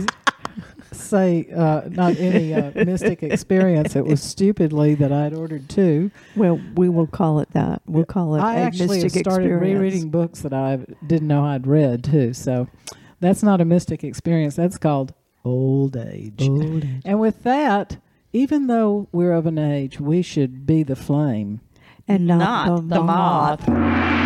say, 0.92 1.48
uh, 1.54 1.82
not 1.88 2.16
any 2.16 2.54
uh, 2.54 2.70
mystic 2.84 3.22
experience. 3.22 3.96
It 3.96 4.04
was 4.04 4.22
stupidly 4.22 4.94
that 4.94 5.12
I'd 5.12 5.34
ordered 5.34 5.68
two. 5.68 6.10
Well, 6.36 6.60
we 6.76 6.88
will 6.88 7.08
call 7.08 7.40
it 7.40 7.50
that. 7.52 7.82
We'll 7.86 8.04
call 8.04 8.36
it 8.36 8.40
I 8.40 8.56
a 8.56 8.58
actually 8.60 9.02
mystic 9.02 9.22
started 9.22 9.46
experience. 9.50 9.80
rereading 9.80 10.10
books 10.10 10.40
that 10.40 10.52
I 10.54 10.78
didn't 11.06 11.28
know 11.28 11.44
I'd 11.44 11.66
read 11.66 12.04
too. 12.04 12.32
So 12.34 12.68
that's 13.24 13.42
not 13.42 13.60
a 13.60 13.64
mystic 13.64 14.04
experience. 14.04 14.54
That's 14.56 14.78
called 14.78 15.14
old 15.44 15.96
age. 15.96 16.40
And 17.04 17.18
with 17.20 17.42
that, 17.44 17.98
even 18.32 18.66
though 18.66 19.08
we're 19.12 19.32
of 19.32 19.46
an 19.46 19.58
age, 19.58 20.00
we 20.00 20.22
should 20.22 20.66
be 20.66 20.82
the 20.82 20.96
flame. 20.96 21.60
and 22.08 22.26
not, 22.26 22.38
Not 22.38 22.76
the, 22.76 22.82
the 22.96 23.02
moth. 23.02 23.68
moth. 23.68 24.23